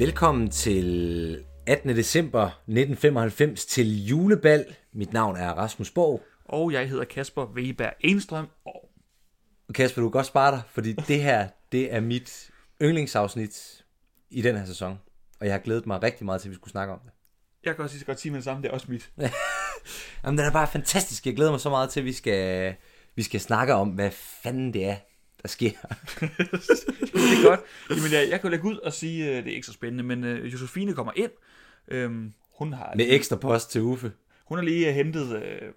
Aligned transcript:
Velkommen 0.00 0.50
til 0.50 1.44
18. 1.66 1.96
december 1.96 2.46
1995 2.46 3.66
til 3.66 4.06
julebal. 4.06 4.76
Mit 4.92 5.12
navn 5.12 5.36
er 5.36 5.50
Rasmus 5.50 5.90
Borg. 5.90 6.22
Og 6.44 6.72
jeg 6.72 6.88
hedder 6.88 7.04
Kasper 7.04 7.44
Weber 7.44 7.90
Enstrøm. 8.00 8.48
Og 8.64 9.74
Kasper, 9.74 10.02
du 10.02 10.08
kan 10.08 10.12
godt 10.12 10.26
spare 10.26 10.52
dig, 10.52 10.62
fordi 10.70 10.92
det 10.92 11.22
her, 11.22 11.48
det 11.72 11.94
er 11.94 12.00
mit 12.00 12.50
yndlingsafsnit 12.82 13.84
i 14.30 14.42
den 14.42 14.56
her 14.56 14.64
sæson. 14.64 14.98
Og 15.40 15.46
jeg 15.46 15.54
har 15.54 15.58
glædet 15.58 15.86
mig 15.86 16.02
rigtig 16.02 16.24
meget 16.24 16.40
til, 16.40 16.48
at 16.48 16.50
vi 16.50 16.54
skulle 16.54 16.70
snakke 16.70 16.92
om 16.92 17.00
det. 17.04 17.12
jeg 17.64 17.76
kan 17.76 17.82
også 17.82 17.94
lige 17.94 18.00
så 18.00 18.06
godt 18.06 18.20
sige 18.20 18.32
med 18.32 18.36
det 18.38 18.44
samme, 18.44 18.62
det 18.62 18.68
er 18.68 18.72
også 18.72 18.86
mit. 18.88 19.10
Jamen, 20.24 20.38
den 20.38 20.46
er 20.46 20.52
bare 20.52 20.68
fantastisk. 20.68 21.26
Jeg 21.26 21.36
glæder 21.36 21.50
mig 21.50 21.60
så 21.60 21.70
meget 21.70 21.90
til, 21.90 22.00
at 22.00 22.06
vi 22.06 22.12
skal, 22.12 22.74
vi 23.16 23.22
skal 23.22 23.40
snakke 23.40 23.74
om, 23.74 23.88
hvad 23.88 24.10
fanden 24.10 24.72
det 24.72 24.84
er, 24.84 24.96
der 25.42 25.48
sker. 25.48 25.70
det 25.70 25.82
er 27.14 27.48
godt. 27.48 27.60
Jamen, 27.90 28.12
jeg, 28.12 28.28
jeg 28.30 28.40
kan 28.40 28.42
jo 28.42 28.50
lægge 28.50 28.64
ud 28.68 28.76
og 28.78 28.92
sige, 28.92 29.28
øh, 29.28 29.36
det 29.44 29.50
er 29.50 29.54
ikke 29.54 29.66
så 29.66 29.72
spændende, 29.72 30.04
men 30.04 30.24
uh, 30.24 30.52
Josefine 30.52 30.94
kommer 30.94 31.12
ind. 31.16 31.30
Øhm, 31.88 32.32
hun, 32.54 32.72
har, 32.72 32.92
Med 32.96 33.06
ekstra 33.08 33.36
post 33.36 33.70
til 33.70 33.80
Uffe. 33.80 34.12
hun 34.44 34.58
har 34.58 34.64
lige 34.64 34.88
øh, 34.88 34.94
hentet, 34.94 35.42
øh, 35.42 35.72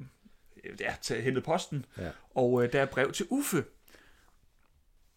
ja, 0.79 0.95
til, 1.01 1.21
hentet 1.21 1.43
posten, 1.43 1.85
Ja. 1.97 2.09
og 2.35 2.63
øh, 2.63 2.73
der 2.73 2.81
er 2.81 2.85
brev 2.85 3.11
til 3.11 3.25
Uffe. 3.29 3.63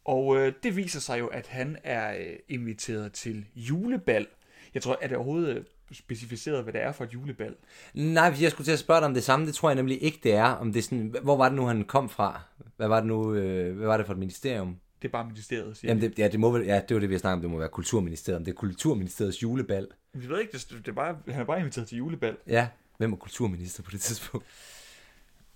Og 0.04 0.36
øh, 0.36 0.52
det 0.62 0.76
viser 0.76 1.00
sig 1.00 1.18
jo, 1.18 1.26
at 1.26 1.46
han 1.46 1.76
er 1.84 2.18
øh, 2.18 2.36
inviteret 2.48 3.12
til 3.12 3.46
julebal. 3.54 4.26
Jeg 4.74 4.82
tror, 4.82 4.98
er 5.02 5.08
det 5.08 5.16
overhovedet 5.16 5.56
øh, 5.56 5.64
specificeret, 5.94 6.62
hvad 6.62 6.72
det 6.72 6.82
er 6.82 6.92
for 6.92 7.04
et 7.04 7.14
julebal? 7.14 7.54
Nej, 7.94 8.34
jeg 8.40 8.50
skulle 8.50 8.64
til 8.64 8.72
at 8.72 8.78
spørge 8.78 9.00
dig 9.00 9.06
om 9.08 9.14
det 9.14 9.22
samme. 9.24 9.46
Det 9.46 9.54
tror 9.54 9.68
jeg 9.68 9.76
nemlig 9.76 10.02
ikke, 10.02 10.20
det 10.22 10.34
er. 10.34 10.44
Om 10.44 10.72
det 10.72 10.78
er 10.78 10.82
sådan, 10.82 11.14
hvor 11.22 11.36
var 11.36 11.48
det 11.48 11.56
nu, 11.56 11.66
han 11.66 11.84
kom 11.84 12.08
fra? 12.08 12.40
Hvad 12.76 12.88
var 12.88 12.96
det 13.00 13.06
nu, 13.06 13.34
øh, 13.34 13.76
hvad 13.76 13.86
var 13.86 13.96
det 13.96 14.06
for 14.06 14.12
et 14.12 14.18
ministerium? 14.18 14.76
Det 15.02 15.08
er 15.08 15.12
bare 15.12 15.24
ministeriet, 15.26 15.76
siger 15.76 15.90
Jamen, 15.90 16.02
det, 16.02 16.18
ja, 16.18 16.28
det 16.28 16.40
må 16.40 16.50
vel, 16.50 16.66
ja, 16.66 16.80
det 16.88 16.94
var 16.94 17.00
det, 17.00 17.08
vi 17.08 17.14
har 17.14 17.18
snakket 17.18 17.34
om. 17.34 17.40
Det 17.40 17.50
må 17.50 17.58
være 17.58 17.68
Kulturministeriet. 17.68 18.36
Om 18.38 18.44
det 18.44 18.50
er 18.52 18.56
Kulturministeriets 18.56 19.42
julebal. 19.42 19.86
Jeg 20.22 20.28
ved 20.28 20.40
ikke, 20.40 20.52
det, 20.52 20.66
det 20.70 20.88
er 20.88 20.92
bare, 20.92 21.16
han 21.28 21.40
er 21.40 21.44
bare 21.44 21.58
inviteret 21.58 21.88
til 21.88 21.98
julebal. 21.98 22.36
Ja, 22.46 22.68
hvem 22.98 23.10
var 23.10 23.16
kulturminister 23.16 23.82
på 23.82 23.90
det 23.90 24.00
tidspunkt? 24.00 24.46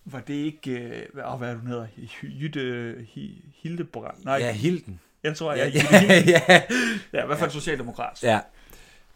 Var 0.04 0.20
det 0.20 0.34
ikke... 0.34 0.70
Øh, 0.70 1.02
hvad, 1.12 1.24
åh, 1.24 1.38
hvad 1.38 1.50
er 1.50 1.56
hun 1.56 1.66
hedder? 1.66 1.86
Jytte 2.22 2.94
Hi- 3.08 3.44
Hildebrand? 3.62 4.24
Nej, 4.24 4.34
Ja, 4.36 4.52
Hilden. 4.52 5.00
jeg 5.22 5.36
tror, 5.36 5.52
Ja, 5.54 5.58
jeg 5.64 5.74
ja, 5.74 5.82
ja, 5.92 6.22
ja, 6.48 6.62
ja, 7.12 7.22
i 7.22 7.26
hvert 7.26 7.38
fald 7.38 7.50
socialdemokrat. 7.50 8.22
ja. 8.22 8.40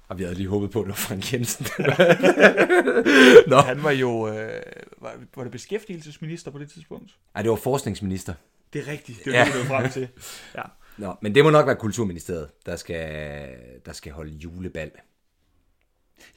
Og 0.08 0.18
vi 0.18 0.22
havde 0.22 0.34
lige 0.36 0.48
håbet 0.48 0.70
på, 0.70 0.78
at 0.80 0.84
det 0.84 0.88
var 0.88 0.94
Frank 0.96 1.32
Jensen. 1.32 1.66
Nå. 3.50 3.56
Han 3.56 3.82
var 3.82 3.90
jo... 3.90 4.28
Øh, 4.28 4.62
var, 5.00 5.14
var 5.36 5.42
det 5.42 5.52
beskæftigelsesminister 5.52 6.50
på 6.50 6.58
det 6.58 6.70
tidspunkt? 6.70 7.18
Ej, 7.34 7.42
det 7.42 7.50
var 7.50 7.56
forskningsminister. 7.56 8.34
Det 8.72 8.80
er 8.88 8.92
rigtigt. 8.92 9.24
Det 9.24 9.32
Ja. 9.32 9.40
er 9.40 9.44
det, 9.52 9.62
vi 9.62 9.66
frem 9.66 9.90
til. 9.90 10.08
Ja. 10.56 10.62
Nå, 10.98 11.14
men 11.22 11.34
det 11.34 11.44
må 11.44 11.50
nok 11.50 11.66
være 11.66 11.76
Kulturministeriet, 11.76 12.50
der 12.66 12.76
skal, 12.76 13.48
der 13.86 13.92
skal 13.92 14.12
holde 14.12 14.30
julebal. 14.32 14.90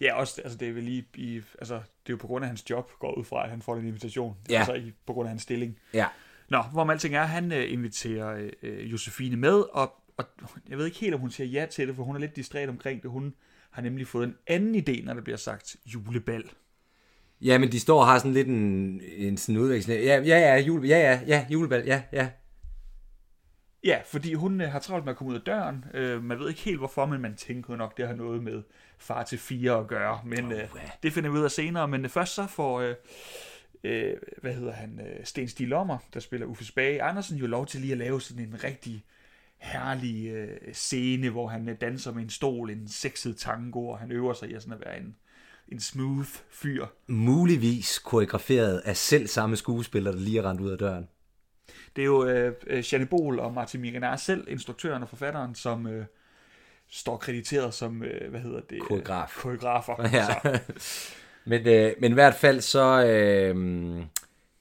ja, 0.01 0.13
også, 0.15 0.41
altså 0.41 0.57
det 0.57 0.67
er 0.69 0.73
vel 0.73 0.83
lige 0.83 1.05
i, 1.15 1.41
altså 1.59 1.73
det 1.75 1.81
er 2.07 2.13
jo 2.13 2.17
på 2.17 2.27
grund 2.27 2.45
af 2.45 2.49
hans 2.49 2.69
job, 2.69 2.91
går 2.99 3.13
ud 3.17 3.23
fra, 3.23 3.43
at 3.43 3.49
han 3.49 3.61
får 3.61 3.75
den 3.75 3.87
invitation. 3.87 4.35
Ja. 4.49 4.57
Altså 4.59 4.73
i, 4.73 4.93
på 5.05 5.13
grund 5.13 5.27
af 5.27 5.29
hans 5.29 5.41
stilling. 5.41 5.79
Ja. 5.93 6.07
Nå, 6.49 6.61
hvorom 6.61 6.89
alting 6.89 7.15
er, 7.15 7.23
han 7.23 7.51
øh, 7.51 7.71
inviterer 7.73 8.49
øh, 8.63 8.91
Josefine 8.91 9.35
med, 9.37 9.53
og, 9.73 9.93
og 10.17 10.25
jeg 10.69 10.77
ved 10.77 10.85
ikke 10.85 10.97
helt, 10.97 11.13
om 11.13 11.19
hun 11.19 11.31
siger 11.31 11.47
ja 11.47 11.65
til 11.65 11.87
det, 11.87 11.95
for 11.95 12.03
hun 12.03 12.15
er 12.15 12.19
lidt 12.19 12.35
distræt 12.35 12.69
omkring 12.69 13.01
det. 13.03 13.11
Hun 13.11 13.33
har 13.77 13.83
nemlig 13.83 14.07
fået 14.07 14.27
en 14.27 14.35
anden 14.47 14.75
idé, 14.75 15.05
når 15.05 15.13
der 15.13 15.21
bliver 15.21 15.37
sagt 15.37 15.75
julebal. 15.85 16.43
Ja, 17.41 17.57
men 17.57 17.71
de 17.71 17.79
står 17.79 17.99
og 17.99 18.07
har 18.07 18.19
sådan 18.19 18.33
lidt 18.33 18.47
en, 18.47 19.01
en 19.17 19.37
sådan 19.37 19.61
udveksling. 19.61 20.03
Ja, 20.03 20.21
ja, 20.21 20.39
ja, 20.39 20.57
jule, 20.61 20.87
ja, 20.87 20.97
ja, 20.97 21.21
ja, 21.27 21.45
julebal, 21.49 21.83
ja, 21.85 22.01
ja. 22.11 22.29
Ja, 23.83 23.99
fordi 24.05 24.33
hun 24.33 24.61
øh, 24.61 24.71
har 24.71 24.79
travlt 24.79 25.05
med 25.05 25.13
at 25.13 25.17
komme 25.17 25.31
ud 25.31 25.37
af 25.37 25.41
døren. 25.41 25.85
Øh, 25.93 26.23
man 26.23 26.39
ved 26.39 26.49
ikke 26.49 26.61
helt 26.61 26.77
hvorfor, 26.77 27.05
men 27.05 27.21
man 27.21 27.35
tænker 27.35 27.75
nok, 27.75 27.97
det 27.97 28.07
har 28.07 28.15
noget 28.15 28.43
med 28.43 28.63
far 28.97 29.23
til 29.23 29.37
fire 29.37 29.79
at 29.79 29.87
gøre. 29.87 30.19
Men 30.25 30.51
øh, 30.51 30.69
det 31.03 31.13
finder 31.13 31.29
vi 31.29 31.37
ud 31.37 31.43
af 31.43 31.51
senere. 31.51 31.87
Men 31.87 32.05
øh, 32.05 32.09
først 32.09 32.33
så 32.33 32.47
får, 32.47 32.81
øh, 32.81 32.95
øh, 33.83 34.13
hvad 34.41 34.53
hedder 34.53 34.73
han, 34.73 34.99
øh, 34.99 35.25
Sten 35.25 35.47
Stig 35.47 35.67
Lommer, 35.67 35.97
der 36.13 36.19
spiller 36.19 36.47
Uffe 36.47 36.65
Spage 36.65 37.01
Andersen, 37.01 37.37
jo 37.37 37.47
lov 37.47 37.65
til 37.65 37.81
lige 37.81 37.91
at 37.91 37.97
lave 37.97 38.21
sådan 38.21 38.43
en 38.43 38.63
rigtig 38.63 39.05
herlig 39.57 40.27
øh, 40.27 40.73
scene, 40.73 41.29
hvor 41.29 41.47
han 41.47 41.69
øh, 41.69 41.75
danser 41.81 42.13
med 42.13 42.23
en 42.23 42.29
stol, 42.29 42.69
en 42.69 42.87
sexet 42.87 43.37
tango, 43.37 43.87
og 43.87 43.99
han 43.99 44.11
øver 44.11 44.33
sig 44.33 44.49
i 44.49 44.53
at, 44.53 44.61
sådan 44.61 44.73
at 44.73 44.85
være 44.85 44.97
en, 44.97 45.15
en 45.67 45.79
smooth 45.79 46.29
fyr. 46.49 46.85
Muligvis 47.07 47.99
koreograferet 47.99 48.81
af 48.85 48.97
selv 48.97 49.27
samme 49.27 49.55
skuespiller, 49.55 50.11
der 50.11 50.19
lige 50.19 50.39
er 50.39 50.49
rendt 50.49 50.61
ud 50.61 50.71
af 50.71 50.77
døren. 50.77 51.07
Det 51.95 52.01
er 52.01 52.05
jo 52.05 52.25
øh, 52.25 52.53
øh, 52.67 52.93
Janne 52.93 53.05
Bol 53.05 53.39
og 53.39 53.53
Martin 53.53 53.81
Miranar 53.81 54.15
selv, 54.15 54.47
instruktøren 54.49 55.03
og 55.03 55.09
forfatteren, 55.09 55.55
som 55.55 55.87
øh, 55.87 56.05
står 56.89 57.17
krediteret 57.17 57.73
som, 57.73 58.03
øh, 58.03 58.29
hvad 58.29 58.39
hedder 58.39 58.61
det? 58.69 58.81
Koreograf. 58.81 59.35
Koreografer. 59.37 59.95
Ja. 60.13 60.25
Så, 60.25 60.59
men, 61.45 61.67
øh, 61.67 61.93
men 62.01 62.11
i 62.11 62.13
hvert 62.13 62.35
fald 62.35 62.61
så 62.61 63.05
øh, 63.05 63.55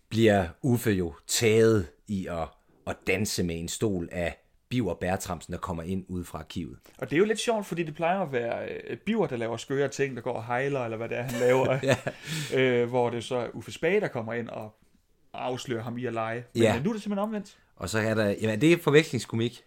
bliver 0.09 0.47
Uffe 0.63 0.91
jo 0.91 1.15
taget 1.27 1.87
i 2.09 2.27
at, 2.27 2.49
at 2.87 2.97
danse 3.07 3.43
med 3.43 3.61
en 3.61 3.69
stol 3.69 4.09
af 4.13 4.46
Biver 4.69 4.95
Bertramsen, 4.95 5.53
der 5.53 5.59
kommer 5.59 5.83
ind 5.83 6.05
ude 6.09 6.25
fra 6.25 6.39
arkivet. 6.39 6.79
og 6.99 7.11
det 7.11 7.17
er 7.17 7.19
jo 7.19 7.25
lidt 7.25 7.39
sjovt, 7.41 7.67
fordi 7.67 7.83
det 7.83 7.95
plejer 7.95 8.21
at 8.21 8.33
være 8.33 8.69
øh, 8.69 8.97
Biver, 8.97 9.27
der 9.27 9.37
laver 9.37 9.57
skøre 9.57 9.89
ting, 9.89 10.17
der 10.17 10.23
går 10.23 10.33
og 10.33 10.45
hejler, 10.47 10.85
eller 10.85 10.97
hvad 10.97 11.09
det 11.09 11.19
er, 11.19 11.23
han 11.23 11.41
laver. 11.41 11.79
Ja. 12.53 12.61
øh, 12.61 12.89
hvor 12.89 13.11
det 13.11 13.25
så 13.25 13.37
er 13.37 13.49
Uffe 13.55 13.73
Spage, 13.73 14.01
der 14.01 14.09
kommer 14.09 14.33
ind 14.33 14.49
og 14.49 14.77
afslører 15.33 15.83
ham 15.83 15.99
i 15.99 16.07
at 16.07 16.13
lege. 16.13 16.45
Men 16.55 16.63
Ja. 16.63 16.81
nu 16.83 16.89
er 16.91 16.93
det 16.95 17.03
simpelthen 17.03 17.19
omvendt. 17.19 17.59
Og 17.77 17.89
så 17.89 17.99
er 17.99 18.15
der, 18.15 18.27
jamen 18.41 18.61
det 18.61 18.73
er 18.73 18.77
forvekslingskomik. 18.83 19.63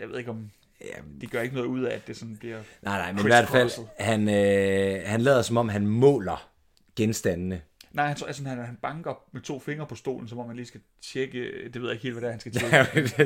Jeg 0.00 0.08
ved 0.08 0.18
ikke, 0.18 0.30
om 0.30 0.50
Jamen, 0.96 1.20
de 1.20 1.26
gør 1.26 1.40
ikke 1.40 1.54
noget 1.54 1.68
ud 1.68 1.82
af, 1.82 1.94
at 1.94 2.06
det 2.06 2.16
sådan 2.16 2.36
bliver... 2.36 2.58
nej, 2.82 2.98
nej, 2.98 3.12
men 3.12 3.20
i 3.20 3.22
hvert 3.28 3.48
fald, 3.48 3.70
han, 3.98 4.28
øh, 4.28 5.02
han 5.06 5.20
lader 5.20 5.42
som 5.42 5.56
om, 5.56 5.68
han 5.68 5.86
måler 5.86 6.48
genstandene. 6.96 7.60
Nej, 7.96 8.06
han, 8.06 8.16
tror, 8.16 8.26
altså, 8.26 8.44
han, 8.44 8.58
han 8.58 8.78
banker 8.82 9.22
med 9.32 9.40
to 9.42 9.58
fingre 9.60 9.86
på 9.86 9.94
stolen, 9.94 10.28
som 10.28 10.38
om 10.38 10.46
man 10.46 10.56
lige 10.56 10.66
skal 10.66 10.80
tjekke... 11.02 11.70
Det 11.72 11.82
ved 11.82 11.88
jeg 11.88 11.92
ikke 11.92 12.02
helt, 12.02 12.14
hvad 12.14 12.20
det 12.22 12.26
er, 12.26 12.30
han 12.30 12.40
skal 12.40 12.52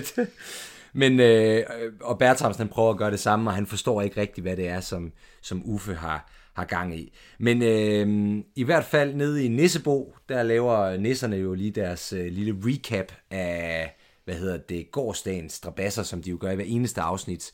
tjekke. 0.05 0.33
men, 0.93 1.21
øh, 1.21 1.65
og 2.01 2.19
Bertramsen 2.19 2.61
han 2.61 2.69
prøver 2.69 2.91
at 2.91 2.97
gøre 2.99 3.11
det 3.11 3.21
samme, 3.21 3.51
og 3.51 3.55
han 3.55 3.67
forstår 3.67 4.03
ikke 4.03 4.21
rigtigt, 4.21 4.45
hvad 4.45 4.57
det 4.57 4.69
er, 4.69 4.81
som, 4.81 5.13
som 5.43 5.63
Uffe 5.65 5.95
har, 5.95 6.31
har 6.53 6.65
gang 6.65 6.99
i. 6.99 7.13
Men 7.39 7.63
øh, 7.63 8.45
i 8.57 8.65
hvert 8.65 8.85
fald 8.85 9.15
nede 9.15 9.45
i 9.45 9.49
Nissebo, 9.49 10.17
der 10.29 10.43
laver 10.43 10.97
nisserne 10.97 11.37
jo 11.37 11.55
lige 11.55 11.71
deres 11.71 12.13
øh, 12.13 12.27
lille 12.27 12.57
recap 12.65 13.13
af, 13.31 13.97
hvad 14.25 14.35
hedder 14.35 14.57
det, 14.57 14.91
gårdsdagens 14.91 15.53
strabasser, 15.53 16.03
som 16.03 16.23
de 16.23 16.31
jo 16.31 16.39
gør 16.41 16.51
i 16.51 16.55
hver 16.55 16.65
eneste 16.65 17.01
afsnit. 17.01 17.53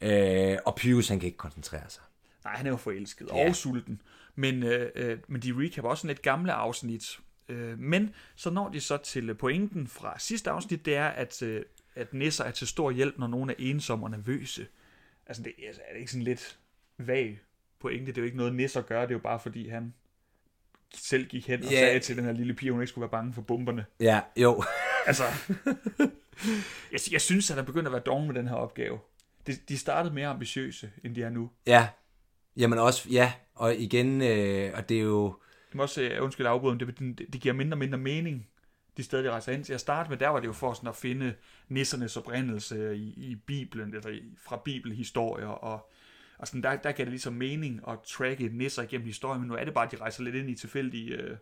Øh, 0.00 0.56
og 0.66 0.74
Pyrus, 0.74 1.08
han 1.08 1.20
kan 1.20 1.26
ikke 1.26 1.38
koncentrere 1.38 1.84
sig. 1.88 2.02
Nej, 2.44 2.54
han 2.56 2.66
er 2.66 2.70
jo 2.70 2.76
forelsket 2.76 3.28
Ja. 3.34 3.48
og 3.48 3.56
sulten. 3.56 4.00
Men, 4.34 4.62
øh, 4.62 4.90
øh, 4.94 5.18
men 5.28 5.42
de 5.42 5.52
recap 5.56 5.84
også 5.84 6.06
lidt 6.06 6.22
gamle 6.22 6.52
afsnit. 6.52 7.18
Øh, 7.48 7.78
men 7.78 8.14
så 8.36 8.50
når 8.50 8.68
de 8.68 8.80
så 8.80 8.96
til 8.96 9.34
pointen 9.34 9.86
fra 9.88 10.18
sidste 10.18 10.50
afsnit, 10.50 10.84
det 10.84 10.96
er, 10.96 11.06
at, 11.08 11.42
øh, 11.42 11.64
at 11.94 12.14
nisser 12.14 12.44
er 12.44 12.50
til 12.50 12.66
stor 12.66 12.90
hjælp, 12.90 13.18
når 13.18 13.26
nogen 13.26 13.50
er 13.50 13.54
ensomme 13.58 14.06
og 14.06 14.10
nervøse. 14.10 14.66
Altså, 15.26 15.42
det, 15.42 15.52
altså, 15.66 15.82
er 15.88 15.92
det 15.92 16.00
ikke 16.00 16.12
sådan 16.12 16.24
lidt 16.24 16.58
vag 16.98 17.40
pointe? 17.80 18.06
Det 18.06 18.18
er 18.18 18.22
jo 18.22 18.24
ikke 18.26 18.36
noget 18.36 18.54
nisser 18.54 18.82
gør, 18.82 19.00
det 19.00 19.10
er 19.10 19.14
jo 19.14 19.18
bare 19.18 19.40
fordi 19.40 19.68
han 19.68 19.94
selv 20.94 21.26
gik 21.26 21.46
hen 21.48 21.58
og 21.64 21.70
Ja. 21.70 21.76
sagde 21.80 22.00
til 22.00 22.16
den 22.16 22.24
her 22.24 22.32
lille 22.32 22.54
pige, 22.54 22.72
hun 22.72 22.80
ikke 22.80 22.88
skulle 22.88 23.02
være 23.02 23.10
bange 23.10 23.32
for 23.34 23.42
bomberne. 23.42 23.84
Ja, 24.00 24.20
jo. 24.36 24.64
Altså, 25.06 25.24
jeg, 26.92 27.00
jeg 27.12 27.20
synes, 27.20 27.50
at 27.50 27.54
han 27.56 27.62
er 27.62 27.66
begyndt 27.66 27.86
at 27.86 27.92
være 27.92 28.02
doven 28.06 28.26
med 28.26 28.34
den 28.34 28.48
her 28.48 28.54
opgave. 28.54 28.98
De, 29.46 29.56
de 29.68 29.78
startede 29.78 30.14
mere 30.14 30.28
ambitiøse, 30.28 30.90
end 31.04 31.14
de 31.14 31.22
er 31.22 31.30
nu. 31.30 31.50
Ja. 31.66 31.88
Jamen 32.56 32.78
også, 32.78 33.08
ja. 33.10 33.32
Og 33.54 33.76
igen, 33.76 34.22
øh, 34.22 34.70
og 34.74 34.88
det 34.88 34.96
er 34.96 35.02
jo... 35.02 35.36
Jeg 35.72 35.76
må 35.76 35.82
også, 35.82 36.10
uh, 36.18 36.24
undskyld 36.24 36.46
afbryden, 36.46 36.80
det, 36.80 36.98
det, 36.98 37.32
det 37.32 37.40
giver 37.40 37.54
mindre 37.54 37.74
og 37.74 37.78
mindre 37.78 37.98
mening, 37.98 38.46
de 38.96 39.02
steder, 39.02 39.22
de 39.22 39.30
rejser 39.30 39.52
hen 39.52 39.62
til 39.64 39.72
at 39.72 39.80
starte 39.80 40.10
med. 40.10 40.18
Der 40.18 40.28
var 40.28 40.40
det 40.40 40.46
jo 40.46 40.52
for 40.52 40.72
sådan 40.72 40.88
at 40.88 40.96
finde 40.96 41.34
nissernes 41.68 42.16
oprindelse 42.16 42.96
i, 42.96 43.08
i 43.16 43.34
Bibelen, 43.46 43.94
eller 43.94 44.10
i, 44.10 44.22
fra 44.46 44.62
bibelhistorier, 44.64 45.46
og, 45.46 45.90
og 46.38 46.46
sådan, 46.46 46.62
der, 46.62 46.76
der 46.76 46.92
gav 46.92 47.04
det 47.04 47.12
ligesom 47.12 47.32
mening 47.32 47.80
at 47.88 47.98
tracke 48.06 48.48
nisser 48.52 48.82
igennem 48.82 49.06
historien, 49.06 49.40
men 49.40 49.48
nu 49.48 49.54
er 49.54 49.64
det 49.64 49.74
bare, 49.74 49.86
at 49.86 49.92
de 49.92 49.96
rejser 49.96 50.22
lidt 50.22 50.34
ind 50.34 50.50
i 50.50 50.54
tilfældige 50.54 51.24
uh, 51.24 51.36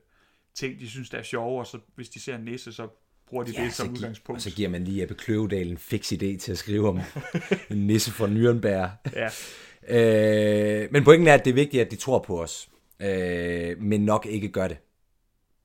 ting, 0.54 0.80
de 0.80 0.90
synes, 0.90 1.10
der 1.10 1.18
er 1.18 1.22
sjove, 1.22 1.60
og 1.60 1.66
så 1.66 1.78
hvis 1.94 2.08
de 2.08 2.20
ser 2.20 2.36
en 2.36 2.44
nisse, 2.44 2.72
så 2.72 2.88
bruger 3.28 3.44
de 3.44 3.52
ja, 3.56 3.64
det 3.64 3.72
som 3.72 3.86
gi- 3.88 3.92
udgangspunkt. 3.92 4.36
Og 4.38 4.42
så 4.42 4.50
giver 4.56 4.68
man 4.68 4.84
lige 4.84 5.02
Ebbe 5.02 5.14
Kløvedal 5.14 5.70
en 5.70 5.78
fix 5.78 6.12
idé 6.12 6.38
til 6.38 6.52
at 6.52 6.58
skrive 6.58 6.88
om 6.88 7.00
en 7.70 7.86
nisse 7.86 8.10
fra 8.10 8.26
Nürnberg. 8.26 9.10
Ja, 9.20 9.28
Øh, 9.90 10.88
men 10.92 11.04
pointen 11.04 11.28
er, 11.28 11.34
at 11.34 11.44
det 11.44 11.50
er 11.50 11.54
vigtigt, 11.54 11.80
at 11.80 11.90
de 11.90 11.96
tror 11.96 12.18
på 12.18 12.42
os. 12.42 12.68
Øh, 13.00 13.82
men 13.82 14.00
nok 14.04 14.26
ikke 14.26 14.48
gør 14.48 14.68
det. 14.68 14.76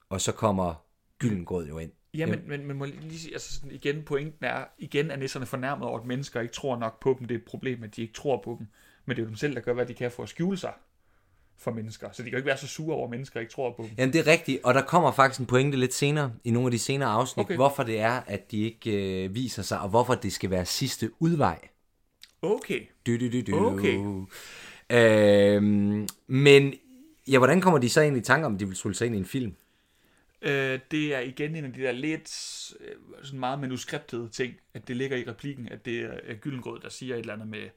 Og 0.09 0.21
så 0.21 0.31
kommer 0.31 0.85
Gyldengrød 1.19 1.67
jo 1.67 1.77
ind. 1.77 1.91
Ja, 2.17 2.25
men, 2.25 2.41
men, 2.47 2.65
men 2.65 2.77
må 2.77 2.85
lige 2.85 3.19
sige, 3.19 3.33
altså 3.33 3.53
sådan 3.55 3.71
igen, 3.71 4.03
pointen 4.03 4.45
er, 4.45 4.65
igen 4.77 5.11
er 5.11 5.15
nisserne 5.15 5.45
fornærmet 5.45 5.87
over, 5.87 5.99
at 5.99 6.05
mennesker 6.05 6.41
ikke 6.41 6.53
tror 6.53 6.77
nok 6.77 6.99
på 6.99 7.15
dem. 7.19 7.27
Det 7.27 7.35
er 7.35 7.39
et 7.39 7.45
problem, 7.45 7.83
at 7.83 7.95
de 7.95 8.01
ikke 8.01 8.13
tror 8.13 8.41
på 8.43 8.55
dem. 8.59 8.67
Men 9.05 9.15
det 9.15 9.21
er 9.21 9.25
jo 9.25 9.29
dem 9.29 9.35
selv, 9.35 9.55
der 9.55 9.61
gør, 9.61 9.73
hvad 9.73 9.85
de 9.85 9.93
kan 9.93 10.11
for 10.11 10.23
at 10.23 10.29
skjule 10.29 10.57
sig 10.57 10.73
for 11.57 11.71
mennesker. 11.71 12.07
Så 12.11 12.23
de 12.23 12.23
kan 12.23 12.31
jo 12.31 12.37
ikke 12.37 12.47
være 12.47 12.57
så 12.57 12.67
sure 12.67 12.95
over, 12.95 13.03
at 13.03 13.09
mennesker 13.11 13.39
ikke 13.39 13.51
tror 13.51 13.73
på 13.77 13.83
dem. 13.83 13.91
Jamen, 13.97 14.13
det 14.13 14.19
er 14.19 14.27
rigtigt, 14.31 14.59
og 14.63 14.73
der 14.73 14.81
kommer 14.81 15.11
faktisk 15.11 15.39
en 15.39 15.45
pointe 15.45 15.77
lidt 15.77 15.93
senere, 15.93 16.31
i 16.43 16.51
nogle 16.51 16.67
af 16.67 16.71
de 16.71 16.79
senere 16.79 17.09
afsnit, 17.09 17.43
Okay. 17.45 17.55
hvorfor 17.55 17.83
det 17.83 17.99
er, 17.99 18.21
at 18.27 18.51
de 18.51 18.61
ikke 18.61 19.23
øh, 19.25 19.35
viser 19.35 19.61
sig, 19.63 19.79
og 19.79 19.89
hvorfor 19.89 20.15
det 20.15 20.33
skal 20.33 20.49
være 20.49 20.65
sidste 20.65 21.11
udvej. 21.19 21.59
Okay. 22.43 22.81
Du, 23.07 23.17
du, 23.17 23.29
du, 23.31 23.41
du. 23.41 23.55
Okay. 23.57 24.25
Øhm, 24.89 26.07
men 26.27 26.73
ja, 27.27 27.37
hvordan 27.37 27.61
kommer 27.61 27.79
de 27.79 27.89
så 27.89 28.01
egentlig 28.01 28.21
i 28.21 28.23
tanke 28.23 28.45
om, 28.45 28.53
at 28.53 28.59
de 28.59 28.67
vil 28.67 28.75
skulle 28.75 28.95
sig 28.95 29.05
ind 29.05 29.15
i 29.15 29.19
en 29.19 29.25
film? 29.25 29.55
Øh, 30.41 30.79
det 30.91 31.15
er 31.15 31.19
igen 31.19 31.55
en 31.55 31.65
af 31.65 31.73
de 31.73 31.81
der 31.81 31.91
lidt 31.91 32.73
øh, 32.79 32.95
sådan 33.23 33.39
meget 33.39 33.59
manuskriptede 33.59 34.29
ting, 34.29 34.53
at 34.73 34.87
det 34.87 34.97
ligger 34.97 35.17
i 35.17 35.23
replikken, 35.27 35.69
at 35.71 35.85
det 35.85 36.01
er 36.01 36.35
Gyllengrød, 36.41 36.79
der 36.79 36.89
siger 36.89 37.15
et 37.15 37.19
eller 37.19 37.33
andet 37.33 37.47
med, 37.47 37.69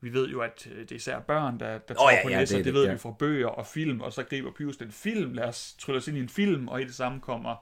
vi 0.00 0.12
ved 0.12 0.28
jo, 0.28 0.40
at 0.40 0.68
øh, 0.72 0.80
det 0.80 0.92
er 0.92 0.96
især 0.96 1.20
børn, 1.20 1.60
der, 1.60 1.78
der 1.78 1.94
tror 1.94 2.10
ja, 2.10 2.22
på 2.22 2.28
ja, 2.28 2.38
næsser, 2.38 2.56
det 2.56 2.64
det, 2.64 2.74
det 2.74 2.80
ved 2.80 2.86
ja. 2.86 2.92
vi 2.92 2.98
fra 2.98 3.14
bøger 3.18 3.46
og 3.46 3.66
film, 3.66 4.00
og 4.00 4.12
så 4.12 4.22
griber 4.22 4.50
Pius 4.50 4.76
den 4.76 4.92
film, 4.92 5.32
lad 5.32 5.44
os 5.44 5.74
trylle 5.78 5.98
os 5.98 6.08
ind 6.08 6.16
i 6.16 6.20
en 6.20 6.28
film, 6.28 6.68
og 6.68 6.80
i 6.80 6.84
det 6.84 6.94
samme 6.94 7.20
kommer 7.20 7.56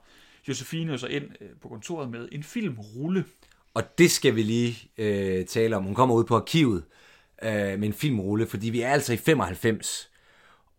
Josefine 0.47 0.91
jo 0.91 0.97
så 0.97 1.07
ind 1.07 1.31
øh, 1.41 1.49
på 1.61 1.67
kontoret 1.67 2.11
med 2.11 2.29
en 2.31 2.43
filmrulle. 2.43 3.25
Og 3.73 3.83
det 3.97 4.11
skal 4.11 4.35
vi 4.35 4.43
lige 4.43 4.91
øh, 4.97 5.45
tale 5.45 5.75
om. 5.77 5.83
Hun 5.83 5.95
kommer 5.95 6.15
ud 6.15 6.23
på 6.23 6.35
arkivet 6.35 6.83
øh, 7.43 7.51
med 7.53 7.83
en 7.83 7.93
filmrulle, 7.93 8.47
fordi 8.47 8.69
vi 8.69 8.81
er 8.81 8.89
altså 8.89 9.13
i 9.13 9.17
95. 9.17 10.09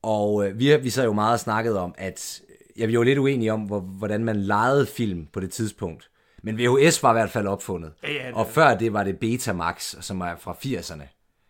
Og 0.02 0.46
øh, 0.48 0.58
vi, 0.58 0.66
har- 0.68 0.78
vi 0.78 0.90
så 0.90 1.02
jo 1.04 1.12
meget 1.12 1.40
snakket 1.40 1.78
om, 1.78 1.94
at 1.98 2.42
ja, 2.78 2.86
vi 2.86 2.98
var 2.98 3.04
lidt 3.04 3.18
uenige 3.18 3.52
om, 3.52 3.60
hvor, 3.62 3.80
hvordan 3.80 4.24
man 4.24 4.36
lejede 4.36 4.86
film 4.86 5.26
på 5.26 5.40
det 5.40 5.50
tidspunkt. 5.50 6.10
Men 6.42 6.58
VHS 6.58 7.02
var 7.02 7.10
i 7.10 7.14
hvert 7.14 7.30
fald 7.30 7.46
opfundet. 7.46 7.92
Ja, 8.02 8.12
ja, 8.12 8.26
det- 8.26 8.34
og 8.34 8.46
før 8.46 8.76
det 8.76 8.92
var 8.92 9.04
det 9.04 9.18
Betamax, 9.18 9.94
som 10.00 10.20
er 10.20 10.36
fra 10.36 10.52
80'erne. 10.52 11.02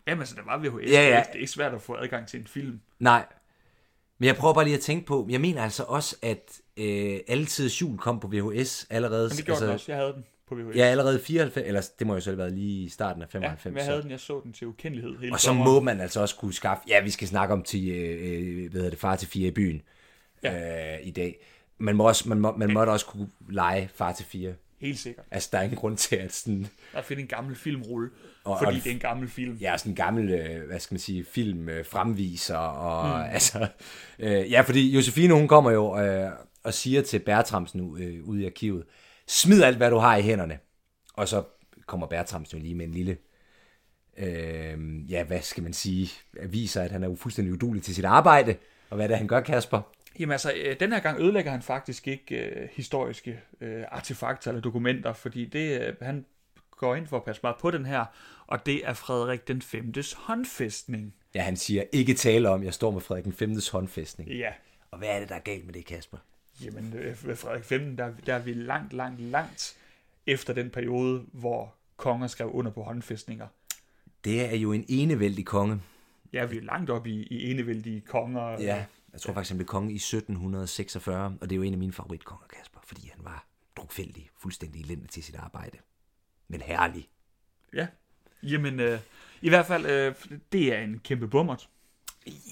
Jamen 0.08 0.20
altså, 0.20 0.34
der 0.34 0.42
var 0.44 0.58
VHS, 0.58 0.90
Ja, 0.92 1.02
ja. 1.02 1.08
Det, 1.08 1.14
er, 1.18 1.22
det 1.22 1.34
ikke 1.34 1.46
svært 1.50 1.74
at 1.74 1.82
få 1.82 1.94
adgang 1.96 2.26
til 2.28 2.40
en 2.40 2.46
film. 2.46 2.80
Nej. 3.00 3.24
Men 4.18 4.26
jeg 4.26 4.36
prøver 4.36 4.54
bare 4.54 4.64
lige 4.64 4.76
at 4.76 4.80
tænke 4.82 5.06
på, 5.06 5.26
jeg 5.30 5.40
mener 5.40 5.62
altså 5.62 5.82
også, 5.82 6.16
at 6.22 6.60
øh, 6.76 7.18
Altid 7.28 7.68
Jul 7.70 7.98
kom 7.98 8.20
på 8.20 8.28
VHS 8.32 8.86
allerede. 8.90 9.28
Men 9.28 9.36
det 9.36 9.44
gjorde 9.44 9.56
altså, 9.56 9.64
den 9.66 9.74
også, 9.74 9.92
jeg 9.92 9.98
havde 10.00 10.12
den 10.12 10.24
på 10.48 10.54
VHS. 10.54 10.76
Ja, 10.76 10.84
allerede 10.84 11.20
94, 11.20 11.66
eller 11.68 11.82
det 11.98 12.06
må 12.06 12.14
jo 12.14 12.20
så 12.20 12.30
have 12.30 12.38
været 12.38 12.52
lige 12.52 12.84
i 12.84 12.88
starten 12.88 13.22
af 13.22 13.26
ja 13.26 13.30
95. 13.38 13.64
men 13.64 13.76
jeg 13.76 13.84
så. 13.84 13.90
havde 13.90 14.02
den, 14.02 14.10
jeg 14.10 14.20
så 14.20 14.40
den 14.44 14.52
til 14.52 14.66
ukendelighed 14.66 15.18
hele 15.20 15.32
Og 15.32 15.40
så 15.40 15.44
sommeren. 15.46 15.72
må 15.72 15.80
man 15.80 16.00
altså 16.00 16.20
også 16.20 16.36
kunne 16.36 16.52
skaffe, 16.52 16.82
ja, 16.88 17.02
vi 17.02 17.10
skal 17.10 17.28
snakke 17.28 17.54
om 17.54 17.62
til, 17.62 17.88
øh, 17.88 18.18
øh, 18.22 18.70
hvad 18.70 18.72
hedder 18.80 18.90
det, 18.90 18.98
far 18.98 19.16
til 19.16 19.28
fire 19.28 19.48
i 19.48 19.50
byen 19.50 19.82
ja. 20.42 20.94
øh, 20.94 21.06
i 21.06 21.10
dag. 21.10 21.36
Man, 21.78 21.96
må 21.96 22.08
også, 22.08 22.28
man, 22.28 22.40
må, 22.40 22.56
man 22.56 22.72
måtte 22.72 22.90
også 22.90 23.06
kunne 23.06 23.28
lege 23.50 23.90
far 23.94 24.12
til 24.12 24.26
fire. 24.26 24.52
Helt 24.80 24.98
sikkert. 24.98 25.24
Altså, 25.30 25.48
der 25.52 25.58
er 25.58 25.62
ingen 25.62 25.76
grund 25.78 25.96
til, 25.96 26.16
at 26.16 26.32
sådan, 26.32 26.66
Der 26.92 27.02
finde 27.02 27.22
en 27.22 27.28
gammel 27.28 27.56
filmrulle, 27.56 28.10
Og- 28.44 28.58
fordi 28.62 28.76
og- 28.78 28.84
det 28.84 28.90
er 28.90 28.94
en 28.94 29.00
gammel 29.00 29.28
film. 29.28 29.56
ja, 29.60 29.76
sådan 29.78 29.92
en 29.92 29.96
gammel, 29.96 30.30
øh, 30.30 30.66
hvad 30.66 30.80
skal 30.80 30.94
man 30.94 31.00
sige, 31.00 31.24
film 31.24 31.68
øh, 31.68 31.84
fremviser, 31.86 32.56
og 32.56 33.18
mm. 33.18 33.24
altså, 33.34 33.66
øh, 34.18 34.50
ja, 34.50 34.60
fordi 34.60 34.90
Josefine, 34.94 35.34
hun 35.34 35.48
kommer 35.48 35.70
jo 35.70 35.98
øh, 36.00 36.30
og 36.62 36.74
siger 36.74 37.02
til 37.02 37.18
Bertramsen 37.18 37.96
øh, 38.02 38.24
ude 38.28 38.42
i 38.42 38.46
arkivet, 38.46 38.84
smid 39.26 39.62
alt, 39.62 39.76
hvad 39.76 39.90
du 39.90 39.96
har 39.96 40.16
i 40.16 40.22
hænderne. 40.22 40.58
Og 41.14 41.28
så 41.28 41.44
kommer 41.86 42.06
Bertramsen 42.06 42.58
jo 42.58 42.62
lige 42.62 42.74
med 42.74 42.86
en 42.86 42.92
lille, 42.92 43.16
øh, 44.16 45.10
ja, 45.12 45.24
hvad 45.24 45.40
skal 45.42 45.62
man 45.62 45.72
sige, 45.72 46.10
viser, 46.48 46.82
at 46.82 46.90
han 46.92 47.02
er 47.02 47.16
fuldstændig 47.16 47.54
udulig 47.54 47.82
til 47.82 47.94
sit 47.94 48.04
arbejde, 48.04 48.56
og 48.90 48.96
hvad 48.96 49.04
er 49.04 49.08
det, 49.08 49.18
han 49.18 49.26
gør, 49.26 49.40
Kasper? 49.40 49.80
Jamen 50.18 50.32
altså, 50.32 50.52
øh, 50.64 50.80
den 50.80 50.92
her 50.92 51.00
gang 51.00 51.20
ødelægger 51.20 51.50
han 51.50 51.62
faktisk 51.62 52.08
ikke 52.08 52.36
øh, 52.36 52.68
historiske 52.72 53.40
øh, 53.60 53.84
artefakter 53.88 54.50
eller 54.50 54.62
dokumenter, 54.62 55.12
fordi 55.12 55.44
det, 55.44 55.80
øh, 55.80 55.94
han 56.02 56.24
går 56.70 56.94
ind 56.94 57.06
for 57.06 57.16
at 57.16 57.24
passe 57.24 57.40
meget 57.42 57.56
på 57.60 57.70
den 57.70 57.86
her, 57.86 58.04
og 58.46 58.66
det 58.66 58.86
er 58.88 58.92
Frederik 58.92 59.48
den 59.48 59.62
5. 59.62 59.92
håndfæstning. 60.16 61.14
Ja, 61.34 61.42
han 61.42 61.56
siger, 61.56 61.84
ikke 61.92 62.14
tale 62.14 62.48
om, 62.48 62.64
jeg 62.64 62.74
står 62.74 62.90
med 62.90 63.00
Frederik 63.00 63.24
den 63.24 63.32
5. 63.32 63.56
håndfæstning. 63.72 64.30
Ja, 64.30 64.50
Og 64.90 64.98
hvad 64.98 65.08
er 65.08 65.20
det, 65.20 65.28
der 65.28 65.34
er 65.34 65.40
galt 65.40 65.64
med 65.66 65.74
det, 65.74 65.86
Kasper? 65.86 66.18
Jamen 66.60 66.92
øh, 66.94 67.26
ved 67.26 67.36
Frederik 67.36 67.64
5. 67.64 67.96
Der, 67.96 68.12
der 68.26 68.34
er 68.34 68.38
vi 68.38 68.52
langt, 68.52 68.92
langt, 68.92 69.20
langt 69.20 69.76
efter 70.26 70.52
den 70.52 70.70
periode, 70.70 71.24
hvor 71.32 71.74
konger 71.96 72.26
skrev 72.26 72.50
under 72.52 72.70
på 72.70 72.82
håndfæstninger. 72.82 73.46
Det 74.24 74.52
er 74.52 74.56
jo 74.56 74.72
en 74.72 74.84
enevældig 74.88 75.46
konge. 75.46 75.80
Ja, 76.32 76.44
vi 76.44 76.56
er 76.56 76.62
langt 76.62 76.90
op 76.90 77.06
i, 77.06 77.22
i 77.22 77.50
enevældige 77.50 78.00
konger. 78.00 78.50
Ja, 78.50 78.84
jeg 79.12 79.20
tror 79.20 79.32
faktisk, 79.32 79.50
han 79.50 79.58
blev 79.58 79.66
konge 79.66 79.92
i 79.92 79.96
1746, 79.96 81.38
og 81.40 81.50
det 81.50 81.52
er 81.52 81.56
jo 81.56 81.62
en 81.62 81.72
af 81.72 81.78
mine 81.78 81.92
favoritkonger, 81.92 82.46
Kasper, 82.46 82.80
fordi 82.84 83.10
han 83.14 83.24
var 83.24 83.46
drukfældig, 83.76 84.30
fuldstændig 84.38 84.80
elendig 84.80 85.10
til 85.10 85.24
sit 85.24 85.36
arbejde. 85.36 85.78
Men 86.48 86.60
herlig. 86.60 87.08
ja. 87.74 87.86
Jamen, 88.42 88.80
øh, 88.80 88.98
i 89.42 89.48
hvert 89.48 89.66
fald, 89.66 89.86
øh, 89.86 90.14
det 90.52 90.74
er 90.74 90.80
en 90.80 90.98
kæmpe 90.98 91.28
bummert. 91.28 91.68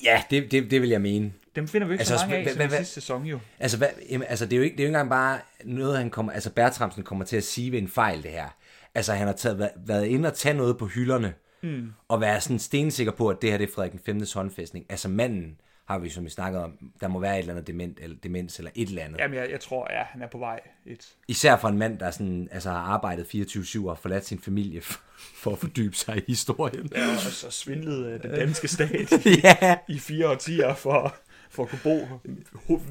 Ja, 0.04 0.22
det, 0.30 0.50
det, 0.52 0.70
det 0.70 0.82
vil 0.82 0.88
jeg 0.90 1.00
mene. 1.00 1.32
Dem 1.56 1.68
finder 1.68 1.86
vi 1.86 1.94
ikke 1.94 2.00
Altså, 2.00 2.18
så 2.18 2.24
mange 2.26 2.36
af 2.50 2.56
den 2.56 2.68
hvad- 2.68 2.78
sidste 2.78 2.94
sæson 2.94 3.24
jo. 3.26 3.38
Altså, 3.58 3.78
hvad, 3.78 3.88
jamen, 4.10 4.26
altså 4.28 4.44
det, 4.46 4.52
er 4.52 4.56
jo 4.56 4.62
ikke, 4.62 4.76
det 4.76 4.80
er 4.82 4.84
jo 4.84 4.88
ikke 4.88 4.96
engang 4.98 5.10
bare 5.10 5.38
noget, 5.64 5.98
han 5.98 6.10
kommer... 6.10 6.32
Altså, 6.32 6.50
Bertramsen 6.52 7.02
kommer 7.02 7.24
til 7.24 7.36
at 7.36 7.44
sige 7.44 7.72
ved 7.72 7.78
en 7.78 7.88
fejl, 7.88 8.22
det 8.22 8.30
her. 8.30 8.48
Altså, 8.94 9.12
han 9.12 9.26
har 9.26 9.34
taget, 9.34 9.58
været, 9.58 9.70
været 9.86 10.06
inde 10.06 10.26
og 10.28 10.34
tage 10.34 10.54
noget 10.54 10.78
på 10.78 10.86
hylderne, 10.86 11.34
mm. 11.62 11.92
og 12.08 12.20
være 12.20 12.40
sådan 12.40 12.58
stensikker 12.58 13.12
på, 13.12 13.28
at 13.28 13.36
det 13.42 13.50
her 13.50 13.58
det 13.58 13.68
er 13.68 13.72
Frederik 13.74 13.92
den 13.92 14.00
5. 14.06 14.22
håndfæstning. 14.34 14.86
Altså, 14.88 15.08
manden 15.08 15.56
har 15.88 15.98
vi, 15.98 16.08
som 16.08 16.24
vi 16.24 16.30
snakkede 16.30 16.64
om, 16.64 16.78
der 17.00 17.08
må 17.08 17.20
være 17.20 17.34
et 17.34 17.38
eller 17.38 17.52
andet 17.52 17.66
dement, 17.66 17.98
eller 18.02 18.16
demens, 18.22 18.58
eller 18.58 18.70
et 18.74 18.88
eller 18.88 19.02
andet. 19.02 19.18
Jamen, 19.18 19.38
jeg, 19.38 19.50
jeg 19.50 19.60
tror, 19.60 19.88
ja, 19.90 20.02
han 20.02 20.22
er 20.22 20.26
på 20.26 20.38
vej 20.38 20.60
et. 20.86 21.14
Især 21.28 21.56
for 21.56 21.68
en 21.68 21.78
mand, 21.78 21.98
der 21.98 22.10
sådan, 22.10 22.48
altså, 22.52 22.70
har 22.70 22.78
arbejdet 22.78 23.24
24-7 23.34 23.88
og 23.88 23.98
forladt 23.98 24.26
sin 24.26 24.38
familie 24.38 24.80
for, 24.80 25.00
for 25.42 25.52
at 25.52 25.58
fordybe 25.58 25.96
sig 25.96 26.18
i 26.18 26.22
historien. 26.28 26.90
Ja, 26.94 27.12
og 27.12 27.18
så 27.18 27.50
svindlede 27.50 28.12
øh, 28.12 28.22
den 28.22 28.30
danske 28.30 28.68
stat 28.76 29.26
ja, 29.44 29.76
i 29.88 29.98
fire 29.98 30.28
årtier 30.28 30.74
for, 30.74 31.16
for 31.50 31.62
at 31.62 31.68
kunne 31.68 31.80
bo 31.82 32.08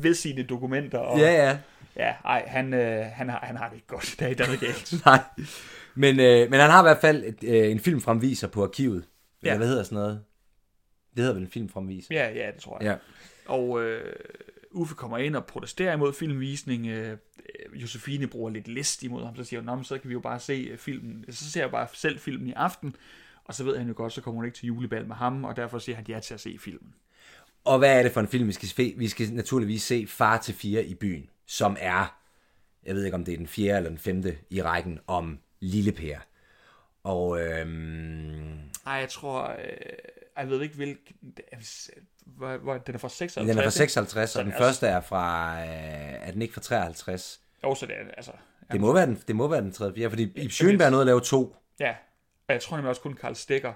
ved 0.01 0.13
sine 0.13 0.43
dokumenter. 0.43 0.97
Og, 0.97 1.19
ja, 1.19 1.31
ja. 1.31 1.57
ja 1.95 2.13
ej, 2.25 2.43
han, 2.47 2.73
øh, 2.73 3.05
han, 3.13 3.29
har, 3.29 3.39
han 3.43 3.57
har 3.57 3.67
det 3.67 3.75
ikke 3.75 3.87
godt 3.87 4.13
i 4.13 4.15
dag, 4.15 4.37
der 4.37 4.43
er 4.43 4.47
noget 4.47 4.61
galt. 4.61 4.93
Nej. 5.05 5.19
Men, 5.95 6.19
øh, 6.19 6.51
men 6.51 6.59
han 6.59 6.69
har 6.69 6.83
i 6.83 6.85
hvert 6.85 7.01
fald 7.01 7.23
et, 7.23 7.43
øh, 7.43 7.71
en 7.71 7.79
filmfremviser 7.79 8.47
på 8.47 8.63
arkivet. 8.63 9.03
Ja. 9.43 9.57
Hvad 9.57 9.67
hedder 9.67 9.83
sådan 9.83 9.95
noget? 9.95 10.23
Det 11.15 11.19
hedder 11.19 11.33
vel 11.33 11.43
en 11.43 11.49
filmfremviser? 11.49 12.15
Ja, 12.15 12.29
ja, 12.29 12.51
det 12.51 12.61
tror 12.61 12.83
jeg. 12.83 12.99
Ja. 13.47 13.53
Og 13.53 13.83
øh, 13.83 14.15
Uffe 14.71 14.95
kommer 14.95 15.17
ind 15.17 15.35
og 15.35 15.45
protesterer 15.45 15.93
imod 15.93 16.13
filmvisning. 16.13 16.87
Øh, 16.87 17.17
Josefine 17.73 18.27
bruger 18.27 18.49
lidt 18.49 18.67
list 18.67 19.03
imod 19.03 19.25
ham, 19.25 19.35
så 19.35 19.43
siger 19.43 19.59
hun, 19.59 19.65
"Nå, 19.65 19.75
men 19.75 19.83
så 19.83 19.97
kan 19.97 20.09
vi 20.09 20.13
jo 20.13 20.19
bare 20.19 20.39
se 20.39 20.53
øh, 20.53 20.77
filmen. 20.77 21.25
Så 21.29 21.51
ser 21.51 21.61
jeg 21.61 21.71
bare 21.71 21.87
selv 21.93 22.19
filmen 22.19 22.47
i 22.47 22.53
aften. 22.53 22.95
Og 23.45 23.53
så 23.55 23.63
ved 23.63 23.77
han 23.77 23.87
jo 23.87 23.93
godt, 23.97 24.13
så 24.13 24.21
kommer 24.21 24.35
hun 24.35 24.45
ikke 24.45 24.57
til 24.57 24.67
julebal 24.67 25.07
med 25.07 25.15
ham, 25.15 25.43
og 25.43 25.55
derfor 25.55 25.79
siger 25.79 25.95
han 25.95 26.05
ja 26.09 26.19
til 26.19 26.33
at 26.33 26.39
se 26.39 26.57
filmen. 26.59 26.93
Og 27.63 27.77
hvad 27.77 27.99
er 27.99 28.03
det 28.03 28.11
for 28.11 28.19
en 28.21 28.27
film, 28.27 28.47
vi 28.47 28.53
skal 28.53 28.67
se? 28.67 28.93
Vi 28.97 29.07
skal 29.07 29.33
naturligvis 29.33 29.83
se 29.83 30.07
Far 30.07 30.37
til 30.37 30.53
fire 30.53 30.85
i 30.85 30.93
byen, 30.93 31.29
som 31.45 31.77
er, 31.79 32.19
jeg 32.85 32.95
ved 32.95 33.05
ikke 33.05 33.15
om 33.15 33.25
det 33.25 33.33
er 33.33 33.37
den 33.37 33.47
fjerde 33.47 33.77
eller 33.77 33.89
den 33.89 33.97
femte 33.99 34.37
i 34.49 34.61
rækken 34.61 34.99
om 35.07 35.39
Lille 35.59 35.91
Per. 35.91 36.17
Og 37.03 37.41
øhm, 37.41 38.57
Ej, 38.85 38.93
jeg 38.93 39.09
tror... 39.09 39.47
Øh, 39.47 39.57
jeg 40.37 40.49
ved 40.49 40.61
ikke, 40.61 40.75
hvilken... 40.75 41.15
Hvor, 42.25 42.57
hvor, 42.57 42.77
den 42.77 42.95
er 42.95 42.99
fra 42.99 43.09
56. 43.09 43.41
den 43.47 43.49
er 43.49 43.53
fra 43.61 43.61
ikke? 43.61 43.71
56, 43.71 44.29
Så 44.29 44.39
og 44.39 44.45
den 44.45 44.51
den 44.51 44.61
er- 44.61 44.65
første 44.65 44.87
er 44.87 45.01
fra, 45.01 45.53
øh, 45.61 45.67
er 46.27 46.31
den 46.31 46.41
ikke 46.41 46.53
fra 46.53 46.61
53? 46.61 47.41
Jo, 47.63 47.75
så 47.75 47.85
det 47.85 47.95
er 47.95 48.11
altså... 48.17 48.31
Ja, 48.69 48.73
Det 48.73 48.81
må 48.81 48.93
være 48.93 49.05
den, 49.05 49.23
det 49.27 49.35
må 49.35 49.47
være 49.47 49.61
den 49.61 49.71
tredje, 49.71 49.93
fjerde, 49.95 50.09
fordi 50.09 50.31
Ib 50.35 50.51
Schønberg 50.51 50.85
er 50.87 50.89
nået 50.91 51.01
at 51.01 51.05
lave 51.07 51.21
to. 51.21 51.55
ja. 51.79 51.95
Og 52.47 52.53
jeg 52.53 52.61
tror 52.61 52.77
nemlig 52.77 52.89
også 52.89 53.01
kun 53.01 53.13
Karl 53.13 53.35
Stikker 53.35 53.73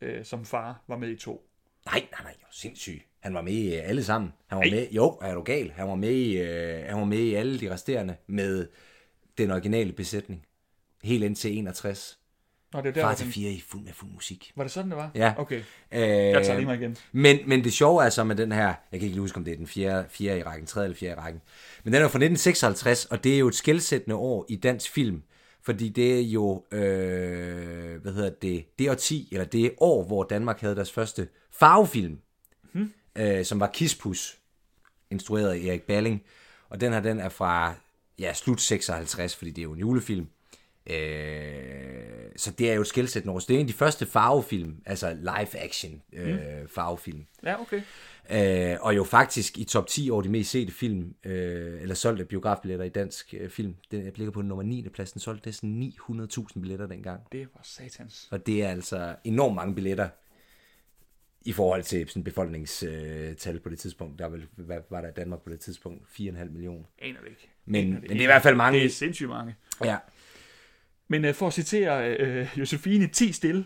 øh, 0.00 0.24
som 0.24 0.44
far 0.44 0.84
var 0.88 0.96
med 0.96 1.08
i 1.10 1.16
to. 1.16 1.48
Nej, 1.86 2.06
nej, 2.12 2.20
nej, 2.22 2.34
jo, 2.42 2.46
sindssyg. 2.50 3.02
Han 3.20 3.34
var 3.34 3.42
med 3.42 3.52
i 3.52 3.76
øh, 3.76 3.88
alle 3.88 4.04
sammen. 4.04 4.32
Han 4.46 4.58
var 4.58 4.64
Nej. 4.64 4.74
med, 4.74 4.88
jo, 4.90 5.18
er 5.22 5.34
du 5.34 5.42
gal. 5.42 5.70
Han 5.72 5.88
var 5.88 5.94
med 5.94 6.10
i, 6.10 6.36
øh, 6.38 6.84
han 6.88 6.98
var 6.98 7.04
med 7.04 7.18
i 7.18 7.34
alle 7.34 7.60
de 7.60 7.72
resterende 7.72 8.16
med 8.26 8.68
den 9.38 9.50
originale 9.50 9.92
besætning. 9.92 10.46
Helt 11.04 11.24
ind 11.24 11.36
til 11.36 11.58
61. 11.58 12.18
Nå, 12.72 12.80
det 12.80 12.88
er 12.88 12.92
der, 12.92 13.00
Far 13.00 13.14
til 13.14 13.32
fire 13.32 13.50
i 13.50 13.64
fuld 13.68 13.82
med 13.82 13.92
fuld 13.92 14.10
musik. 14.10 14.52
Var 14.56 14.64
det 14.64 14.72
sådan, 14.72 14.90
det 14.90 14.98
var? 14.98 15.10
Ja. 15.14 15.34
Okay, 15.38 15.62
Øh, 15.92 16.00
jeg 16.00 16.44
tager 16.44 16.56
lige 16.56 16.66
mig 16.66 16.76
igen. 16.76 16.96
men, 17.12 17.38
men 17.46 17.64
det 17.64 17.72
sjove 17.72 18.04
er 18.04 18.10
så 18.10 18.24
med 18.24 18.36
den 18.36 18.52
her, 18.52 18.66
jeg 18.66 19.00
kan 19.00 19.08
ikke 19.08 19.20
huske, 19.20 19.36
om 19.38 19.44
det 19.44 19.52
er 19.52 19.56
den 19.56 19.66
fjerde, 19.66 20.06
fjerde 20.10 20.38
i 20.38 20.42
rækken, 20.42 20.66
tredje 20.66 20.86
eller 20.86 20.96
fjerde 20.96 21.12
i 21.12 21.24
rækken, 21.24 21.42
men 21.84 21.92
den 21.92 21.98
er 21.98 22.02
jo 22.02 22.08
fra 22.08 22.18
1956, 22.18 23.04
og 23.04 23.24
det 23.24 23.34
er 23.34 23.38
jo 23.38 23.48
et 23.48 23.54
skældsættende 23.54 24.16
år 24.16 24.46
i 24.48 24.56
dansk 24.56 24.92
film, 24.92 25.22
fordi 25.62 25.88
det 25.88 26.18
er 26.18 26.22
jo, 26.22 26.64
øh, 26.72 28.02
hvad 28.02 28.12
hedder 28.12 28.30
det, 28.30 28.78
det 28.78 28.90
årti, 28.90 29.28
eller 29.32 29.44
det 29.44 29.74
år, 29.78 30.04
hvor 30.04 30.22
Danmark 30.24 30.60
havde 30.60 30.76
deres 30.76 30.92
første 30.92 31.28
farvefilm, 31.58 32.18
hmm. 32.72 32.92
øh, 33.16 33.44
som 33.44 33.60
var 33.60 33.66
Kispus, 33.66 34.38
instrueret 35.10 35.50
af 35.50 35.56
Erik 35.56 35.82
Balling, 35.82 36.22
og 36.68 36.80
den 36.80 36.92
her, 36.92 37.00
den 37.00 37.20
er 37.20 37.28
fra, 37.28 37.74
ja, 38.18 38.34
slut 38.34 38.60
56, 38.60 39.36
fordi 39.36 39.50
det 39.50 39.58
er 39.58 39.62
jo 39.62 39.72
en 39.72 39.78
julefilm, 39.78 40.26
Øh, 40.86 42.06
så 42.36 42.50
det 42.50 42.70
er 42.70 42.74
jo 42.74 42.80
et 42.80 42.86
skældsættende 42.86 43.34
år. 43.34 43.38
Så 43.38 43.46
det 43.48 43.54
er 43.54 43.58
en 43.58 43.66
af 43.66 43.72
de 43.72 43.72
første 43.72 44.06
farvefilm, 44.06 44.76
altså 44.86 45.14
live 45.14 45.58
action 45.58 46.02
øh, 46.12 46.28
mm. 46.28 46.68
farvefilm. 46.68 47.26
Ja, 47.42 47.60
okay. 47.60 47.82
Øh, 48.30 48.76
og 48.80 48.96
jo 48.96 49.04
faktisk 49.04 49.58
i 49.58 49.64
top 49.64 49.86
10 49.86 50.10
over 50.10 50.22
de 50.22 50.28
mest 50.28 50.50
sete 50.50 50.72
film, 50.72 51.14
øh, 51.24 51.82
eller 51.82 51.94
solgte 51.94 52.24
biografbilletter 52.24 52.84
i 52.84 52.88
dansk 52.88 53.34
øh, 53.38 53.50
film. 53.50 53.76
Den 53.90 54.12
ligger 54.16 54.30
på 54.30 54.42
nummer 54.42 54.62
9. 54.62 54.88
plads. 54.88 55.12
Den 55.12 55.20
solgte 55.20 55.48
næsten 55.48 55.94
900.000 56.10 56.60
billetter 56.60 56.86
dengang. 56.86 57.20
Det 57.32 57.48
var 57.54 57.60
satans. 57.62 58.28
Og 58.30 58.46
det 58.46 58.62
er 58.62 58.68
altså 58.68 59.16
enormt 59.24 59.54
mange 59.54 59.74
billetter 59.74 60.08
i 61.44 61.52
forhold 61.52 61.82
til 61.82 62.08
sådan 62.08 62.24
befolkningstal 62.24 63.54
øh, 63.54 63.60
på 63.62 63.68
det 63.68 63.78
tidspunkt. 63.78 64.18
Der 64.18 64.26
var, 64.26 64.40
hvad 64.56 64.78
var 64.90 65.00
der 65.00 65.08
i 65.08 65.12
Danmark 65.16 65.40
på 65.40 65.50
det 65.50 65.60
tidspunkt? 65.60 66.02
4,5 66.20 66.44
millioner. 66.44 66.84
Aner 66.98 67.20
det 67.20 67.28
ikke. 67.28 67.50
Men, 67.64 67.84
Aner 67.84 68.00
men 68.00 68.10
det 68.10 68.18
er 68.18 68.22
i 68.22 68.26
hvert 68.26 68.42
fald 68.42 68.56
mange. 68.56 68.78
Det 68.78 68.86
er 68.86 68.90
sindssygt 68.90 69.28
mange. 69.28 69.54
Ja. 69.84 69.96
Men 71.08 71.24
øh, 71.24 71.34
for 71.34 71.46
at 71.46 71.52
citere 71.52 72.16
øh, 72.16 72.48
Josefine, 72.56 73.06
10 73.06 73.32
stille. 73.32 73.64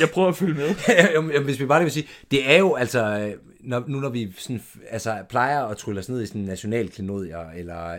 Jeg 0.00 0.10
prøver 0.12 0.28
at 0.28 0.36
følge 0.36 0.54
med. 0.54 0.74
Jamen, 1.14 1.44
Hvis 1.44 1.60
vi 1.60 1.66
bare 1.66 1.78
lige 1.80 1.84
vil 1.84 1.92
sige, 1.92 2.08
det 2.30 2.50
er 2.50 2.58
jo 2.58 2.74
altså, 2.74 3.04
øh, 3.04 3.32
når, 3.60 3.84
nu 3.86 4.00
når 4.00 4.08
vi 4.08 4.32
sådan, 4.38 4.62
altså, 4.90 5.24
plejer 5.28 5.64
at 5.64 5.76
trylle 5.76 5.98
os 5.98 6.08
ned 6.08 6.22
i 6.22 6.26
sådan 6.26 6.42
nationalklenodier, 6.42 7.50
eller 7.50 7.98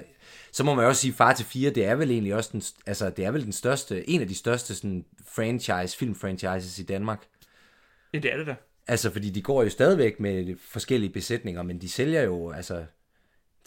så 0.52 0.64
må 0.64 0.74
man 0.76 0.84
jo 0.84 0.90
også 0.90 1.02
sige, 1.02 1.14
Far 1.14 1.34
til 1.34 1.46
4, 1.46 1.70
det 1.70 1.86
er 1.86 1.96
vel 1.96 2.12
egentlig 2.12 2.36
også 2.36 2.50
den, 2.54 2.62
altså, 2.86 3.10
det 3.10 3.26
er 3.26 3.32
vel 3.32 3.44
den 3.44 3.52
største, 3.52 4.10
en 4.10 4.22
af 4.22 4.28
de 4.28 4.36
største 4.36 4.76
sådan, 4.76 5.06
franchise, 5.28 5.98
filmfranchises 5.98 6.80
i 6.80 6.84
Danmark. 6.84 7.26
Ja, 8.14 8.20
det 8.20 8.34
er 8.34 8.38
det 8.38 8.48
da. 8.48 8.56
Altså, 8.88 9.12
fordi 9.12 9.30
de 9.30 9.42
går 9.42 9.64
jo 9.64 9.70
stadigvæk 9.70 10.20
med 10.20 10.56
forskellige 10.68 11.14
besætninger, 11.14 11.64
men 11.64 11.82
de 11.82 11.90
sælger 11.90 12.24
jo, 12.24 12.52
altså, 12.52 12.86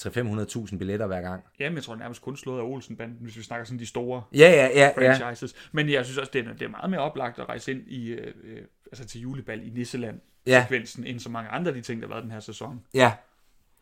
300-500.000 0.03 0.79
billetter 0.79 1.07
hver 1.07 1.21
gang. 1.21 1.45
Jamen, 1.59 1.77
jeg 1.77 1.83
tror 1.85 1.97
nærmest 1.97 2.23
kun 2.23 2.37
slået 2.37 2.59
af 2.59 2.63
Olsenbanden, 2.65 3.19
hvis 3.21 3.37
vi 3.37 3.43
snakker 3.43 3.65
sådan 3.65 3.79
de 3.79 3.87
store 3.87 4.23
Ja, 4.35 4.39
ja, 4.39 4.67
ja, 4.67 4.91
ja. 4.99 5.13
franchises. 5.23 5.55
Men 5.73 5.91
jeg 5.91 6.05
synes 6.05 6.19
også, 6.19 6.31
det 6.33 6.47
er, 6.47 6.53
det 6.53 6.63
er 6.63 6.69
meget 6.69 6.91
mere 6.91 7.01
oplagt 7.01 7.39
at 7.39 7.49
rejse 7.49 7.71
ind 7.73 7.83
i, 7.89 8.09
øh, 8.11 8.35
øh, 8.45 8.59
altså 8.87 9.05
til 9.07 9.21
julebal 9.21 9.67
i 9.67 9.71
Nisseland, 9.71 10.21
Ja. 10.47 10.63
sekvensen, 10.63 11.05
end 11.07 11.21
så 11.21 11.29
mange 11.31 11.51
andre 11.51 11.69
af 11.69 11.75
de 11.75 11.81
ting, 11.81 12.03
der 12.03 12.09
har 12.09 12.15
været 12.15 12.23
den 12.25 12.33
her 12.33 12.41
sæson, 12.41 12.81
Ja, 12.95 13.13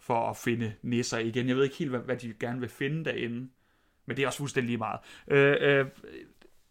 for 0.00 0.31
at 0.31 0.37
finde 0.37 0.73
nisser 0.83 1.19
igen. 1.19 1.49
Jeg 1.49 1.57
ved 1.57 1.64
ikke 1.64 1.76
helt, 1.76 1.90
hvad, 1.90 2.00
hvad 2.00 2.17
de 2.17 2.35
gerne 2.40 2.61
vil 2.61 2.69
finde 2.69 3.05
derinde, 3.05 3.49
men 4.07 4.17
det 4.17 4.23
er 4.23 4.26
også 4.26 4.38
fuldstændig 4.38 4.67
lige 4.69 4.79
meget. 4.79 5.00
Øh, 5.29 5.57
øh, 5.79 5.87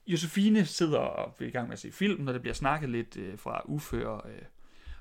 Josefine 0.08 0.65
sidder 0.65 0.98
og 0.98 1.36
er 1.39 1.46
i 1.46 1.50
gang 1.50 1.67
med 1.67 1.74
at 1.74 1.79
se 1.79 1.91
film, 1.91 2.22
når 2.24 2.31
der 2.31 2.39
bliver 2.39 2.53
snakket 2.53 2.89
lidt 2.89 3.17
øh, 3.17 3.38
fra 3.39 3.62
Uffe 3.65 4.08
og, 4.10 4.29
øh, 4.29 4.41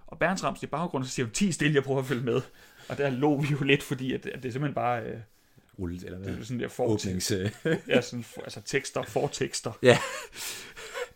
og 0.07 0.19
Berntrams 0.19 0.63
i 0.63 0.67
baggrunden, 0.67 1.07
så 1.09 1.15
siger 1.15 1.27
hun 1.27 1.33
10 1.33 1.53
stille, 1.53 1.75
jeg 1.75 1.83
prøver 1.83 2.01
at 2.01 2.07
følge 2.07 2.23
med. 2.25 2.41
Og 2.89 2.99
der 2.99 3.11
lå 3.11 3.41
vi 3.41 3.49
jo 3.49 3.65
lidt, 3.65 3.83
fordi 3.83 4.15
at, 4.15 4.27
at 4.27 4.43
det 4.43 4.49
er 4.49 4.53
simpelthen 4.53 4.75
bare 4.75 5.03
øh, 5.03 5.17
rullet, 5.79 6.05
eller 6.05 6.19
hvad? 6.19 6.33
det 6.33 6.41
er 6.41 6.45
sådan 6.45 6.61
der 6.61 6.69
for, 6.69 6.87
Åbnings... 6.87 7.31
øh, 7.31 7.51
ja, 7.89 8.01
sådan, 8.01 8.25
altså 8.45 8.61
tekster, 8.61 9.03
fortekster. 9.03 9.73
ja. 9.83 9.99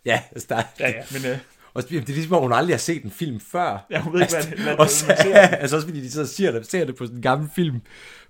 Ja, 0.05 0.23
altså, 0.33 0.47
der, 0.49 0.62
Ja, 0.81 0.88
ja, 0.88 1.05
men 1.12 1.31
øh, 1.31 1.38
Og 1.75 1.88
det 1.88 1.97
er 2.09 2.12
ligesom, 2.12 2.35
at 2.35 2.41
hun 2.41 2.52
aldrig 2.52 2.75
har 2.75 2.79
set 2.79 3.05
en 3.05 3.11
film 3.11 3.41
før. 3.41 3.87
ja, 3.91 4.00
hun 4.00 4.12
ved 4.12 4.21
ikke, 4.21 4.35
hvad, 4.35 4.45
hvad, 4.45 4.73
og 4.73 4.76
hvad 4.76 4.88
så, 4.88 5.07
man 5.07 5.17
ser. 5.17 5.35
altså 5.62 5.76
også 5.76 5.88
fordi 5.88 6.00
de 6.00 6.11
så 6.11 6.26
siger 6.26 6.52
det, 6.52 6.67
ser 6.67 6.85
det 6.85 6.97
på 6.97 7.05
sådan 7.05 7.17
en 7.17 7.23
gammel 7.23 7.50
film 7.55 7.81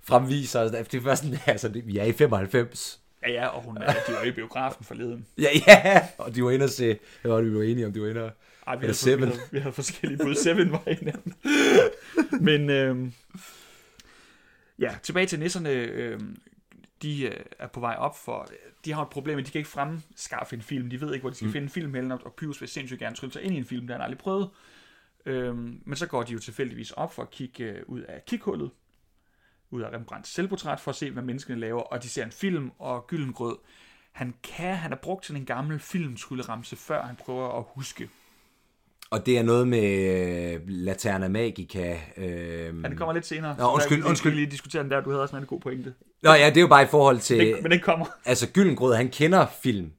fremviser. 0.01 0.61
Altså, 0.61 0.83
det 0.91 0.97
er 0.97 1.01
først 1.01 1.23
sådan, 1.23 1.39
altså, 1.45 1.69
vi 1.85 1.97
er 1.97 2.03
i 2.03 2.11
95. 2.11 2.99
Ja, 3.27 3.31
ja, 3.31 3.47
og 3.47 3.63
hun, 3.63 3.77
er- 3.77 3.93
de 4.07 4.13
var 4.13 4.23
i 4.23 4.31
biografen 4.31 4.85
forleden. 4.85 5.27
Ja, 5.37 5.47
ja, 5.67 6.07
og 6.17 6.35
de 6.35 6.43
var 6.43 6.51
inde 6.51 6.63
og 6.63 6.69
se, 6.69 6.99
jeg 7.23 7.31
var, 7.31 7.41
vi 7.41 7.55
var 7.55 7.63
enige 7.63 7.85
om, 7.85 7.93
de 7.93 8.01
var 8.01 8.07
inde 8.07 8.23
og... 8.23 8.31
Ej, 8.67 8.75
vi, 8.75 8.79
havde, 8.79 8.89
vi, 8.89 8.93
Seven. 8.93 9.23
havde, 9.23 9.39
vi 9.51 9.59
havde 9.59 9.73
forskellige 9.73 10.23
bud. 10.23 10.35
Seven 10.35 10.71
var 10.71 10.83
en 10.87 11.07
af 11.07 11.13
dem. 11.23 11.33
Men 12.41 12.69
øhm, 12.69 13.13
ja, 14.79 14.95
tilbage 15.03 15.25
til 15.25 15.39
nisserne. 15.39 15.69
Øhm, 15.69 16.35
de 17.01 17.23
øh, 17.25 17.39
er 17.59 17.67
på 17.67 17.79
vej 17.79 17.95
op 17.97 18.17
for... 18.17 18.47
De 18.85 18.93
har 18.93 19.01
et 19.01 19.09
problem, 19.09 19.39
at 19.39 19.45
de 19.45 19.51
kan 19.51 19.59
ikke 19.59 19.69
fremskaffe 19.69 20.55
en 20.55 20.61
film. 20.61 20.89
De 20.89 21.01
ved 21.01 21.13
ikke, 21.13 21.21
hvor 21.23 21.29
de 21.29 21.35
skal 21.35 21.45
mm. 21.47 21.51
finde 21.53 21.65
en 21.65 21.69
film 21.69 21.93
hen, 21.93 22.11
og 22.11 22.33
Pyrus 22.37 22.61
vil 22.61 22.69
sindssygt 22.69 22.99
gerne 22.99 23.15
trylle 23.15 23.33
sig 23.33 23.41
ind 23.41 23.55
i 23.55 23.57
en 23.57 23.65
film, 23.65 23.87
der 23.87 23.93
han 23.93 24.01
aldrig 24.01 24.17
prøvet. 24.17 24.49
Øhm, 25.25 25.81
men 25.85 25.95
så 25.95 26.07
går 26.07 26.23
de 26.23 26.33
jo 26.33 26.39
tilfældigvis 26.39 26.91
op 26.91 27.13
for 27.13 27.21
at 27.21 27.31
kigge 27.31 27.63
øh, 27.63 27.81
ud 27.87 28.01
af 28.01 28.25
kighullet, 28.27 28.71
ud 29.73 29.81
af 29.81 29.89
Rembrandts 29.93 30.33
selvportræt, 30.33 30.79
for 30.79 30.91
at 30.91 30.95
se, 30.95 31.11
hvad 31.11 31.23
menneskene 31.23 31.59
laver, 31.59 31.81
og 31.81 32.03
de 32.03 32.09
ser 32.09 32.25
en 32.25 32.31
film, 32.31 32.71
og 32.79 33.07
Gyllengrød, 33.07 33.57
han 34.11 34.33
kan, 34.43 34.75
han 34.75 34.91
har 34.91 34.99
brugt 35.03 35.25
sådan 35.25 35.41
en 35.41 35.45
gammel 35.45 35.79
filmtrylleramse, 35.79 36.75
før 36.75 37.01
han 37.01 37.15
prøver 37.15 37.57
at 37.57 37.65
huske. 37.67 38.09
Og 39.09 39.25
det 39.25 39.37
er 39.37 39.43
noget 39.43 39.67
med 39.67 39.83
øh, 40.53 40.61
Laterna 40.67 41.27
Magica. 41.27 41.99
Øh... 42.17 42.27
Ja, 42.83 42.89
det 42.89 42.97
kommer 42.97 43.13
lidt 43.13 43.25
senere. 43.25 43.55
Nå, 43.57 43.71
undskyld, 43.73 44.01
der, 44.01 44.09
undskyld. 44.09 44.31
Vi 44.31 44.37
lige 44.37 44.51
diskutere 44.51 44.83
den 44.83 44.91
der, 44.91 45.01
du 45.01 45.09
havde 45.09 45.21
også 45.21 45.37
en 45.37 45.45
god 45.45 45.59
pointe. 45.59 45.93
Nå 46.23 46.33
ja, 46.33 46.49
det 46.49 46.57
er 46.57 46.61
jo 46.61 46.67
bare 46.67 46.83
i 46.83 46.87
forhold 46.87 47.19
til... 47.19 47.37
Men, 47.37 47.63
men 47.63 47.71
den 47.71 47.79
kommer. 47.79 48.05
Altså, 48.25 48.51
Gyllengrød, 48.53 48.95
han 48.95 49.09
kender 49.09 49.45
film 49.63 49.91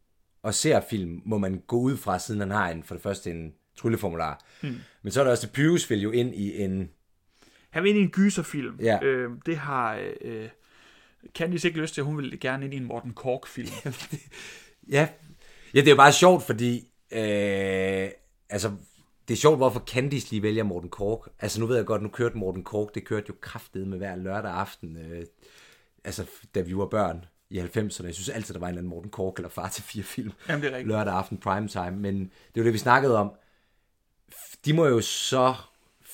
og 0.43 0.54
ser 0.54 0.81
film, 0.90 1.23
må 1.25 1.38
man 1.38 1.62
gå 1.66 1.76
ud 1.76 1.97
fra, 1.97 2.19
siden 2.19 2.40
han 2.40 2.50
har 2.50 2.71
en, 2.71 2.83
for 2.83 2.95
det 2.95 3.02
første 3.02 3.31
en 3.31 3.52
trylleformular. 3.76 4.45
Hmm. 4.61 4.76
Men 5.02 5.12
så 5.12 5.21
er 5.21 5.25
der 5.25 5.31
også, 5.31 5.47
at 5.47 5.52
Pyrus 5.52 5.90
vil 5.90 6.02
jo 6.02 6.11
ind 6.11 6.35
i 6.35 6.62
en... 6.62 6.90
Han 7.75 7.83
vil 7.83 7.90
ind 7.90 7.99
i 7.99 8.02
en 8.02 8.11
gyserfilm. 8.11 8.78
Ja. 8.83 8.99
Øh, 9.02 9.31
det 9.47 9.57
har 9.57 10.02
øh, 10.21 10.49
Candice 11.35 11.69
ikke 11.69 11.81
lyst 11.81 11.95
til. 11.95 12.02
Hun 12.02 12.19
vil 12.19 12.40
gerne 12.40 12.64
ind 12.64 12.75
i 12.75 12.76
en 12.76 12.85
Morten 12.85 13.12
Kork-film. 13.12 13.69
Ja, 14.90 15.09
ja 15.75 15.81
det 15.81 15.87
er 15.87 15.90
jo 15.90 15.97
bare 15.97 16.12
sjovt, 16.12 16.43
fordi... 16.43 16.88
Øh, 17.12 18.09
altså, 18.50 18.73
det 19.28 19.35
er 19.35 19.38
sjovt, 19.38 19.57
hvorfor 19.57 19.81
Candice 19.81 20.31
lige 20.31 20.43
vælger 20.43 20.62
Morten 20.62 20.90
Kork. 20.90 21.28
Altså, 21.40 21.61
nu 21.61 21.66
ved 21.66 21.76
jeg 21.76 21.87
godt, 21.87 22.02
nu 22.02 22.09
kørte 22.09 22.37
Morten 22.37 22.64
Kork, 22.64 22.95
det 22.95 23.04
kørte 23.04 23.26
jo 23.28 23.35
kraftet 23.40 23.88
med 23.88 23.99
hver 23.99 24.16
lørdag 24.16 24.52
aften. 24.52 24.97
Øh, 24.97 25.26
altså, 26.04 26.26
da 26.54 26.61
vi 26.61 26.76
var 26.76 26.87
børn 26.87 27.25
i 27.50 27.59
90'erne. 27.59 28.07
Jeg 28.07 28.14
synes 28.14 28.28
altid, 28.28 28.54
der 28.54 28.61
var 28.61 28.66
en 28.66 28.71
eller 28.71 28.81
anden 28.81 28.90
Morten 28.90 29.11
Kork 29.11 29.37
eller 29.37 29.49
Far 29.49 29.69
til 29.69 29.83
fire 29.83 30.04
film. 30.04 30.33
Jamen, 30.49 30.62
det 30.62 30.71
er 30.71 30.76
rigtigt. 30.76 30.88
lørdag 30.88 31.14
aften 31.14 31.38
primetime, 31.38 31.97
men 31.97 32.19
det 32.21 32.31
er 32.54 32.61
jo 32.61 32.64
det, 32.64 32.73
vi 32.73 32.78
snakkede 32.78 33.19
om. 33.19 33.33
De 34.64 34.73
må 34.73 34.87
jo 34.87 35.00
så 35.00 35.54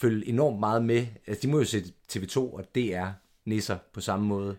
følge 0.00 0.26
enormt 0.26 0.60
meget 0.60 0.84
med. 0.84 1.06
Altså, 1.26 1.42
de 1.46 1.48
må 1.52 1.58
jo 1.58 1.64
se 1.64 1.84
TV2 2.12 2.38
og 2.38 2.64
DR 2.74 3.08
nisser 3.44 3.78
på 3.92 4.00
samme 4.00 4.26
måde. 4.26 4.56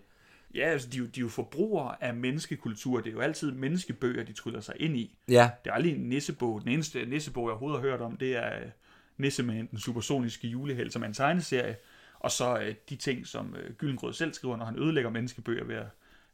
Ja, 0.56 0.60
altså, 0.70 0.90
de, 0.90 0.98
jo- 0.98 1.06
de 1.06 1.20
er 1.20 1.22
jo 1.22 1.30
forbrugere 1.30 2.04
af 2.04 2.14
menneskekultur. 2.14 2.98
Det 3.02 3.08
er 3.08 3.12
jo 3.14 3.20
altid 3.20 3.52
menneskebøger, 3.52 4.24
de 4.24 4.34
tryller 4.34 4.62
sig 4.62 4.76
ind 4.80 4.98
i. 4.98 5.18
Ja, 5.28 5.50
Det 5.64 5.70
er 5.70 5.74
aldrig 5.74 5.96
en 5.96 6.02
nissebog. 6.10 6.62
Den 6.62 6.70
eneste 6.70 7.06
nissebog, 7.06 7.44
jeg 7.46 7.52
overhovedet 7.52 7.82
har 7.82 7.90
hørt 7.90 8.02
om, 8.02 8.18
det 8.18 8.36
er 8.36 8.60
øh, 8.60 8.66
Nissemand, 9.18 9.68
den 9.68 9.80
supersoniske 9.80 10.48
juleheld, 10.48 10.92
som 10.92 11.02
er 11.04 11.08
en 11.08 11.14
tegneserie. 11.14 11.76
Og 12.20 12.32
så 12.32 12.60
øh, 12.60 12.76
de 12.90 12.96
ting, 12.96 13.28
som 13.28 13.56
øh, 13.56 13.74
Gyllengrød 13.74 14.14
selv 14.14 14.34
skriver, 14.34 14.58
når 14.58 14.66
han 14.66 14.80
ødelægger 14.80 15.10
menneskebøger 15.10 15.64
ved 15.64 15.76
at 15.76 15.86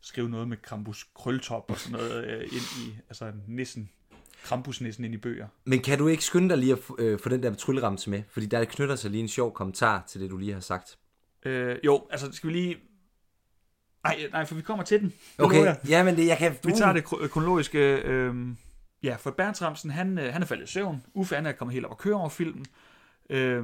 skrive 0.01 0.29
noget 0.29 0.47
med 0.47 0.57
Krampus 0.57 1.07
krøltop 1.15 1.71
og 1.71 1.77
sådan 1.79 1.97
noget 1.99 2.25
øh, 2.25 2.41
ind 2.43 2.87
i, 2.87 2.97
altså 3.09 3.31
nissen, 3.47 3.89
Krampusnissen 4.43 5.05
ind 5.05 5.13
i 5.13 5.17
bøger. 5.17 5.47
men 5.65 5.81
kan 5.81 5.97
du 5.97 6.07
ikke 6.07 6.23
skynde 6.23 6.49
dig 6.49 6.57
lige 6.57 6.71
at 6.73 6.79
få, 6.79 6.95
øh, 6.99 7.19
få 7.19 7.29
den 7.29 7.43
der 7.43 7.53
trylleramse 7.53 8.09
med? 8.09 8.23
Fordi 8.29 8.45
der 8.45 8.65
knytter 8.65 8.95
sig 8.95 9.11
lige 9.11 9.21
en 9.21 9.27
sjov 9.27 9.53
kommentar 9.53 10.03
til 10.07 10.21
det, 10.21 10.29
du 10.29 10.37
lige 10.37 10.53
har 10.53 10.59
sagt. 10.59 10.97
Øh, 11.45 11.77
jo, 11.83 12.07
altså 12.11 12.31
skal 12.31 12.47
vi 12.47 12.53
lige... 12.53 12.77
Nej, 14.03 14.29
nej, 14.31 14.45
for 14.45 14.55
vi 14.55 14.61
kommer 14.61 14.83
til 14.83 14.99
den. 14.99 15.09
Det 15.09 15.45
Okay, 15.45 15.75
ja, 15.89 16.03
men 16.03 16.15
det, 16.15 16.27
jeg 16.27 16.37
kan... 16.37 16.55
Vi 16.63 16.71
tager 16.71 16.93
det 16.93 17.03
kro- 17.03 17.27
kronologiske... 17.27 17.95
Øh, 17.95 18.35
ja, 19.03 19.15
for 19.15 19.31
Berntramsen, 19.31 19.89
han, 19.89 20.17
øh, 20.19 20.33
han 20.33 20.41
er 20.41 20.45
faldet 20.45 20.69
i 20.69 20.71
søvn. 20.71 21.03
Uffe 21.13 21.35
han 21.35 21.45
er 21.45 21.51
kommet 21.51 21.73
helt 21.73 21.85
op 21.85 21.91
og 21.91 21.97
køre 21.97 22.15
over 22.15 22.29
filmen. 22.29 22.65
Øh, 23.29 23.63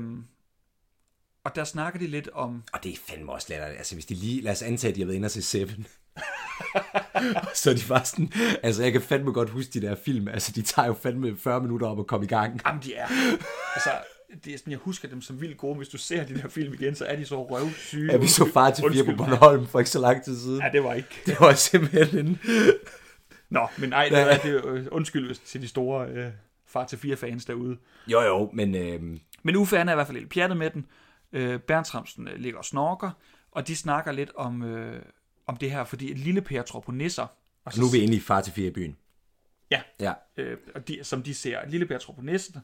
og 1.44 1.56
der 1.56 1.64
snakker 1.64 2.00
de 2.00 2.08
lidt 2.08 2.30
om... 2.34 2.64
Og 2.74 2.84
det 2.84 2.94
er 2.94 2.98
fandme 3.10 3.32
også 3.32 3.48
latterligt. 3.50 3.78
Altså, 3.78 3.96
hvis 3.96 4.06
de 4.06 4.14
lige... 4.14 4.42
Lad 4.42 4.52
os 4.52 4.62
antage, 4.62 4.90
at 4.90 4.96
de 4.96 5.02
har 5.02 5.06
været 5.06 5.16
inde 5.16 5.26
og 5.26 5.32
se 5.32 5.42
Seven. 5.42 5.88
så 7.64 7.74
de 7.74 7.82
bare 7.90 8.06
sådan... 8.06 8.32
Altså, 8.64 8.84
jeg 8.84 8.92
kan 8.92 9.02
fandme 9.02 9.32
godt 9.32 9.50
huske 9.50 9.72
de 9.80 9.82
der 9.88 9.96
film. 9.96 10.28
Altså, 10.28 10.52
de 10.52 10.62
tager 10.62 10.88
jo 10.88 10.94
fandme 10.94 11.38
40 11.38 11.62
minutter 11.62 11.88
om 11.88 12.00
at 12.00 12.08
komme 12.08 12.26
i 12.26 12.30
gang. 12.30 12.62
Jamen, 12.66 12.82
de 12.84 12.96
er... 12.96 13.08
Altså, 13.76 13.90
det 14.44 14.54
er 14.54 14.58
sådan, 14.58 14.72
jeg 14.72 14.80
husker 14.80 15.08
dem 15.08 15.22
som 15.22 15.42
vildt 15.42 15.58
gode. 15.58 15.76
Hvis 15.76 15.90
du 15.90 15.98
ser 15.98 16.26
de 16.26 16.36
der 16.36 16.48
film 16.48 16.74
igen, 16.74 16.96
så 16.96 17.06
er 17.06 17.16
de 17.16 17.26
så 17.26 17.44
røvsyge. 17.44 18.12
Ja, 18.12 18.18
vi 18.18 18.28
så 18.28 18.50
far 18.54 18.72
til 18.72 18.84
fire 18.92 19.04
på. 19.04 19.12
Bornholm 19.18 19.68
for 19.68 19.80
ikke 19.80 19.92
så 19.92 20.00
lang 20.00 20.24
tid 20.24 20.40
siden. 20.40 20.62
Ja, 20.62 20.70
det 20.74 20.84
var 20.84 20.94
ikke... 20.94 21.22
Det 21.26 21.40
var 21.40 21.54
simpelthen 21.54 22.26
en... 22.28 22.40
Nå, 23.50 23.68
men 23.78 23.94
ej, 23.94 24.10
det, 24.10 24.20
er, 24.20 24.38
det 24.38 24.66
øh, 24.66 24.86
undskyld 24.92 25.36
til 25.46 25.62
de 25.62 25.68
store 25.68 26.08
øh, 26.08 26.32
far 26.68 26.86
til 26.86 26.98
fire 26.98 27.16
fans 27.16 27.46
derude. 27.46 27.78
Jo, 28.08 28.22
jo, 28.22 28.50
men... 28.54 28.76
Øh, 28.76 29.20
Men 29.44 29.56
Uffe 29.56 29.78
han 29.78 29.88
er 29.88 29.94
i 29.94 29.96
hvert 29.96 30.08
fald 30.08 30.18
lidt 30.18 30.30
pjattet 30.30 30.58
med 30.58 30.70
den. 30.70 30.86
Øh, 31.34 31.60
Berntramsen 31.60 32.28
øh, 32.28 32.38
ligger 32.38 32.60
og 32.60 32.66
snorker, 32.66 33.12
og 33.52 33.68
de 33.68 33.76
snakker 33.76 34.12
lidt 34.12 34.32
om, 34.36 34.64
øh, 34.64 35.02
om 35.46 35.58
det 35.58 35.72
her, 35.72 35.84
fordi 35.84 36.14
lille 36.14 36.42
Per 36.42 36.62
tror 36.62 36.80
på 36.80 36.92
nisser. 36.92 37.28
Og 37.66 37.74
så, 37.74 37.82
nu 37.82 37.88
er 37.88 37.92
vi 37.92 38.16
i 38.16 38.20
far 38.20 38.42
til 38.42 38.54
fire 38.54 38.68
i 38.68 38.72
byen. 38.72 38.98
Ja, 39.72 39.82
Ja. 40.00 40.14
øh, 40.38 40.58
og 40.76 40.88
de, 40.88 41.04
som 41.04 41.24
de 41.24 41.34
ser, 41.34 41.70
lille 41.70 41.86
Per 41.86 41.98
tror 41.98 42.14
på 42.14 42.22
nisser, 42.22 42.60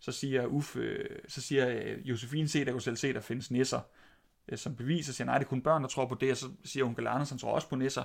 så 0.00 0.12
siger 0.12 0.46
Uffe, 0.46 0.78
øh, 0.80 1.18
så 1.28 1.40
siger 1.40 1.68
øh, 1.68 2.08
Josefine, 2.08 2.48
se, 2.48 2.64
der 2.64 2.72
kunne 2.72 2.82
selv 2.82 2.96
se, 2.96 3.12
der 3.12 3.20
findes 3.20 3.50
nisser. 3.50 3.80
Øh, 4.48 4.58
som 4.58 4.76
bevis, 4.76 5.06
så 5.06 5.12
siger 5.12 5.26
nej, 5.26 5.38
det 5.38 5.44
er 5.44 5.48
kun 5.48 5.62
børn, 5.62 5.82
der 5.82 5.88
tror 5.88 6.06
på 6.06 6.14
det, 6.14 6.30
og 6.30 6.36
så 6.36 6.48
siger 6.64 6.84
onkel 6.84 7.06
Anders, 7.06 7.28
han 7.28 7.38
tror 7.38 7.52
også 7.54 7.68
på 7.68 7.76
nisser. 7.76 8.04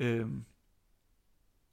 Øh, 0.00 0.26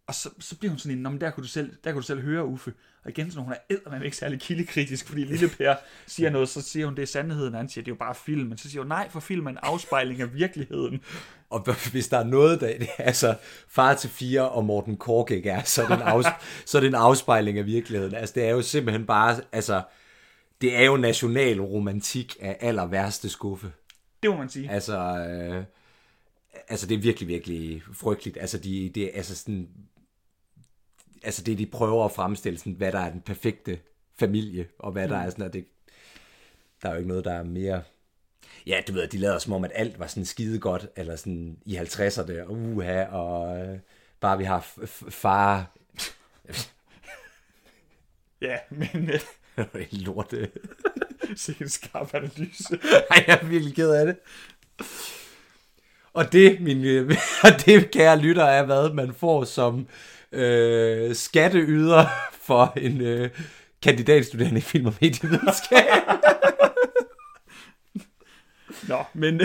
og 0.07 0.15
så, 0.15 0.29
så 0.39 0.57
bliver 0.57 0.69
hun 0.69 0.79
sådan 0.79 0.97
en, 0.97 1.03
"Nå, 1.03 1.09
men 1.09 1.21
der 1.21 1.29
kunne, 1.31 1.43
du 1.43 1.47
selv, 1.47 1.75
der 1.83 1.91
kunne 1.91 2.01
du 2.01 2.05
selv 2.05 2.21
høre 2.21 2.45
Uffe. 2.45 2.73
Og 3.03 3.09
igen, 3.11 3.31
så 3.31 3.37
når 3.37 3.43
hun 3.43 3.53
er 3.53 3.57
eddermame 3.69 4.05
ikke 4.05 4.17
særlig 4.17 4.39
kildekritisk, 4.39 5.07
fordi 5.07 5.23
lille 5.23 5.49
Per 5.49 5.75
siger 6.07 6.29
noget, 6.29 6.49
så 6.49 6.61
siger 6.61 6.85
hun, 6.85 6.95
det 6.95 7.01
er 7.01 7.05
sandheden, 7.07 7.53
og 7.53 7.59
han 7.59 7.69
siger, 7.69 7.83
det 7.83 7.91
er 7.91 7.95
jo 7.95 7.99
bare 7.99 8.15
film. 8.15 8.49
Men 8.49 8.57
så 8.57 8.69
siger 8.69 8.81
hun, 8.81 8.87
nej, 8.87 9.09
for 9.09 9.19
film 9.19 9.45
er 9.45 9.49
en 9.49 9.57
afspejling 9.61 10.21
af 10.21 10.33
virkeligheden. 10.33 11.01
Og 11.49 11.75
hvis 11.91 12.07
der 12.07 12.17
er 12.17 12.23
noget, 12.23 12.61
der 12.61 12.67
er, 12.67 12.85
altså 12.97 13.35
far 13.67 13.93
til 13.93 14.09
fire 14.09 14.49
og 14.49 14.65
Morten 14.65 14.97
Kork 14.97 15.31
ikke 15.31 15.49
er, 15.49 15.63
så 15.63 15.83
er, 15.83 15.87
det 15.87 15.95
en 15.95 16.01
afs, 16.01 16.27
så 16.69 16.77
er 16.77 16.79
det 16.81 16.87
en 16.87 16.95
afspejling 16.95 17.57
af 17.57 17.65
virkeligheden. 17.65 18.15
Altså, 18.15 18.33
det 18.35 18.43
er 18.43 18.49
jo 18.51 18.61
simpelthen 18.61 19.05
bare, 19.05 19.41
altså, 19.51 19.81
det 20.61 20.75
er 20.77 20.85
jo 20.85 20.97
national 20.97 21.61
romantik 21.61 22.35
af 22.41 22.57
aller 22.59 22.85
værste 22.85 23.29
skuffe. 23.29 23.71
Det 24.23 24.29
må 24.31 24.37
man 24.37 24.49
sige. 24.49 24.71
Altså, 24.71 24.97
øh, 24.99 25.63
altså 26.67 26.87
det 26.87 26.95
er 26.95 27.01
virkelig, 27.01 27.27
virkelig 27.27 27.83
frygteligt. 27.93 28.37
Altså, 28.41 28.57
de, 28.57 28.91
det 28.95 29.03
er 29.03 29.09
altså 29.13 29.35
sådan, 29.35 29.67
altså 31.25 31.43
det, 31.43 31.57
de 31.57 31.65
prøver 31.65 32.05
at 32.05 32.11
fremstille, 32.11 32.59
sådan, 32.59 32.73
hvad 32.73 32.91
der 32.91 32.99
er 32.99 33.09
den 33.09 33.21
perfekte 33.21 33.79
familie, 34.19 34.67
og 34.79 34.91
hvad 34.91 35.03
mm. 35.03 35.09
der 35.09 35.17
er 35.17 35.29
sådan, 35.29 35.45
at 35.45 35.53
det, 35.53 35.65
der 36.81 36.89
er 36.89 36.93
jo 36.93 36.97
ikke 36.97 37.09
noget, 37.09 37.25
der 37.25 37.33
er 37.33 37.43
mere... 37.43 37.81
Ja, 38.67 38.81
du 38.87 38.93
ved, 38.93 39.07
de 39.07 39.17
lader 39.17 39.39
som 39.39 39.53
om, 39.53 39.63
at 39.63 39.71
alt 39.75 39.99
var 39.99 40.07
sådan 40.07 40.25
skide 40.25 40.59
godt, 40.59 40.87
eller 40.95 41.15
sådan 41.15 41.57
i 41.65 41.77
50'erne, 41.77 42.41
og 42.41 42.51
uha, 42.51 43.05
og 43.05 43.57
øh, 43.59 43.79
bare 44.19 44.37
vi 44.37 44.43
har 44.43 44.67
far, 45.09 45.71
Ja, 48.41 48.57
men 48.69 49.09
øh, 49.09 49.85
lort. 50.05 50.33
øh. 50.33 50.47
se 51.35 51.55
en 51.61 51.69
skarp 51.69 52.13
analyse. 52.13 52.79
Ej, 53.11 53.23
jeg 53.27 53.39
er 53.41 53.45
virkelig 53.45 53.75
ked 53.75 53.91
af 53.91 54.05
det. 54.05 54.17
Og 56.13 56.31
det, 56.31 56.61
min, 56.61 56.83
øh, 56.85 57.17
og 57.43 57.49
det, 57.65 57.91
kære 57.91 58.19
lytter, 58.19 58.43
er, 58.43 58.65
hvad 58.65 58.93
man 58.93 59.13
får 59.13 59.43
som 59.43 59.87
øh, 60.35 61.15
skatteyder 61.15 62.05
for 62.47 62.73
en 62.77 63.01
øh, 63.01 63.29
kandidatstuderende 63.81 64.57
i 64.57 64.61
film- 64.61 64.85
og 64.85 64.93
medievidenskab. 65.01 65.85
Nå, 68.87 69.03
men 69.13 69.35
øh, 69.35 69.41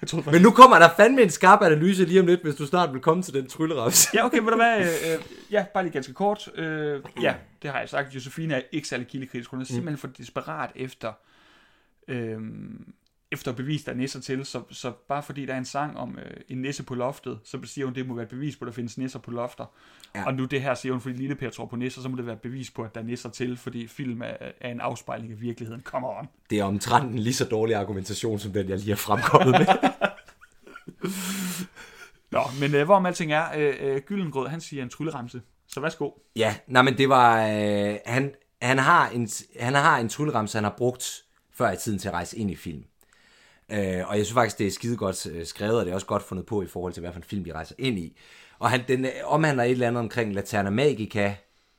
jeg 0.00 0.08
troede 0.08 0.24
faktisk... 0.24 0.32
Men 0.32 0.42
nu 0.42 0.50
kommer 0.50 0.78
der 0.78 0.88
fandme 0.96 1.22
en 1.22 1.30
skarp 1.30 1.62
analyse 1.62 2.04
lige 2.04 2.20
om 2.20 2.26
lidt, 2.26 2.42
hvis 2.42 2.54
du 2.54 2.66
snart 2.66 2.92
vil 2.92 3.00
komme 3.00 3.22
til 3.22 3.34
den 3.34 3.48
trylleraps. 3.48 4.14
Ja, 4.14 4.24
okay, 4.24 4.38
ved 4.38 4.50
du 4.50 4.56
hvad? 4.56 4.78
Øh, 4.80 5.14
øh, 5.14 5.22
ja, 5.50 5.64
bare 5.74 5.84
lige 5.84 5.92
ganske 5.92 6.12
kort. 6.12 6.48
Øh, 6.54 7.00
ja, 7.22 7.34
det 7.62 7.70
har 7.70 7.78
jeg 7.78 7.88
sagt. 7.88 8.14
Josefine 8.14 8.54
er 8.54 8.60
ikke 8.72 8.88
særlig 8.88 9.06
kildekritisk. 9.08 9.50
Hun 9.50 9.60
er 9.60 9.64
simpelthen 9.64 9.98
for 9.98 10.08
desperat 10.08 10.70
efter, 10.74 11.12
øh, 12.08 12.40
efter 13.32 13.50
at 13.50 13.56
bevise, 13.56 13.84
der 13.84 13.92
er 13.92 13.96
nisser 13.96 14.20
til. 14.20 14.44
Så, 14.44 14.62
så 14.70 14.92
bare 15.08 15.22
fordi 15.22 15.46
der 15.46 15.54
er 15.54 15.58
en 15.58 15.64
sang 15.64 15.98
om 15.98 16.18
øh, 16.18 16.36
en 16.48 16.62
nisse 16.62 16.82
på 16.82 16.94
loftet, 16.94 17.38
så 17.44 17.58
siger 17.64 17.84
hun, 17.84 17.94
det 17.94 18.06
må 18.06 18.14
være 18.14 18.22
et 18.22 18.28
bevis 18.28 18.56
på, 18.56 18.64
at 18.64 18.66
der 18.66 18.72
findes 18.72 18.98
nisser 18.98 19.18
på 19.18 19.30
lofter. 19.30 19.64
Ja. 20.14 20.26
Og 20.26 20.34
nu 20.34 20.44
det 20.44 20.62
her 20.62 20.74
siger 20.74 20.92
hun, 20.92 21.00
fordi 21.00 21.14
Lille 21.14 21.34
Per 21.34 21.50
tror 21.50 21.66
på 21.66 21.76
nisser, 21.76 22.02
så 22.02 22.08
må 22.08 22.16
det 22.16 22.26
være 22.26 22.34
et 22.34 22.40
bevis 22.40 22.70
på, 22.70 22.82
at 22.82 22.94
der 22.94 23.00
er 23.00 23.04
nisser 23.04 23.28
til, 23.28 23.56
fordi 23.56 23.86
film 23.86 24.22
er, 24.22 24.34
er 24.60 24.70
en 24.70 24.80
afspejling 24.80 25.32
af 25.32 25.40
virkeligheden. 25.40 25.82
Come 25.82 26.08
on. 26.08 26.28
Det 26.50 26.58
er 26.58 26.64
omtrent 26.64 27.12
en 27.12 27.18
lige 27.18 27.34
så 27.34 27.44
dårlig 27.44 27.76
argumentation, 27.76 28.38
som 28.38 28.52
den, 28.52 28.68
jeg 28.68 28.78
lige 28.78 28.88
har 28.88 28.96
fremkommet 28.96 29.52
med. 29.52 29.66
Nå, 32.32 32.40
men 32.60 32.74
øh, 32.74 32.84
hvorom 32.84 33.06
alting 33.06 33.32
er, 33.32 33.44
øh, 33.56 33.74
øh, 33.80 34.00
Gyllengrød, 34.00 34.48
han 34.48 34.60
siger 34.60 34.82
en 34.82 34.88
trylleramse. 34.88 35.40
Så 35.68 35.80
værsgo. 35.80 36.10
Ja, 36.36 36.54
nej, 36.66 36.82
men 36.82 36.98
det 36.98 37.08
var... 37.08 37.46
Øh, 37.46 37.96
han, 38.06 38.34
han, 38.62 38.78
har 38.78 39.08
en, 39.08 39.28
han 39.60 39.74
har 39.74 39.98
en 39.98 40.08
trylleramse, 40.08 40.58
han 40.58 40.64
har 40.64 40.74
brugt 40.78 41.22
før 41.54 41.70
i 41.70 41.76
tiden 41.76 41.98
til 41.98 42.08
at 42.08 42.14
rejse 42.14 42.38
ind 42.38 42.50
i 42.50 42.56
film. 42.56 42.84
Øh, 43.70 44.08
og 44.08 44.16
jeg 44.16 44.26
synes 44.26 44.32
faktisk, 44.32 44.58
det 44.58 44.66
er 44.66 44.70
skide 44.70 44.96
godt 44.96 45.26
øh, 45.26 45.46
skrevet, 45.46 45.78
og 45.78 45.84
det 45.84 45.90
er 45.90 45.94
også 45.94 46.06
godt 46.06 46.22
fundet 46.22 46.46
på 46.46 46.62
i 46.62 46.66
forhold 46.66 46.92
til, 46.92 47.00
hvad 47.00 47.12
for 47.12 47.18
en 47.18 47.24
film 47.24 47.44
de 47.44 47.52
rejser 47.52 47.74
ind 47.78 47.98
i. 47.98 48.16
Og 48.58 48.70
han, 48.70 48.80
den 48.88 49.04
øh, 49.04 49.10
omhandler 49.24 49.64
et 49.64 49.70
eller 49.70 49.88
andet 49.88 50.00
omkring 50.00 50.34
Laterna 50.34 50.70
Magica. 50.70 51.36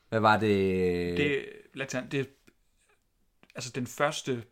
Hvad 0.09 0.19
var 0.19 0.39
det? 0.39 1.17
Det, 1.17 1.45
Latan, 1.73 2.07
det 2.11 2.29
altså 3.55 3.71
den 3.75 3.87
første 3.87 4.43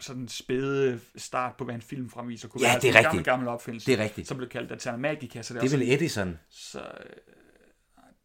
sådan 0.00 0.28
spæde 0.28 1.00
start 1.16 1.56
på, 1.56 1.64
hvad 1.64 1.74
en 1.74 1.82
film 1.82 2.10
fremviser. 2.10 2.48
Kunne 2.48 2.60
Ja, 2.62 2.68
være, 2.72 2.80
det 2.80 2.84
er 2.84 2.88
altså 2.88 2.98
en 2.98 3.04
rigtigt. 3.06 3.24
Gammel, 3.24 3.24
gammel 3.24 3.48
opfindelse. 3.48 3.86
Det 3.86 4.00
er 4.00 4.04
rigtigt. 4.04 4.28
Som 4.28 4.36
blev 4.36 4.48
kaldt 4.48 4.72
Aterna 4.72 4.96
Magica. 4.96 5.42
Så 5.42 5.54
det 5.54 5.58
er, 5.58 5.64
det 5.64 5.72
er 5.72 5.78
vel 5.78 5.92
Edison? 5.92 6.38
Så 6.50 6.78
øh, 6.80 6.84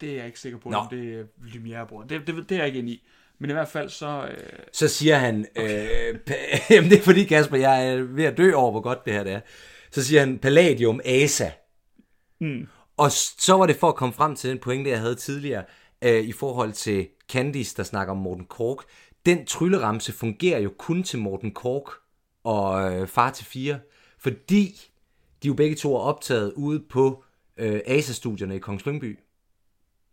det 0.02 0.12
er 0.12 0.16
jeg 0.16 0.26
ikke 0.26 0.40
sikker 0.40 0.60
på, 0.60 0.70
Nå. 0.70 0.78
om 0.78 0.88
det 0.90 1.20
er 1.20 1.24
Lumière-bror. 1.42 2.04
Det, 2.04 2.28
det, 2.28 2.50
det 2.50 2.52
er 2.52 2.58
jeg 2.58 2.68
ikke 2.68 2.80
inde 2.80 2.92
i. 2.92 3.08
Men 3.40 3.50
i 3.50 3.54
hvert 3.54 3.68
fald 3.68 3.90
så... 3.90 4.28
Øh, 4.32 4.50
Så 4.74 4.88
siger 4.88 5.16
han, 5.18 5.48
øh, 5.56 6.20
pa- 6.30 6.74
jamen 6.74 6.90
det 6.90 6.98
er 7.00 7.04
fordi 7.04 7.24
Kasper, 7.24 7.58
jeg 7.58 7.90
er 7.90 7.96
ved 8.02 8.24
at 8.24 8.38
dø 8.38 8.54
over, 8.54 8.72
hvor 8.72 8.82
godt 8.82 9.06
det 9.06 9.14
her 9.14 9.24
det 9.24 9.34
er. 9.34 9.40
Så 9.92 10.04
siger 10.04 10.20
han 10.20 10.40
Palladium 10.40 11.02
Asa. 11.06 11.50
mm, 12.42 12.68
Og 12.98 13.12
så 13.12 13.54
var 13.54 13.66
det 13.66 13.76
for 13.76 13.88
at 13.90 13.96
komme 13.96 14.14
frem 14.14 14.36
til 14.36 14.50
den 14.50 14.60
pointe, 14.60 14.90
jeg 14.90 15.00
havde 15.00 15.16
tidligere, 15.16 15.64
øh, 16.02 16.22
i 16.24 16.32
forhold 16.32 16.72
til 16.72 17.08
Candice, 17.32 17.78
der 17.78 17.84
snakker 17.84 18.12
om 18.12 18.18
Morten 18.18 18.46
Kork. 18.46 18.84
Den 19.26 19.46
trylleramse 19.46 20.14
fungerer 20.14 20.60
jo 20.60 20.74
kun 20.78 21.04
til 21.04 21.20
Morten 21.20 21.52
Kork 21.52 21.92
og 22.44 22.92
øh, 22.94 23.08
Far 23.08 23.32
til 23.32 23.46
Fire, 23.46 23.80
fordi 24.20 24.82
de 25.44 25.48
jo 25.48 25.54
begge 25.54 25.76
to 25.76 25.96
er 25.96 26.00
optaget 26.00 26.54
ude 26.56 26.80
på 26.90 27.24
øh, 27.58 27.80
ASA-studierne 27.86 28.56
i 28.56 28.60
Kongens 28.60 28.86
Lyngby. 28.86 29.20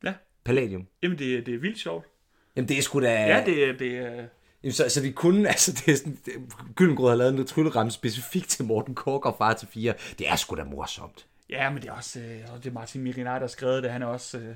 ja, 0.04 0.14
Palladium. 0.44 0.86
jamen 1.02 1.18
det, 1.18 1.46
det 1.46 1.54
er 1.54 1.58
vildt 1.58 1.78
sjovt. 1.78 2.06
Jamen 2.56 2.68
det 2.68 2.78
er 2.78 2.82
sgu 2.82 3.00
da... 3.00 3.12
Ja, 3.12 3.42
det, 3.46 3.68
er- 3.68 3.76
det 3.76 3.98
er... 3.98 4.26
Jamen, 4.62 4.72
så, 4.72 4.88
så 4.88 5.00
de 5.02 5.12
kunne, 5.12 5.48
altså 5.54 5.72
det 5.72 5.92
er 5.92 5.96
sådan, 5.96 6.18
det, 6.24 6.32
Gyllengrød 6.76 7.08
har 7.08 7.16
lavet 7.16 7.34
en 7.38 7.46
trylleramse 7.46 7.94
specifikt 7.94 8.48
til 8.48 8.64
Morten 8.64 8.94
Kork 8.94 9.26
og 9.26 9.34
Far 9.38 9.52
til 9.54 9.68
Fire. 9.68 9.94
Det 10.18 10.28
er 10.28 10.36
sgu 10.36 10.56
da 10.56 10.64
morsomt. 10.64 11.26
Ja, 11.50 11.70
men 11.70 11.82
det 11.82 11.88
er 11.88 11.92
også 11.92 12.20
øh, 12.20 12.40
og 12.52 12.64
det 12.64 12.70
er 12.70 12.74
Martin 12.74 13.02
Mirinar, 13.02 13.32
der 13.32 13.40
har 13.40 13.46
skrevet 13.46 13.82
det. 13.82 13.90
Han 13.90 14.02
er 14.02 14.06
også 14.06 14.38
øh, 14.38 14.54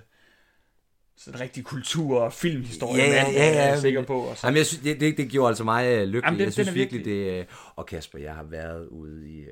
sådan 1.17 1.39
en 1.39 1.41
rigtig 1.41 1.65
kultur- 1.65 2.21
og 2.21 2.33
filmhistorie, 2.33 3.03
Ja, 3.03 3.09
ja, 3.09 3.31
ja, 3.31 3.39
er 3.49 3.53
ja, 3.53 3.63
jeg 3.65 3.71
men- 3.73 3.81
sikker 3.81 4.03
på. 4.05 4.21
Og 4.21 4.37
så, 4.37 4.47
Jamen, 4.47 4.57
jeg 4.59 4.67
synes, 4.67 4.83
det, 4.83 5.01
det, 5.01 5.17
det 5.17 5.29
gjorde 5.31 5.49
altså 5.49 5.65
mig 5.65 5.87
øh, 5.87 6.03
lykkelig. 6.03 6.23
Jamen, 6.25 6.39
den- 6.39 6.45
jeg 6.45 6.53
synes 6.53 6.69
er 6.69 6.73
virkelig, 6.73 7.05
virkelig- 7.07 7.27
det... 7.35 7.41
Øh, 7.41 7.47
og 7.77 7.87
Kasper, 7.87 8.19
jeg 8.19 8.35
har 8.35 8.43
været 8.43 8.87
ude 8.87 9.29
i... 9.31 9.41
Øh, 9.41 9.49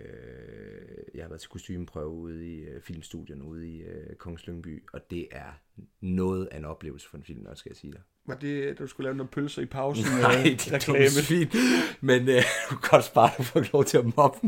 jeg 1.14 1.24
har 1.24 1.28
været 1.28 1.40
til 1.40 1.50
kostymeprøve 1.50 2.08
ude 2.08 2.46
i 2.54 2.60
øh, 2.60 2.82
filmstudien 2.82 3.42
ude 3.42 3.68
i 3.68 3.80
øh, 3.80 4.16
Kongens 4.16 4.46
Lyngby, 4.46 4.82
og 4.92 5.00
det 5.10 5.28
er 5.32 5.58
noget 6.00 6.48
af 6.52 6.58
en 6.58 6.64
oplevelse 6.64 7.08
for 7.10 7.16
en 7.16 7.24
film, 7.24 7.46
også 7.46 7.60
skal 7.60 7.70
jeg 7.70 7.76
sige 7.76 7.92
dig. 7.92 8.00
var 8.26 8.34
det, 8.34 8.62
at 8.62 8.78
du 8.78 8.86
skulle 8.86 9.04
lave 9.04 9.16
noget 9.16 9.30
pølser 9.30 9.62
i 9.62 9.66
pausen? 9.66 10.04
Nej, 10.20 10.36
øh, 10.38 10.44
det 10.44 10.72
er 10.72 10.78
dumt 10.86 11.10
svin. 11.12 11.48
Men 12.00 12.28
øh, 12.28 12.42
du 12.70 12.76
kan 12.76 12.90
godt 12.90 13.04
spare 13.04 13.30
dig 13.38 13.46
for 13.46 13.64
lov 13.72 13.84
til 13.84 13.98
at 13.98 14.16
mobbe, 14.16 14.38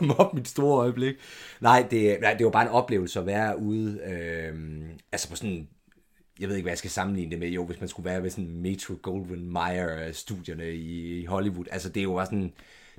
mobbe 0.18 0.36
mit 0.36 0.48
store 0.48 0.80
øjeblik. 0.82 1.14
Nej 1.60 1.86
det, 1.90 2.20
nej, 2.20 2.34
det 2.34 2.44
var 2.44 2.50
bare 2.52 2.62
en 2.62 2.68
oplevelse 2.68 3.20
at 3.20 3.26
være 3.26 3.58
ude, 3.58 4.00
øh, 4.06 4.82
altså 5.12 5.30
på 5.30 5.36
sådan, 5.36 5.68
jeg 6.40 6.48
ved 6.48 6.56
ikke, 6.56 6.64
hvad 6.64 6.72
jeg 6.72 6.78
skal 6.78 6.90
sammenligne 6.90 7.30
det 7.30 7.38
med, 7.38 7.48
jo, 7.48 7.64
hvis 7.66 7.80
man 7.80 7.88
skulle 7.88 8.10
være 8.10 8.22
ved 8.22 8.30
sådan 8.30 8.50
Metro 8.60 8.94
Goldwyn 9.02 9.48
Mayer 9.48 10.12
studierne 10.12 10.70
i, 10.72 11.20
i 11.20 11.24
Hollywood. 11.24 11.64
Altså 11.70 11.88
det 11.88 12.00
er 12.00 12.04
jo 12.04 12.14
bare 12.14 12.26
sådan, 12.26 12.52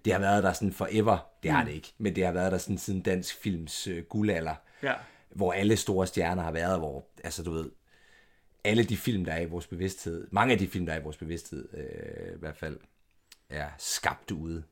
det 0.05 0.13
har 0.13 0.19
været 0.19 0.43
der 0.43 0.53
sådan 0.53 0.71
forever, 0.73 1.17
det 1.43 1.51
har 1.51 1.63
det 1.63 1.73
ikke, 1.73 1.93
men 1.97 2.15
det 2.15 2.25
har 2.25 2.31
været 2.31 2.51
der 2.51 2.57
sådan 2.57 2.77
siden 2.77 3.01
dansk 3.01 3.35
films 3.41 3.87
øh, 3.87 4.03
guldalder, 4.03 4.55
Ja. 4.83 4.93
Hvor 5.35 5.53
alle 5.53 5.77
store 5.77 6.07
stjerner 6.07 6.43
har 6.43 6.51
været, 6.51 6.79
hvor, 6.79 7.07
altså 7.23 7.43
du 7.43 7.51
ved, 7.51 7.69
alle 8.63 8.83
de 8.83 8.97
film, 8.97 9.25
der 9.25 9.31
er 9.33 9.41
i 9.41 9.45
vores 9.45 9.67
bevidsthed, 9.67 10.27
mange 10.31 10.53
af 10.53 10.59
de 10.59 10.67
film, 10.67 10.85
der 10.85 10.93
er 10.93 10.99
i 10.99 11.03
vores 11.03 11.17
bevidsthed, 11.17 11.67
øh, 11.73 12.35
i 12.35 12.39
hvert 12.39 12.57
fald, 12.57 12.77
er 13.49 13.69
skabt 13.77 14.31
ude. 14.31 14.63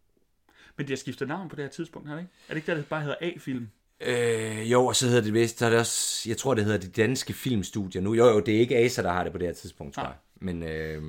Men 0.78 0.88
de 0.88 0.92
har 0.92 0.98
skiftet 0.98 1.28
navn 1.28 1.50
på 1.50 1.56
det 1.56 1.64
her 1.64 1.70
tidspunkt, 1.70 2.08
har 2.08 2.16
det 2.16 2.22
ikke? 2.22 2.34
Er 2.50 2.54
det 2.54 2.56
ikke 2.56 2.72
der, 2.72 2.78
det 2.78 2.88
bare 2.88 3.02
hedder 3.02 3.16
A-film? 3.22 3.70
Øh, 4.02 4.72
jo, 4.72 4.86
og 4.86 4.96
så 4.96 5.08
hedder 5.08 5.22
det 5.22 5.34
vist, 5.34 5.60
så 5.60 5.66
er 5.66 5.70
det 5.70 5.80
også, 5.80 6.30
jeg 6.30 6.38
tror, 6.38 6.54
det 6.54 6.66
hedder 6.66 6.80
de 6.80 6.88
danske 6.88 7.34
filmstudier 7.34 8.02
nu. 8.02 8.14
Jo, 8.14 8.26
jo, 8.26 8.40
det 8.40 8.56
er 8.56 8.60
ikke 8.60 8.78
Asa, 8.78 9.04
der 9.04 9.12
har 9.12 9.24
det 9.24 9.32
på 9.32 9.38
det 9.38 9.48
her 9.48 9.54
tidspunkt, 9.54 9.96
tror 9.96 10.04
jeg. 10.04 10.16
Men, 10.36 10.64
øh, 10.64 11.04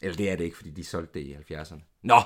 eller 0.00 0.16
det 0.16 0.30
er 0.30 0.36
det 0.36 0.44
ikke, 0.44 0.56
fordi 0.56 0.70
de 0.70 0.84
solgte 0.84 1.18
det 1.18 1.26
i 1.26 1.34
70'erne. 1.34 1.80
Nå, 2.02 2.22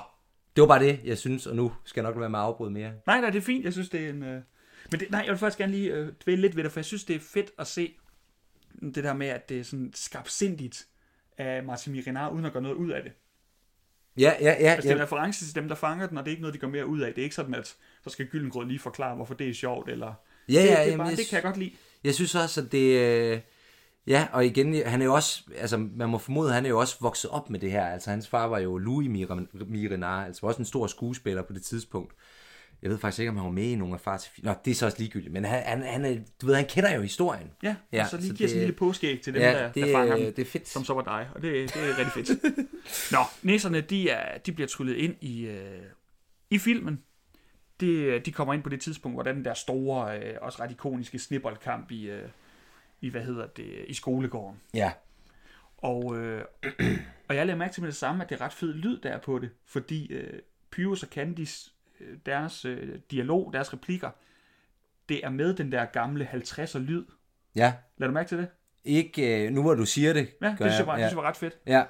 det 0.55 0.61
var 0.61 0.67
bare 0.67 0.83
det, 0.83 0.99
jeg 1.03 1.17
synes, 1.17 1.47
og 1.47 1.55
nu 1.55 1.71
skal 1.83 2.01
jeg 2.01 2.11
nok 2.11 2.19
være 2.19 2.29
med 2.29 2.39
at 2.39 2.45
afbryde 2.45 2.71
mere. 2.71 2.91
Nej, 3.07 3.21
nej, 3.21 3.29
det 3.29 3.37
er 3.37 3.41
fint. 3.41 3.65
Jeg 3.65 3.73
synes, 3.73 3.89
det 3.89 4.05
er 4.05 4.09
en... 4.09 4.23
Øh... 4.23 4.41
Men 4.91 4.99
det, 4.99 5.11
nej, 5.11 5.21
jeg 5.25 5.31
vil 5.31 5.37
faktisk 5.37 5.57
gerne 5.57 5.71
lige 5.71 5.93
øh, 5.93 6.13
dvæle 6.25 6.41
lidt 6.41 6.55
ved 6.55 6.63
det, 6.63 6.71
for 6.71 6.79
jeg 6.79 6.85
synes, 6.85 7.03
det 7.03 7.15
er 7.15 7.19
fedt 7.19 7.51
at 7.59 7.67
se 7.67 7.95
det 8.81 9.03
der 9.03 9.13
med, 9.13 9.27
at 9.27 9.49
det 9.49 9.59
er 9.59 9.63
sådan 9.63 9.91
skabsindigt 9.95 10.87
af 11.37 11.63
Martin 11.63 11.93
Mirinar, 11.93 12.29
uden 12.29 12.45
at 12.45 12.53
gøre 12.53 12.63
noget 12.63 12.75
ud 12.75 12.91
af 12.91 13.03
det. 13.03 13.11
Ja, 14.17 14.33
ja, 14.41 14.45
ja. 14.45 14.51
Altså, 14.51 14.81
det 14.81 14.89
er 14.89 14.95
en 14.95 14.97
ja. 14.97 15.03
reference 15.03 15.45
til 15.45 15.55
dem, 15.55 15.67
der 15.67 15.75
fanger 15.75 16.07
den, 16.07 16.17
og 16.17 16.25
det 16.25 16.31
er 16.31 16.33
ikke 16.33 16.41
noget, 16.41 16.53
de 16.53 16.59
gør 16.59 16.67
mere 16.67 16.85
ud 16.87 16.99
af. 16.99 17.13
Det 17.13 17.21
er 17.21 17.23
ikke 17.23 17.35
sådan, 17.35 17.55
at 17.55 17.75
så 18.03 18.09
skal 18.09 18.27
Gyllengrød 18.27 18.65
lige 18.65 18.79
forklare, 18.79 19.15
hvorfor 19.15 19.33
det 19.33 19.49
er 19.49 19.53
sjovt, 19.53 19.89
eller... 19.89 20.13
Ja, 20.49 20.61
det, 20.61 20.67
ja, 20.67 20.83
det, 20.83 20.85
jamen, 20.85 20.97
bare, 20.97 21.07
jeg 21.07 21.17
det 21.17 21.27
kan 21.27 21.35
jeg 21.35 21.43
godt 21.43 21.57
lide. 21.57 21.71
Jeg 22.03 22.15
synes 22.15 22.35
også, 22.35 22.61
at 22.61 22.71
det... 22.71 22.99
Øh, 22.99 23.39
ja, 24.07 24.27
og 24.31 24.45
igen, 24.45 24.85
han 24.85 25.01
er 25.01 25.05
jo 25.05 25.13
også... 25.13 25.43
Altså, 25.55 25.77
man 25.77 26.09
må 26.09 26.17
formode, 26.17 26.53
han 26.53 26.65
er 26.65 26.69
jo 26.69 26.79
også 26.79 26.97
vokset 27.01 27.31
op 27.31 27.49
med 27.49 27.59
det 27.59 27.71
her. 27.71 27.85
Altså, 27.85 28.09
hans 28.09 28.27
far 28.27 28.47
var 28.47 28.59
jo 28.59 28.77
Louis 28.77 29.07
Mir- 29.07 29.65
Mirinar, 29.65 30.25
altså 30.25 30.45
også 30.45 30.59
en 30.59 30.65
stor 30.65 30.87
skuespiller 30.87 31.41
på 31.41 31.53
det 31.53 31.63
tidspunkt. 31.63 32.13
Jeg 32.81 32.89
ved 32.91 32.97
faktisk 32.99 33.19
ikke, 33.19 33.29
om 33.29 33.35
han 33.35 33.45
var 33.45 33.51
med 33.51 33.63
i 33.63 33.75
nogle 33.75 33.93
af 33.93 33.99
far 34.01 34.17
til... 34.17 34.31
Nå, 34.45 34.53
det 34.65 34.71
er 34.71 34.75
så 34.75 34.85
også 34.85 34.97
ligegyldigt, 34.99 35.33
men 35.33 35.45
han, 35.45 35.63
han, 35.63 36.03
han, 36.03 36.25
du 36.41 36.45
ved, 36.45 36.55
han 36.55 36.65
kender 36.65 36.95
jo 36.95 37.01
historien. 37.01 37.51
Ja, 37.63 37.75
Ja, 37.91 38.03
og 38.03 38.09
så 38.09 38.17
lige 38.17 38.27
så 38.29 38.33
giver 38.35 38.47
sådan 38.49 38.61
en 38.61 38.65
lille 38.67 38.77
påskæg 38.77 39.21
til 39.21 39.33
dem, 39.33 39.41
Ja, 39.41 39.53
der, 39.53 39.71
det, 39.71 39.85
der 39.85 39.91
fanger 39.93 40.15
dem. 40.15 40.33
det 40.33 40.41
er 40.41 40.45
fedt. 40.45 40.67
som 40.67 40.83
så 40.83 40.93
var 40.93 41.01
dig, 41.03 41.29
og 41.35 41.41
det, 41.41 41.73
det 41.73 41.89
er 41.89 41.97
rigtig 41.97 42.25
fedt. 42.25 42.57
Nå, 43.13 43.17
næserne, 43.43 43.81
de, 43.81 44.09
er, 44.09 44.37
de 44.37 44.51
bliver 44.51 44.67
tryllet 44.67 44.95
ind 44.95 45.15
i, 45.21 45.45
øh, 45.45 45.81
i 46.49 46.57
filmen. 46.57 47.03
De, 47.81 48.19
de 48.19 48.31
kommer 48.31 48.53
ind 48.53 48.63
på 48.63 48.69
det 48.69 48.81
tidspunkt, 48.81 49.15
hvor 49.15 49.23
der 49.23 49.29
er 49.29 49.35
den 49.35 49.45
der 49.45 49.53
store, 49.53 50.19
øh, 50.19 50.33
også 50.41 50.63
ret 50.63 50.71
ikoniske 50.71 51.19
snibboldkamp 51.19 51.91
i, 51.91 52.09
øh, 52.09 52.29
i, 53.01 53.09
hvad 53.09 53.21
hedder 53.21 53.47
det, 53.47 53.85
i 53.87 53.93
skolegården. 53.93 54.59
Ja, 54.73 54.91
Og, 55.77 56.17
øh, 56.17 56.43
og 57.29 57.35
jeg 57.35 57.45
lader 57.45 57.57
mærke 57.57 57.73
til 57.73 57.81
med 57.83 57.87
det 57.91 57.97
samme, 57.97 58.23
at 58.23 58.29
det 58.29 58.41
er 58.41 58.45
ret 58.45 58.53
fed 58.53 58.73
lyd, 58.73 58.99
der 59.01 59.09
er 59.09 59.19
på 59.19 59.39
det, 59.39 59.49
fordi 59.65 60.11
øh, 60.13 60.39
Pyrus 60.71 61.03
og 61.03 61.09
Candice, 61.09 61.71
øh, 61.71 61.76
deres 62.25 62.65
øh, 62.65 62.99
dialog, 63.11 63.49
deres 63.53 63.73
replikker, 63.73 64.09
det 65.09 65.19
er 65.25 65.29
med 65.29 65.53
den 65.53 65.71
der 65.71 65.85
gamle 65.85 66.27
50'er 66.33 66.77
lyd. 66.79 67.05
ja. 67.55 67.73
Lad 67.97 68.07
du 68.07 68.13
mærke 68.13 68.27
til 68.29 68.37
det? 68.37 68.47
Ikke, 68.83 69.45
øh, 69.45 69.51
nu 69.51 69.61
hvor 69.61 69.73
du 69.75 69.85
siger 69.85 70.13
det, 70.13 70.27
Ja, 70.41 70.47
det 70.47 70.57
synes 70.59 70.77
jeg, 70.77 70.87
var, 70.87 70.95
det 70.95 71.01
ja. 71.01 71.07
synes 71.07 71.11
jeg 71.17 71.23
var 71.23 71.29
ret 71.29 71.37
fedt. 71.37 71.57
ja. 71.67 71.83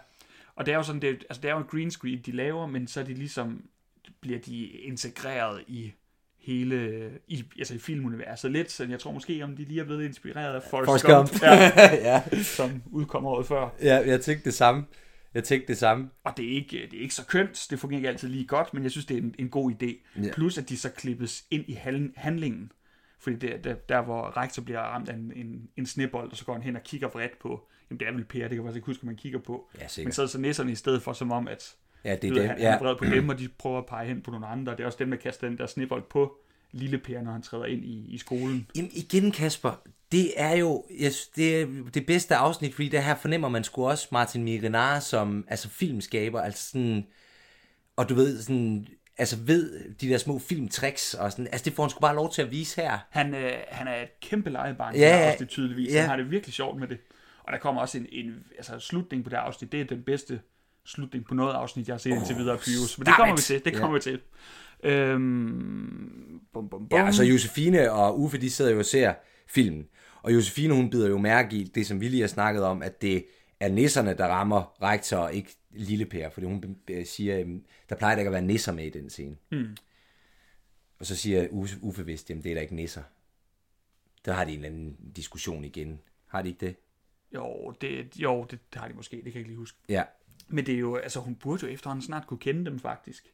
Og 0.56 0.66
det 0.66 0.72
er 0.72 0.76
jo 0.76 0.84
sådan, 0.84 1.02
det, 1.02 1.10
altså 1.30 1.42
det 1.42 1.50
er 1.50 1.54
jo 1.54 1.58
en 1.60 1.64
green 1.72 1.92
screen, 1.92 2.22
de 2.26 2.32
laver, 2.32 2.68
men 2.68 2.88
så 2.88 3.00
er 3.00 3.04
de 3.04 3.14
ligesom, 3.14 3.66
bliver 4.22 4.40
de 4.40 4.66
integreret 4.68 5.64
i 5.68 5.94
hele, 6.40 7.10
i, 7.28 7.44
altså 7.60 7.76
i 7.76 7.78
filmuniverset 7.78 8.52
lidt, 8.52 8.72
så 8.72 8.86
jeg 8.86 9.00
tror 9.00 9.12
måske, 9.12 9.44
om 9.44 9.56
de 9.56 9.64
lige 9.64 9.80
er 9.80 9.84
blevet 9.84 10.04
inspireret 10.06 10.56
af 10.56 10.64
Forrest, 10.70 10.86
Forrest 10.88 11.06
Gump, 11.06 11.30
Gump. 11.32 11.42
Ja, 11.44 12.24
ja. 12.32 12.44
som 12.44 12.84
udkom 12.92 13.26
året 13.26 13.48
før. 13.48 13.70
ja, 13.82 13.96
jeg 14.06 14.22
tænkte 14.22 14.46
det 14.46 14.54
samme. 14.54 14.86
Jeg 15.38 15.44
tænkte 15.44 15.68
det 15.68 15.78
samme. 15.78 16.10
Og 16.24 16.34
det 16.38 16.46
er, 16.46 16.56
ikke, 16.56 16.88
det 16.92 16.98
er 16.98 17.02
ikke 17.02 17.14
så 17.16 17.26
kønt, 17.26 17.68
det 17.70 17.80
fungerer 17.80 17.98
ikke 18.00 18.10
altid 18.10 18.28
lige 18.30 18.46
godt, 18.48 18.74
men 18.74 18.84
jeg 18.84 18.92
synes, 18.92 19.06
det 19.06 19.18
er 19.18 19.22
en, 19.22 19.36
en 19.40 19.50
god 19.50 19.72
idé. 19.72 20.22
Ja. 20.24 20.32
Plus, 20.34 20.58
at 20.58 20.70
de 20.70 20.78
så 20.78 20.90
klippes 20.90 21.46
ind 21.52 21.64
i 21.68 21.74
handl- 21.74 22.14
handlingen. 22.16 22.72
Fordi 23.20 23.36
det, 23.36 23.64
der, 23.64 23.74
der, 23.74 24.02
hvor 24.02 24.38
rektor 24.38 24.62
bliver 24.64 24.80
ramt 24.80 25.10
af 25.10 25.14
en, 25.14 25.32
en, 25.36 25.70
en 25.78 25.86
snebold, 25.86 26.32
og 26.32 26.38
så 26.38 26.46
går 26.46 26.54
han 26.54 26.62
hen 26.62 26.76
og 26.76 26.84
kigger 26.84 27.08
vredt 27.08 27.40
på 27.40 27.68
jamen 27.90 28.00
det 28.00 28.08
er 28.08 28.12
vel 28.12 28.24
Per, 28.26 28.40
det 28.40 28.50
kan 28.50 28.56
jeg 28.58 28.64
faktisk 28.64 28.76
ikke 28.76 28.86
huske, 28.86 29.06
man 29.06 29.16
kigger 29.16 29.40
på. 29.40 29.70
Ja, 29.80 30.04
Men 30.04 30.12
så 30.12 30.22
er 30.22 30.26
det 30.26 30.32
så 30.32 30.40
nisserne 30.40 30.72
i 30.72 30.76
stedet 30.76 31.02
for, 31.02 31.14
som 31.14 31.32
om, 31.32 31.48
at 31.48 31.76
Ja, 32.04 32.16
det 32.16 32.24
er 32.24 32.34
ved, 32.34 32.42
dem. 32.42 32.50
han, 32.50 32.58
han 32.58 32.68
er 32.68 32.72
Ja. 32.72 32.78
vred 32.80 32.96
på 32.96 33.06
dem, 33.16 33.30
og 33.30 33.40
de 33.40 33.48
prøver 33.58 33.78
at 33.78 33.86
pege 33.86 34.08
hen 34.08 34.22
på 34.22 34.32
nogle 34.32 34.48
andre. 34.48 34.72
Det 34.72 34.80
er 34.80 34.86
også 34.86 34.98
dem, 35.00 35.10
der 35.10 35.18
kaster 35.18 35.48
den 35.50 35.58
der 35.58 35.66
snibbold 35.66 36.04
på 36.10 36.38
lille 36.72 36.98
Per, 36.98 37.22
når 37.22 37.32
han 37.32 37.42
træder 37.42 37.66
ind 37.66 37.86
i, 37.86 38.06
i 38.14 38.18
skolen. 38.18 38.68
Jamen 38.76 38.92
igen, 38.94 39.32
Kasper, 39.32 39.82
det 40.12 40.32
er 40.38 40.52
jo 40.56 40.86
jeg 41.00 41.14
synes, 41.14 41.28
det, 41.28 41.62
er 41.62 41.68
det 41.94 42.06
bedste 42.06 42.36
afsnit, 42.36 42.74
fordi 42.74 42.90
der 42.90 43.00
her 43.02 43.16
fornemmer 43.16 43.50
man 43.50 43.64
sgu 43.64 43.88
også 43.88 44.08
Martin 44.12 44.44
Mirinar 44.44 45.00
som 45.00 45.46
altså 45.48 45.70
filmskaber, 45.70 46.42
altså 46.42 46.70
sådan, 46.70 47.06
og 47.96 48.10
du 48.10 48.16
ved, 48.16 48.42
sådan, 48.42 48.88
altså 49.18 49.38
ved 49.38 49.94
de 50.02 50.10
der 50.10 50.18
små 50.18 50.40
filmtricks, 50.40 51.14
og 51.14 51.32
sådan, 51.32 51.48
altså 51.52 51.66
det 51.66 51.74
får 51.74 51.84
han 51.84 51.90
sgu 51.90 52.00
bare 52.00 52.16
lov 52.16 52.34
til 52.34 52.42
at 52.42 52.52
vise 52.52 52.82
her. 52.82 52.98
Han, 53.10 53.36
øh, 53.36 53.52
han 53.70 53.88
er 53.88 53.96
et 54.02 54.20
kæmpe 54.22 54.50
legebarn, 54.50 54.96
Ja, 54.96 55.00
ja, 55.02 55.18
ja. 55.18 55.28
også 55.28 55.40
det 55.40 55.50
tydeligvis. 55.50 55.94
Ja. 55.94 56.00
Han 56.02 56.10
har 56.10 56.18
det 56.18 56.32
virkelig 56.32 56.54
sjovt 56.54 56.80
med 56.80 56.88
det. 56.88 56.98
Og 57.44 57.54
der 57.54 57.60
kommer 57.60 57.82
også 57.82 57.98
en, 57.98 58.06
en 58.12 58.44
altså, 58.58 58.80
slutning 58.80 59.24
på 59.24 59.30
det 59.30 59.36
afsnit. 59.36 59.72
Det 59.72 59.82
er 59.82 59.86
den 59.86 60.04
bedste 60.04 60.40
slutning 60.86 61.26
på 61.26 61.34
noget 61.34 61.54
afsnit, 61.54 61.88
jeg 61.88 61.94
har 61.94 61.98
set 61.98 62.12
oh, 62.12 62.18
indtil 62.18 62.36
videre, 62.38 62.58
Pyrus. 62.58 62.98
Men 62.98 63.06
det 63.06 63.14
kommer 63.16 63.36
vi 63.36 63.42
til. 63.42 63.66
Det 63.66 63.72
Ja. 63.74 63.80
kommer 63.80 63.98
vi 63.98 64.02
til. 64.02 64.20
Øhm, 64.84 66.42
bum, 66.54 66.70
bum, 66.70 66.88
bum. 66.88 67.00
Ja, 67.00 67.08
og 67.08 67.14
så 67.14 67.24
Josefine 67.24 67.92
og 67.92 68.20
Uffe, 68.20 68.38
de 68.38 68.50
sidder 68.50 68.72
jo 68.72 68.80
og 68.80 68.86
ser 68.86 69.14
filmen, 69.48 69.88
og 70.22 70.34
Josefine, 70.34 70.74
hun 70.74 70.90
bider 70.90 71.10
jo 71.10 71.18
mærke 71.18 71.56
i 71.56 71.64
det, 71.64 71.88
som 71.88 72.02
vi 72.02 72.08
lige 72.08 72.22
har 72.22 72.28
snakket 72.28 72.64
om, 72.64 72.82
at 72.82 73.02
det 73.02 73.26
er 73.60 73.70
nisserne, 73.70 74.18
der 74.18 74.26
rammer 74.28 74.82
rektor, 74.82 75.18
og 75.18 75.34
ikke 75.34 75.56
Lille 75.72 76.06
Per, 76.06 76.30
fordi 76.30 76.48
hun 76.48 76.78
siger, 77.06 77.60
der 77.90 77.96
plejer 77.96 78.16
der 78.16 78.20
ikke 78.20 78.28
at 78.30 78.34
være 78.34 78.42
nisser 78.42 78.72
med 78.72 78.86
i 78.86 78.90
den 78.90 79.10
scene. 79.10 79.36
Mm. 79.52 79.78
Og 81.00 81.06
så 81.06 81.16
siger 81.16 81.48
Uffe, 81.82 82.06
vist, 82.06 82.30
jamen 82.30 82.44
det 82.44 82.50
er 82.50 82.54
der 82.54 82.62
ikke 82.62 82.76
nisser. 82.76 83.04
Der 84.26 84.34
har 84.34 84.46
de 84.46 84.52
en 84.52 84.58
eller 84.58 84.70
anden 84.70 84.98
diskussion 85.16 85.66
igen. 85.66 86.00
Har 86.28 86.42
de 86.42 86.50
ikke 86.50 86.66
det? 86.66 86.76
Jo, 87.34 87.74
det, 87.82 88.16
jo 88.16 88.46
det, 88.52 88.60
det 88.74 88.82
har 88.82 88.88
de 88.88 88.94
måske. 88.94 89.16
Det 89.16 89.24
kan 89.24 89.34
jeg 89.34 89.40
ikke 89.40 89.50
lige 89.50 89.58
huske. 89.58 89.78
Ja. 89.90 90.04
Men 90.48 90.66
det 90.66 90.76
er 90.76 90.80
jo, 90.80 90.96
altså 90.96 91.20
hun 91.20 91.36
burde 91.36 91.66
jo 91.66 91.74
efterhånden 91.74 92.06
snart 92.06 92.28
kunne 92.28 92.38
kende 92.38 92.66
dem 92.66 92.80
faktisk. 92.80 93.34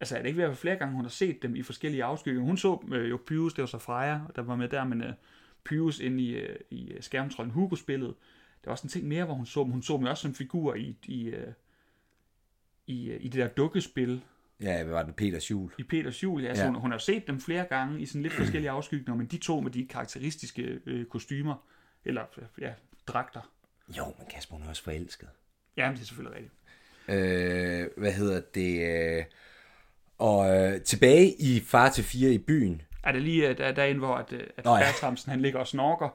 Altså 0.00 0.16
er 0.16 0.22
det 0.22 0.28
ikke 0.28 0.36
ved 0.36 0.44
at 0.44 0.48
være 0.50 0.56
flere 0.56 0.76
gange, 0.76 0.94
hun 0.94 1.04
har 1.04 1.10
set 1.10 1.42
dem 1.42 1.56
i 1.56 1.62
forskellige 1.62 2.04
afskygninger. 2.04 2.46
Hun 2.46 2.56
så 2.56 2.84
øh, 2.92 3.10
jo 3.10 3.18
Pyrus, 3.26 3.54
det 3.54 3.62
var 3.62 3.66
så 3.66 3.78
Freja, 3.78 4.20
der 4.36 4.42
var 4.42 4.56
med 4.56 4.68
der, 4.68 4.84
men 4.84 5.02
øh, 5.02 5.12
Pyrus 5.64 6.00
inde 6.00 6.22
i, 6.22 6.30
øh, 6.36 6.56
i 6.70 6.92
øh, 6.92 7.02
skærmtrollen 7.02 7.52
Hugo 7.52 7.76
spillet. 7.76 8.14
Der 8.64 8.70
var 8.70 8.72
også 8.72 8.84
en 8.86 8.88
ting 8.90 9.08
mere, 9.08 9.24
hvor 9.24 9.34
hun 9.34 9.46
så 9.46 9.60
dem. 9.62 9.70
Hun 9.70 9.82
så 9.82 9.96
dem 9.96 10.04
også 10.04 10.22
som 10.22 10.34
figurer 10.34 10.74
i, 10.74 10.96
i, 11.04 11.24
øh, 11.26 11.52
i, 12.86 13.10
øh, 13.10 13.16
i 13.20 13.28
det 13.28 13.40
der 13.40 13.48
dukkespil 13.48 14.22
Ja, 14.60 14.82
hvad 14.82 14.92
var 14.92 15.02
det? 15.02 15.16
Peters 15.16 15.50
jul. 15.50 15.70
i 15.78 15.82
Peters 15.82 16.22
jul. 16.22 16.42
Ja, 16.42 16.48
altså, 16.48 16.64
Ja. 16.64 16.70
hun, 16.70 16.80
hun 16.80 16.90
har 16.90 16.98
set 16.98 17.26
dem 17.26 17.40
flere 17.40 17.64
gange 17.64 18.00
i 18.00 18.06
sådan 18.06 18.22
lidt 18.22 18.32
forskellige 18.32 18.70
afskygninger, 18.70 19.14
men 19.14 19.26
de 19.26 19.36
to 19.38 19.60
med 19.60 19.70
de 19.70 19.86
karakteristiske 19.86 20.80
øh, 20.86 21.06
kostymer, 21.06 21.66
eller 22.04 22.22
ja, 22.60 22.72
dragter. 23.06 23.50
Jo, 23.98 24.04
men 24.18 24.26
Kasper, 24.30 24.54
hun 24.56 24.64
er 24.64 24.68
også 24.68 24.82
forelsket. 24.82 25.28
Ja, 25.76 25.90
det 25.94 26.00
er 26.00 26.04
selvfølgelig 26.04 26.36
rigtigt. 26.36 26.54
Øh, 27.08 27.86
hvad 27.96 28.12
hedder 28.12 28.40
det? 28.54 28.80
Øh, 29.18 29.24
og 30.18 30.56
øh, 30.56 30.80
tilbage 30.80 31.34
i 31.38 31.60
Far 31.66 31.88
til 31.90 32.04
4 32.04 32.30
i 32.30 32.38
byen. 32.38 32.82
Er 33.04 33.12
det 33.12 33.22
lige 33.22 33.48
øh, 33.48 33.58
der, 33.58 33.72
derinde, 33.72 33.98
hvor 33.98 34.14
at, 34.14 34.32
øh, 34.32 34.40
at 34.56 34.64
Nå, 34.64 34.76
ja. 34.76 34.82
Bertramsen, 34.84 35.30
han 35.30 35.40
ligger 35.40 35.58
og 35.60 35.66
snorker? 35.66 36.08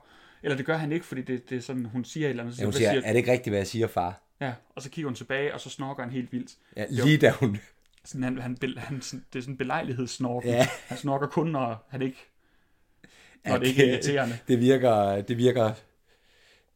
Eller 0.43 0.57
det 0.57 0.65
gør 0.65 0.77
han 0.77 0.91
ikke, 0.91 1.05
fordi 1.05 1.21
det, 1.21 1.49
det 1.49 1.57
er 1.57 1.61
sådan, 1.61 1.85
hun 1.85 2.05
siger 2.05 2.25
et 2.27 2.29
eller 2.29 2.43
andet. 2.43 2.55
Så 2.55 2.61
Ja, 2.61 2.65
hun 2.65 2.71
hvad 2.71 2.79
siger, 2.79 2.91
er 3.03 3.11
det 3.11 3.15
ikke 3.15 3.31
rigtigt, 3.31 3.51
hvad 3.51 3.59
jeg 3.59 3.67
siger, 3.67 3.87
far? 3.87 4.21
ja, 4.41 4.53
og 4.75 4.81
så 4.81 4.89
kigger 4.89 5.07
hun 5.09 5.15
tilbage, 5.15 5.53
og 5.53 5.59
så 5.61 5.69
snorker 5.69 6.03
han 6.03 6.11
helt 6.11 6.31
vildt. 6.33 6.51
Ja, 6.77 6.85
lige 6.89 7.17
da 7.17 7.29
hun... 7.31 7.57
Sådan, 8.05 8.23
han, 8.23 8.37
han, 8.41 8.57
han, 8.77 9.01
sådan- 9.01 9.25
det 9.33 9.39
er 9.39 9.43
sådan 9.43 9.53
en 9.53 9.57
belejlighedssnorken. 9.57 10.49
Ja. 10.49 10.67
Han 10.87 10.97
snorker 10.97 11.27
kun, 11.27 11.47
når 11.47 11.87
han 11.89 12.01
ikke 12.01 12.17
når 13.45 13.51
Ja, 13.53 13.59
det 13.59 13.67
ikke 13.67 13.83
er 13.85 13.93
irriterende. 13.93 14.37
Det 14.47 14.59
virker... 14.59 15.21
Det 15.21 15.37
virker 15.37 15.71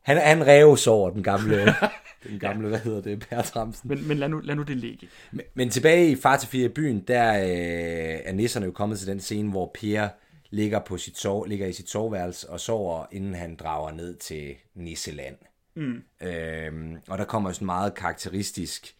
han, 0.01 0.17
han 0.17 0.47
reves 0.47 0.87
over 0.87 1.09
den 1.09 1.23
gamle... 1.23 1.65
den 2.29 2.39
gamle, 2.39 2.67
hvad 2.67 2.79
hedder 2.79 3.01
det, 3.01 3.27
Bertramsen. 3.29 3.89
Men, 3.89 4.07
men 4.07 4.17
lad, 4.17 4.29
nu, 4.29 4.39
lad 4.39 4.55
nu 4.55 4.63
det 4.63 4.77
ligge. 4.77 5.07
Men, 5.31 5.45
men 5.53 5.69
tilbage 5.69 6.11
i 6.11 6.15
Far 6.15 6.37
til 6.37 6.49
4 6.49 6.65
i 6.65 6.69
byen, 6.69 6.99
der 6.99 7.33
øh, 7.33 8.21
er 8.25 8.33
nisserne 8.33 8.65
jo 8.65 8.71
kommet 8.71 8.99
til 8.99 9.07
den 9.07 9.19
scene, 9.19 9.49
hvor 9.49 9.71
Per 9.81 10.07
ligger, 10.49 10.79
på 10.79 10.97
sit 10.97 11.17
sov, 11.17 11.45
ligger 11.45 11.67
i 11.67 11.73
sit 11.73 11.89
soveværelse 11.89 12.49
og 12.49 12.59
sover, 12.59 13.05
inden 13.11 13.33
han 13.33 13.55
drager 13.55 13.91
ned 13.91 14.15
til 14.15 14.55
Nisseland. 14.75 15.35
Mm. 15.75 16.03
Øhm, 16.21 16.97
og 17.07 17.17
der 17.17 17.25
kommer 17.25 17.51
sådan 17.51 17.65
meget 17.65 17.95
karakteristisk 17.95 18.95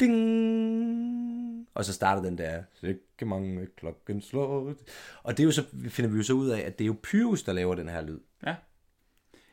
ding, 0.00 1.68
og 1.74 1.84
så 1.84 1.92
starter 1.92 2.22
den 2.22 2.38
der, 2.38 2.62
ikke 2.82 3.26
mange 3.26 3.66
klokken 3.76 4.22
slår. 4.22 4.74
Og 5.22 5.36
det 5.36 5.40
er 5.40 5.44
jo 5.44 5.52
så, 5.52 5.64
finder 5.88 6.10
vi 6.10 6.16
jo 6.16 6.22
så 6.22 6.32
ud 6.32 6.48
af, 6.48 6.60
at 6.60 6.78
det 6.78 6.84
er 6.84 6.86
jo 6.86 6.96
Pyrus, 7.02 7.42
der 7.42 7.52
laver 7.52 7.74
den 7.74 7.88
her 7.88 8.00
lyd. 8.00 8.20
Ja. 8.46 8.54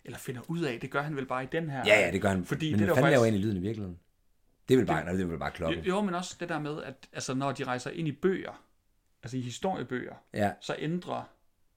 Eller 0.10 0.20
finder 0.20 0.42
ud 0.48 0.62
af, 0.62 0.80
det 0.80 0.92
gør 0.92 1.02
han 1.02 1.16
vel 1.16 1.26
bare 1.26 1.44
i 1.44 1.48
den 1.52 1.70
her. 1.70 1.84
Ja, 1.86 2.06
ja, 2.06 2.12
det 2.12 2.22
gør 2.22 2.30
han. 2.30 2.46
Fordi 2.46 2.72
men 2.72 2.80
det 2.80 2.88
der 2.88 2.94
fanden 2.96 3.04
faktisk- 3.04 3.12
laver 3.16 3.24
egentlig 3.26 3.42
lyden 3.42 3.58
i 3.58 3.60
virkeligheden? 3.60 4.00
Det 4.70 4.78
vel 4.78 4.86
bare, 4.86 5.14
det 5.14 5.22
er 5.22 5.26
vel 5.26 5.38
bare 5.40 5.52
klokken. 5.52 5.84
Jo, 5.86 6.02
men 6.02 6.16
også 6.16 6.38
det 6.40 6.50
der 6.50 6.60
med, 6.60 6.84
at 6.84 7.10
altså, 7.14 7.34
når 7.34 7.52
de 7.52 7.64
rejser 7.64 7.90
ind 7.92 8.08
i 8.08 8.12
bøger, 8.12 8.64
altså 9.24 9.38
i 9.38 9.42
historiebøger, 9.42 10.16
Ja, 10.34 10.52
så 10.62 10.76
ændrer 10.80 11.24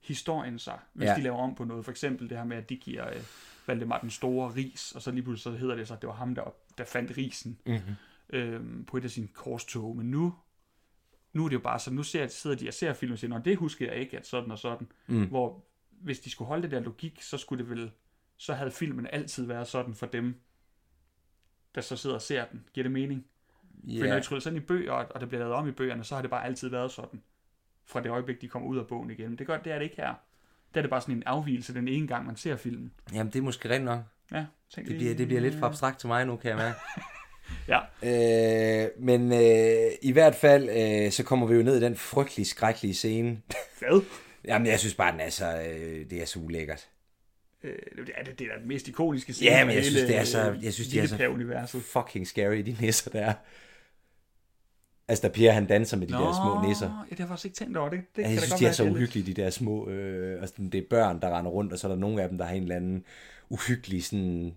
historien 0.00 0.58
sig, 0.58 0.78
hvis 0.92 1.06
Ja. 1.06 1.14
de 1.16 1.20
laver 1.22 1.36
om 1.38 1.54
på 1.54 1.64
noget. 1.64 1.84
For 1.84 1.90
eksempel 1.90 2.28
det 2.30 2.36
her 2.38 2.44
med, 2.44 2.56
at 2.56 2.68
de 2.68 2.76
giver 2.76 3.08
øh, 3.14 3.22
Valdemar 3.66 3.98
den 4.00 4.10
store 4.10 4.54
ris, 4.54 4.92
og 4.92 5.02
så 5.02 5.10
lige 5.10 5.22
pludselig 5.22 5.52
så 5.54 5.60
hedder 5.60 5.74
det 5.74 5.88
så, 5.88 5.94
at 5.94 6.00
det 6.00 6.08
var 6.08 6.14
ham, 6.14 6.34
der, 6.34 6.54
der 6.78 6.84
fandt 6.84 7.16
risen 7.16 7.58
mm-hmm. 7.66 7.94
øhm, 8.30 8.84
på 8.84 8.96
et 8.96 9.04
af 9.04 9.10
sine 9.10 9.28
korstog. 9.28 9.96
Men 9.96 10.10
nu, 10.10 10.34
nu 11.32 11.44
er 11.44 11.48
det 11.48 11.54
jo 11.54 11.60
bare 11.60 11.78
så, 11.78 11.90
nu 11.92 12.02
ser, 12.02 12.26
sidder 12.26 12.56
de 12.56 12.68
og 12.68 12.74
ser 12.74 12.92
film 12.92 13.12
og 13.12 13.18
siger, 13.18 13.28
Nå, 13.30 13.38
det 13.38 13.56
husker 13.56 13.86
jeg 13.86 13.96
ikke, 13.96 14.18
at 14.18 14.26
sådan 14.26 14.50
og 14.50 14.58
sådan. 14.58 14.86
Mm. 15.06 15.26
Hvor 15.28 15.64
hvis 15.90 16.20
de 16.20 16.30
skulle 16.30 16.48
holde 16.48 16.62
det 16.62 16.70
der 16.70 16.80
logik, 16.80 17.22
så 17.22 17.38
skulle 17.38 17.64
det 17.64 17.70
vel, 17.70 17.90
så 18.42 18.54
havde 18.54 18.70
filmen 18.70 19.06
altid 19.12 19.46
været 19.46 19.68
sådan 19.68 19.94
for 19.94 20.06
dem, 20.06 20.34
der 21.74 21.80
så 21.80 21.96
sidder 21.96 22.16
og 22.16 22.22
ser 22.22 22.44
den. 22.44 22.64
Giver 22.72 22.82
det 22.82 22.92
mening? 22.92 23.26
Yeah. 23.90 24.00
For 24.00 24.06
når 24.06 24.14
de 24.14 24.20
tryller 24.20 24.40
sådan 24.40 24.56
i 24.56 24.60
bøger, 24.60 24.92
og 24.92 25.20
der 25.20 25.26
bliver 25.26 25.38
lavet 25.38 25.54
om 25.54 25.68
i 25.68 25.70
bøgerne, 25.70 26.04
så 26.04 26.14
har 26.14 26.22
det 26.22 26.30
bare 26.30 26.44
altid 26.44 26.68
været 26.68 26.92
sådan. 26.92 27.22
Fra 27.84 28.00
det 28.00 28.10
øjeblik, 28.10 28.40
de 28.40 28.48
kommer 28.48 28.68
ud 28.68 28.78
af 28.78 28.86
bogen 28.86 29.10
igen. 29.10 29.38
Det, 29.38 29.46
gør, 29.46 29.58
det 29.58 29.72
er 29.72 29.78
det 29.78 29.84
ikke 29.84 29.96
her. 29.96 30.14
Der 30.74 30.80
er 30.80 30.82
det 30.82 30.90
bare 30.90 31.00
sådan 31.00 31.14
en 31.14 31.22
afvielse 31.26 31.74
den 31.74 31.88
ene 31.88 32.06
gang, 32.06 32.26
man 32.26 32.36
ser 32.36 32.56
filmen. 32.56 32.92
Jamen, 33.12 33.32
det 33.32 33.38
er 33.38 33.42
måske 33.42 33.70
rent 33.70 33.84
nok. 33.84 34.00
Ja, 34.32 34.46
tænk 34.74 34.88
Det 34.88 34.96
bliver, 34.96 35.14
det 35.14 35.26
bliver 35.26 35.40
lidt 35.40 35.54
for 35.54 35.66
abstrakt 35.66 35.98
til 35.98 36.08
mig 36.08 36.26
nu, 36.26 36.36
kan 36.36 36.48
jeg 36.50 36.58
mærke. 36.58 36.78
Ja, 37.68 37.80
øh, 38.02 38.90
men 38.98 39.32
øh, 39.32 39.92
i 40.02 40.12
hvert 40.12 40.34
fald, 40.34 40.68
øh, 40.68 41.12
så 41.12 41.22
kommer 41.24 41.46
vi 41.46 41.54
jo 41.54 41.62
ned 41.62 41.76
i 41.76 41.80
den 41.80 41.96
frygtelig 41.96 42.46
skrækkelige 42.46 42.94
scene. 42.94 43.42
hvad? 43.78 44.02
Jamen, 44.44 44.66
jeg 44.66 44.78
synes 44.78 44.94
bare, 44.94 45.12
den 45.12 45.20
er 45.20 45.30
så, 45.30 45.62
øh, 45.62 46.10
det 46.10 46.22
er 46.22 46.26
så 46.26 46.38
ulækkert. 46.38 46.88
Øh, 47.64 47.72
det, 47.96 48.10
er, 48.16 48.24
det, 48.24 48.38
det 48.38 48.46
er 48.54 48.58
den 48.58 48.68
mest 48.68 48.88
ikoniske 48.88 49.32
scene. 49.32 49.50
Ja, 49.50 49.64
men 49.64 49.74
jeg 49.74 49.82
hele, 49.82 49.96
synes, 49.96 50.06
det 50.10 50.18
er 50.18 50.24
så- 50.24 50.50
øh, 50.50 50.64
jeg 50.64 50.72
synes, 50.72 50.88
de 50.88 50.98
er 51.00 51.06
så- 51.06 51.16
Lilleper-universet. 51.16 51.82
Fucking 51.82 52.26
scary, 52.26 52.56
de 52.56 52.76
nisser 52.80 53.10
der. 53.10 53.32
Altså, 55.08 55.28
da 55.28 55.32
Per 55.34 55.50
han 55.52 55.66
danser 55.66 55.96
med 55.96 56.06
de 56.06 56.12
der 56.12 56.32
små 56.42 56.68
nisser. 56.68 56.86
Ja, 56.86 56.92
det 57.10 57.18
har 57.18 57.24
jeg 57.24 57.28
faktisk 57.28 57.44
ikke 57.44 57.56
tænkt 57.56 57.76
over 57.76 57.88
det. 57.90 58.00
det 58.16 58.22
Ja, 58.22 58.26
kan 58.26 58.32
jeg 58.32 58.40
synes, 58.40 58.52
godt 58.52 58.60
de 58.60 58.66
er 58.66 58.72
så 58.72 58.84
uhyggelige, 58.84 59.26
de 59.34 59.42
der 59.42 59.50
små... 59.50 59.88
Øh, 59.88 60.40
altså, 60.40 60.54
det 60.58 60.74
er 60.74 60.82
børn, 60.90 61.20
der 61.20 61.38
render 61.38 61.50
rundt, 61.50 61.72
og 61.72 61.78
så 61.78 61.86
er 61.86 61.92
der 61.92 61.98
nogle 61.98 62.22
af 62.22 62.28
dem, 62.28 62.38
der 62.38 62.44
har 62.44 62.54
en 62.54 62.62
eller 62.62 62.76
anden 62.76 63.04
uhyggelig 63.48 64.04
sådan, 64.04 64.54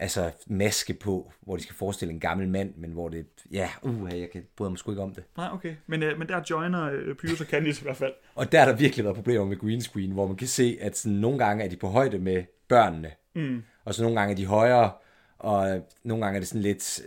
altså, 0.00 0.30
maske 0.46 0.94
på, 0.94 1.32
hvor 1.40 1.56
de 1.56 1.62
skal 1.62 1.74
forestille 1.74 2.14
en 2.14 2.20
gammel 2.20 2.48
mand, 2.48 2.74
men 2.76 2.90
hvor 2.90 3.08
det... 3.08 3.26
Ja, 3.52 3.70
uh, 3.82 4.08
jeg 4.18 4.30
kan, 4.30 4.46
bryder 4.56 4.70
mig 4.70 4.78
sgu 4.78 4.90
ikke 4.90 5.02
om 5.02 5.14
det. 5.14 5.24
Nej, 5.36 5.48
okay. 5.52 5.74
Men, 5.86 6.02
øh, 6.02 6.18
men 6.18 6.28
der 6.28 6.42
joiner 6.50 6.90
øh, 6.92 7.14
Pyrus 7.14 7.40
og 7.40 7.46
Candice 7.46 7.82
i 7.82 7.84
hvert 7.84 7.96
fald. 7.96 8.12
Og 8.34 8.52
der 8.52 8.58
har 8.58 8.66
der 8.66 8.76
virkelig 8.76 9.04
været 9.04 9.16
problemer 9.16 9.44
med 9.44 9.56
green 9.58 9.80
screen, 9.80 10.10
hvor 10.10 10.26
man 10.26 10.36
kan 10.36 10.48
se, 10.48 10.78
at 10.80 10.96
sådan, 10.98 11.18
nogle 11.18 11.38
gange 11.38 11.64
er 11.64 11.68
de 11.68 11.76
på 11.76 11.88
højde 11.88 12.18
med 12.18 12.44
børnene, 12.68 13.10
Mm. 13.34 13.62
og 13.84 13.94
så 13.94 14.02
nogle 14.02 14.20
gange 14.20 14.32
er 14.32 14.36
de 14.36 14.46
højere, 14.46 14.92
og 15.38 15.88
nogle 16.04 16.24
gange 16.24 16.36
er 16.36 16.40
det 16.40 16.48
sådan 16.48 16.62
lidt, 16.62 17.00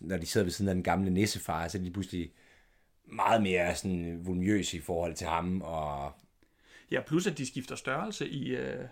når 0.00 0.16
de 0.16 0.26
sidder 0.26 0.44
ved 0.44 0.52
siden 0.52 0.68
af 0.68 0.74
den 0.74 0.84
gamle 0.84 1.10
nissefar, 1.10 1.68
så 1.68 1.78
er 1.78 1.82
de 1.82 1.90
pludselig 1.90 2.32
meget 3.12 3.42
mere 3.42 3.74
sådan 3.74 4.20
voluminøse 4.24 4.76
i 4.76 4.80
forhold 4.80 5.14
til 5.14 5.26
ham, 5.26 5.62
og 5.62 6.12
Ja, 6.90 7.00
plus 7.06 7.26
at 7.26 7.38
de 7.38 7.46
skifter 7.46 7.76
størrelse 7.76 8.28
i, 8.28 8.48
øh, 8.48 8.84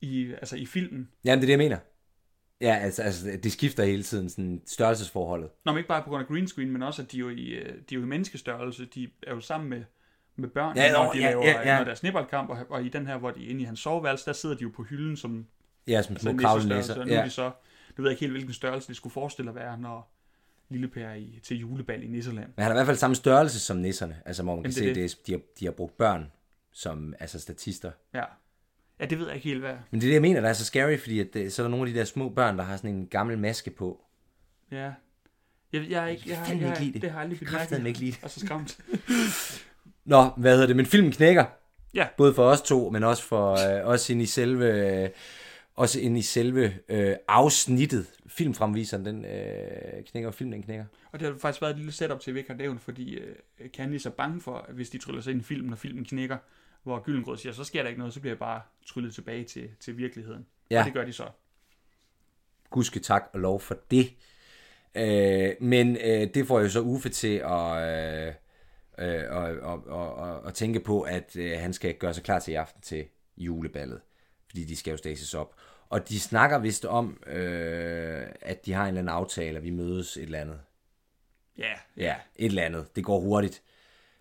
i, 0.00 0.32
altså 0.32 0.56
i 0.56 0.66
filmen. 0.66 1.08
Jamen, 1.24 1.40
det 1.40 1.44
er 1.44 1.46
det, 1.46 1.50
jeg 1.50 1.58
mener. 1.58 1.78
Ja, 2.60 2.74
altså, 2.74 3.02
altså 3.02 3.26
det 3.42 3.52
skifter 3.52 3.84
hele 3.84 4.02
tiden, 4.02 4.28
sådan 4.28 4.62
størrelsesforholdet. 4.66 5.50
Nå, 5.64 5.72
men 5.72 5.78
ikke 5.78 5.88
bare 5.88 6.02
på 6.02 6.10
grund 6.10 6.22
af 6.22 6.28
green 6.28 6.48
screen, 6.48 6.70
men 6.70 6.82
også, 6.82 7.02
at 7.02 7.12
de 7.12 7.16
er 7.16 7.20
jo 7.20 7.28
i, 7.28 7.46
øh, 7.48 7.66
de 7.66 7.94
er 7.94 7.98
jo 7.98 8.02
i 8.02 8.06
menneskestørrelse. 8.06 8.84
De 8.94 9.08
er 9.22 9.34
jo 9.34 9.40
sammen 9.40 9.70
med, 9.70 9.84
med 10.36 10.48
børn, 10.48 10.76
Ja, 10.76 10.92
når 10.92 11.04
nå, 11.04 11.12
de 11.12 11.18
ja, 11.18 11.30
laver, 11.30 11.44
ja, 11.46 11.68
ja. 11.70 11.76
når 11.78 11.84
der 11.84 11.90
er 11.90 11.94
snibboldkamp, 11.94 12.50
og, 12.50 12.58
og 12.70 12.84
i 12.84 12.88
den 12.88 13.06
her, 13.06 13.16
hvor 13.18 13.30
de 13.30 13.46
er 13.46 13.50
inde 13.50 13.60
i 13.60 13.64
hans 13.64 13.80
soveværelse, 13.80 14.26
der 14.26 14.32
sidder 14.32 14.54
de 14.56 14.62
jo 14.62 14.70
på 14.76 14.82
hylden 14.82 15.16
som 15.16 15.46
Ja, 15.86 16.02
som 16.02 16.12
altså 16.14 16.22
små 16.24 16.30
en 16.30 16.38
kravlenæsser. 16.38 17.00
og 17.00 17.06
nu 17.06 17.12
er 17.12 17.18
Ja. 17.18 17.24
de 17.24 17.30
så, 17.30 17.50
nu 17.96 18.02
ved 18.02 18.04
jeg 18.04 18.12
ikke 18.12 18.20
helt, 18.20 18.32
hvilken 18.32 18.54
størrelse 18.54 18.88
det 18.88 18.96
skulle 18.96 19.12
forestille 19.12 19.48
at 19.50 19.54
være, 19.54 19.78
når 19.78 20.16
Lille 20.68 20.88
Per 20.88 21.06
er 21.06 21.14
i, 21.14 21.40
til 21.42 21.56
julebal 21.60 22.02
i 22.02 22.06
Nisseland. 22.06 22.46
Men 22.56 22.62
han 22.62 22.64
har 22.64 22.70
i 22.70 22.76
hvert 22.76 22.86
fald 22.86 22.96
samme 22.96 23.16
størrelse 23.16 23.60
som 23.60 23.76
nisserne, 23.76 24.16
altså 24.26 24.42
hvor 24.42 24.54
man 24.54 24.62
kan 24.64 24.72
Jamen, 24.72 24.74
se, 24.74 24.80
det 24.84 24.90
er 24.90 24.94
det. 25.08 25.16
Det, 25.18 25.26
de, 25.26 25.32
har, 25.32 25.40
de 25.60 25.64
har 25.64 25.72
brugt 25.72 25.96
børn 25.98 26.32
som 26.72 27.14
altså 27.20 27.40
statister. 27.40 27.90
Ja. 28.14 28.24
Ja, 29.00 29.06
det 29.06 29.18
ved 29.18 29.26
jeg 29.26 29.34
ikke 29.34 29.48
helt, 29.48 29.60
hvad... 29.60 29.74
Men 29.90 30.00
det 30.00 30.06
er 30.06 30.10
det, 30.10 30.14
jeg 30.14 30.22
mener, 30.22 30.40
der 30.40 30.48
er 30.48 30.52
så 30.52 30.64
scary, 30.64 30.98
fordi 30.98 31.20
at, 31.20 31.34
det, 31.34 31.52
så 31.52 31.62
er 31.62 31.64
der 31.64 31.70
nogle 31.70 31.88
af 31.88 31.94
de 31.94 31.98
der 31.98 32.04
små 32.04 32.28
børn, 32.28 32.58
der 32.58 32.64
har 32.64 32.76
sådan 32.76 32.94
en 32.94 33.06
gammel 33.06 33.38
maske 33.38 33.70
på. 33.70 34.04
Ja. 34.70 34.92
Jeg, 35.72 35.90
jeg, 35.90 36.04
er 36.04 36.06
ikke, 36.06 36.22
jeg, 36.26 36.36
jeg, 36.38 36.46
fandme 36.46 36.62
jeg, 36.62 36.70
ikke 36.70 36.82
lide 36.82 36.92
det. 36.92 37.02
det 37.02 37.10
har 37.10 37.20
jeg 37.20 37.30
aldrig 37.30 37.48
Kraftedeme 37.48 37.88
ikke 37.88 38.00
lide 38.00 38.12
det. 38.12 38.20
Og 38.22 38.30
så 38.30 38.40
skræmt. 38.40 38.78
Nå, 40.04 40.30
hvad 40.36 40.52
hedder 40.52 40.66
det? 40.66 40.76
Men 40.76 40.86
filmen 40.86 41.12
knækker. 41.12 41.44
Ja. 41.94 42.08
Både 42.16 42.34
for 42.34 42.44
os 42.44 42.62
to, 42.62 42.90
men 42.90 43.04
også 43.04 43.22
for 43.22 43.50
øh, 43.50 43.86
os 43.86 44.10
ind 44.10 44.22
i 44.22 44.26
selve... 44.26 44.64
Øh, 45.04 45.10
også 45.76 46.00
ind 46.00 46.18
i 46.18 46.22
selve 46.22 46.74
øh, 46.88 47.16
afsnittet. 47.28 48.06
Filmfremviseren, 48.26 49.04
den 49.04 49.24
øh, 49.24 50.04
knækker, 50.06 50.30
film 50.30 50.50
den 50.50 50.62
knækker. 50.62 50.84
Og 51.12 51.20
det 51.20 51.28
har 51.28 51.38
faktisk 51.38 51.62
været 51.62 51.70
et 51.70 51.76
lille 51.76 51.92
setup 51.92 52.20
til, 52.20 52.30
at 52.30 52.34
vi 52.34 52.40
ikke 52.40 52.50
har 52.50 52.56
nævnt, 52.58 52.80
fordi 52.80 53.14
øh, 53.14 53.34
Candice 53.68 54.08
er 54.08 54.12
bange 54.12 54.40
for, 54.40 54.56
at 54.68 54.74
hvis 54.74 54.90
de 54.90 54.98
tryller 54.98 55.20
sig 55.20 55.30
ind 55.30 55.40
i 55.40 55.44
filmen, 55.44 55.70
når 55.70 55.76
filmen 55.76 56.04
knækker, 56.04 56.36
hvor 56.82 57.02
Gyllengrød 57.02 57.36
siger, 57.36 57.52
så 57.52 57.64
sker 57.64 57.82
der 57.82 57.88
ikke 57.88 57.98
noget, 57.98 58.14
så 58.14 58.20
bliver 58.20 58.32
jeg 58.32 58.38
bare 58.38 58.60
tryllet 58.86 59.14
tilbage 59.14 59.44
til, 59.44 59.70
til 59.80 59.96
virkeligheden. 59.96 60.46
Ja. 60.70 60.78
Og 60.78 60.84
det 60.84 60.94
gør 60.94 61.04
de 61.04 61.12
så. 61.12 61.26
Gudske 62.70 63.00
tak 63.00 63.30
og 63.32 63.40
lov 63.40 63.60
for 63.60 63.78
det. 63.90 64.12
Øh, 64.94 65.50
men 65.60 65.96
øh, 65.96 66.34
det 66.34 66.46
får 66.46 66.60
jo 66.60 66.68
så 66.68 66.80
Uffe 66.80 67.08
til 67.08 67.36
at, 67.36 67.82
øh, 67.82 68.34
øh, 68.98 69.24
og, 69.30 69.42
og, 69.42 69.86
og, 69.86 70.14
og, 70.14 70.48
at 70.48 70.54
tænke 70.54 70.80
på, 70.80 71.00
at 71.02 71.36
øh, 71.36 71.58
han 71.58 71.72
skal 71.72 71.94
gøre 71.94 72.14
sig 72.14 72.24
klar 72.24 72.38
til 72.38 72.52
i 72.52 72.54
aften 72.54 72.82
til 72.82 73.04
juleballet. 73.36 74.00
Fordi 74.48 74.64
de 74.64 74.76
skal 74.76 74.90
jo 74.90 74.96
stasis 74.96 75.34
op. 75.34 75.54
Og 75.88 76.08
de 76.08 76.20
snakker 76.20 76.58
vist 76.58 76.84
om, 76.84 77.22
øh, 77.26 78.26
at 78.40 78.66
de 78.66 78.72
har 78.72 78.82
en 78.82 78.88
eller 78.88 79.00
anden 79.00 79.14
aftale, 79.14 79.56
at 79.56 79.64
vi 79.64 79.70
mødes 79.70 80.16
et 80.16 80.22
eller 80.22 80.40
andet. 80.40 80.60
Ja, 81.58 81.72
Ja, 81.96 82.14
et 82.36 82.46
eller 82.46 82.62
andet. 82.62 82.96
Det 82.96 83.04
går 83.04 83.20
hurtigt. 83.20 83.62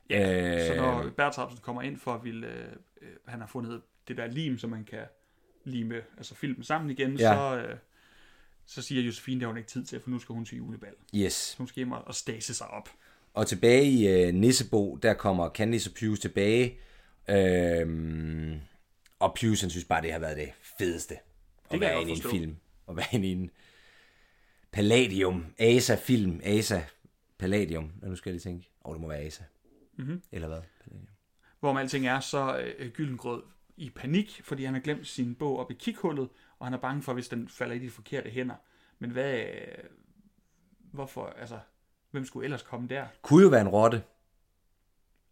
Ja, 0.10 0.67
så 0.67 0.74
Øh, 0.74 0.78
når 0.78 1.10
Bertrapsen 1.17 1.60
kommer 1.62 1.82
ind 1.82 1.98
for 1.98 2.13
at 2.13 2.24
ville, 2.24 2.48
øh, 2.48 2.63
øh, 3.02 3.10
han 3.28 3.39
har 3.39 3.48
fundet 3.48 3.82
det 4.08 4.17
der 4.17 4.28
lim, 4.28 4.58
så 4.58 4.67
man 4.67 4.84
kan 4.84 5.04
lime 5.63 5.95
altså 6.17 6.36
filmen 6.36 6.63
sammen 6.63 6.89
igen, 6.89 7.15
Ja. 7.15 7.34
så, 7.34 7.58
øh, 7.67 7.78
så 8.65 8.82
siger 8.82 9.02
Josefine, 9.02 9.39
det 9.39 9.41
har 9.45 9.48
hun 9.48 9.58
ikke 9.58 9.69
tid 9.69 9.86
til, 9.86 10.00
for 10.00 10.10
nu 10.10 10.19
skal 10.19 10.34
hun 10.34 10.45
til 10.45 10.58
julebal. 10.58 10.93
Yes. 11.15 11.34
Så 11.34 11.58
hun 11.58 11.67
skal 11.67 11.76
hjem 11.80 11.91
og 11.91 12.15
stase 12.15 12.54
sig 12.54 12.67
op. 12.67 12.89
Og 13.34 13.48
tilbage 13.48 13.86
i 13.86 14.08
øh, 14.08 14.34
Nissebo, 14.34 14.95
der 14.95 15.13
kommer 15.13 15.50
Candice 15.50 15.89
og 15.89 15.93
Pius 15.93 16.19
tilbage. 16.19 16.78
Øhm, 17.30 18.60
og 19.19 19.34
Pius, 19.34 19.62
han 19.62 19.69
synes 19.69 19.86
bare, 19.86 20.02
det 20.02 20.12
har 20.12 20.19
været 20.19 20.38
det 20.38 20.50
fedeste. 20.78 21.13
At 21.13 21.72
jeg 21.72 21.80
være 21.80 22.02
inde 22.02 22.12
i 22.12 22.15
en 22.15 22.22
film. 22.22 22.56
Og 22.88 22.98
være 22.98 23.06
inde 23.12 23.28
i 23.28 23.32
en 23.32 23.52
Palladium. 24.72 25.45
Asa-film. 25.60 26.39
Asa. 26.43 26.82
Palladium. 27.38 27.91
Nu 28.04 28.15
skal 28.15 28.30
jeg 28.30 28.34
lige 28.34 28.43
tænke. 28.52 28.69
Åh, 28.86 28.89
oh, 28.89 28.95
det 28.95 29.02
må 29.02 29.08
være 29.08 29.19
Asa. 29.19 29.43
Mhm. 30.00 30.24
Eller 30.32 30.48
hvad? 30.48 30.62
Hvorom 31.60 31.78
alting 31.78 32.08
er, 32.08 32.20
så 32.20 32.60
øh, 32.78 32.92
Gyllengrød 32.92 33.44
i 33.78 33.90
panik, 33.90 34.42
fordi 34.44 34.64
han 34.66 34.74
har 34.74 34.82
glemt 34.82 35.08
sin 35.08 35.36
bog 35.36 35.60
op 35.60 35.72
i 35.72 35.74
kikhullet, 35.74 36.30
og 36.60 36.66
han 36.66 36.74
er 36.74 36.78
bange 36.78 37.02
for, 37.04 37.14
hvis 37.14 37.28
den 37.28 37.50
falder 37.50 37.76
i 37.76 37.80
de 37.80 37.90
forkerte 37.90 38.30
hænder. 38.30 38.56
Men 39.00 39.12
hvad... 39.12 39.40
Øh, 39.40 39.84
hvorfor, 40.82 41.26
altså... 41.26 41.60
Hvem 42.12 42.26
skulle 42.26 42.44
ellers 42.44 42.62
komme 42.64 42.88
der? 42.88 43.08
Kunne 43.22 43.44
jo 43.44 43.50
være 43.50 43.62
en 43.62 43.68
rotte. 43.68 44.04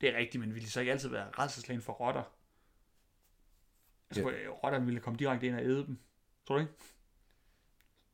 Det 0.02 0.10
er 0.14 0.18
rigtigt, 0.18 0.42
men 0.42 0.54
ville 0.54 0.66
de 0.66 0.72
så 0.72 0.80
ikke 0.80 0.92
altid 0.92 1.10
være 1.10 1.30
redselslagen 1.40 1.82
for 1.82 1.94
rotter? 1.94 2.24
Altså, 4.10 4.30
ja. 4.30 4.50
rotterne 4.50 4.86
ville 4.86 5.00
komme 5.00 5.18
direkte 5.18 5.48
ind 5.48 5.56
og 5.56 5.62
æde 5.64 5.86
dem. 5.86 5.98
Tror 6.48 6.56
du 6.56 6.62
ikke? 6.62 6.74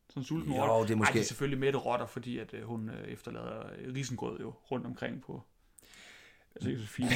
Sådan 0.10 0.22
en 0.22 0.26
sulten 0.26 0.54
Jo, 0.54 0.62
rotte. 0.62 0.88
det 0.88 0.94
er 0.94 0.98
måske- 0.98 1.10
Ej, 1.10 1.14
det 1.14 1.20
er 1.20 1.26
selvfølgelig 1.26 1.60
mætte 1.60 1.80
rotter, 1.80 2.06
fordi 2.06 2.38
at, 2.38 2.54
øh, 2.54 2.64
hun 2.64 2.90
øh, 2.90 3.08
efterlader 3.08 3.70
øh, 3.78 3.94
risengrød 3.94 4.40
jo 4.40 4.50
rundt 4.72 4.86
omkring 4.86 5.22
på... 5.22 5.44
Altså, 6.56 6.70
Josefine. 6.70 7.10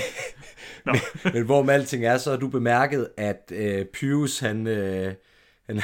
Nå, 0.86 0.95
Men 1.34 1.45
hvor 1.45 1.63
med 1.63 1.73
alting 1.73 2.06
er, 2.06 2.17
så 2.17 2.30
har 2.30 2.38
du 2.38 2.47
bemærket, 2.47 3.10
at 3.17 3.52
øh, 3.56 3.86
Pius, 3.86 4.39
han, 4.39 4.67
øh, 4.67 5.13
han, 5.65 5.82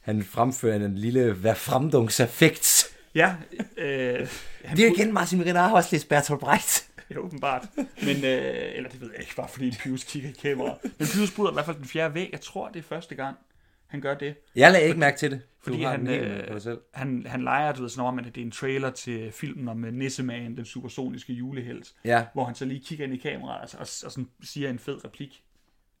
han 0.00 0.24
fremfører 0.24 0.76
en 0.76 0.98
lille 0.98 1.42
værfremdungseffekt. 1.42 2.96
ja. 3.14 3.34
Øh, 3.76 4.28
han 4.64 4.76
Det 4.76 4.86
er 4.86 4.90
igen 4.90 5.12
Martin 5.14 5.56
har 5.56 5.72
også 5.72 5.88
læst 5.92 6.08
Bertolt 6.08 6.40
Brecht. 6.40 6.86
Ja, 7.10 7.18
åbenbart. 7.18 7.66
Men, 7.76 8.16
øh, 8.24 8.72
eller 8.74 8.90
det 8.90 9.00
ved 9.00 9.10
jeg 9.12 9.20
ikke, 9.20 9.36
bare 9.36 9.48
fordi 9.48 9.76
Pius 9.82 10.04
kigger 10.04 10.28
i 10.28 10.32
kameraet. 10.42 10.78
Men 10.82 11.08
Pius 11.08 11.30
bryder 11.30 11.50
i 11.50 11.54
hvert 11.54 11.64
fald 11.64 11.76
den 11.76 11.84
fjerde 11.88 12.14
væg. 12.14 12.28
Jeg 12.32 12.40
tror, 12.40 12.68
det 12.68 12.78
er 12.78 12.82
første 12.82 13.14
gang, 13.14 13.36
han 13.86 14.00
gør 14.00 14.14
det. 14.14 14.34
Jeg 14.56 14.72
lagde 14.72 14.86
ikke 14.86 15.00
mærke 15.00 15.18
til 15.18 15.30
det. 15.30 15.40
Fordi 15.60 15.82
han, 15.82 16.08
øh, 16.08 16.60
selv. 16.60 16.80
Han, 16.94 17.26
han 17.26 17.42
leger, 17.42 17.72
du 17.72 17.80
ved, 17.82 17.88
sådan 17.88 18.04
om, 18.08 18.18
at 18.18 18.24
det 18.24 18.36
er 18.36 18.44
en 18.44 18.50
trailer 18.50 18.90
til 18.90 19.32
filmen 19.32 19.68
om 19.68 19.84
øh, 19.84 19.92
Nissemagen, 19.94 20.56
den 20.56 20.64
supersoniske 20.64 21.32
julehelt. 21.32 21.94
Ja. 22.04 22.26
Hvor 22.32 22.44
han 22.44 22.54
så 22.54 22.64
lige 22.64 22.80
kigger 22.80 23.04
ind 23.04 23.14
i 23.14 23.16
kameraet 23.16 23.60
altså, 23.60 23.76
og, 23.76 23.80
og 23.80 24.12
sådan 24.12 24.28
siger 24.42 24.70
en 24.70 24.78
fed 24.78 25.04
replik 25.04 25.42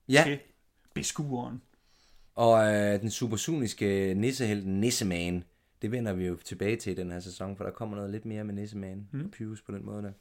Ja, 0.08 0.22
til 0.26 0.38
beskueren. 0.94 1.62
og 2.34 2.74
øh, 2.74 3.00
den 3.00 3.10
supersoniske 3.10 4.14
nissehelten 4.16 4.80
Nisseman, 4.80 5.44
det 5.82 5.90
vender 5.92 6.12
vi 6.12 6.26
jo 6.26 6.36
tilbage 6.44 6.76
til 6.76 6.92
i 6.92 6.94
den 6.94 7.10
her 7.10 7.20
sæson, 7.20 7.56
for 7.56 7.64
der 7.64 7.70
kommer 7.70 7.96
noget 7.96 8.10
lidt 8.10 8.24
mere 8.24 8.44
med 8.44 8.54
Nisseman 8.54 9.08
mm. 9.12 9.24
og 9.24 9.30
Pius 9.30 9.62
på 9.62 9.72
den 9.72 9.84
måde 9.86 10.02
der. 10.02 10.12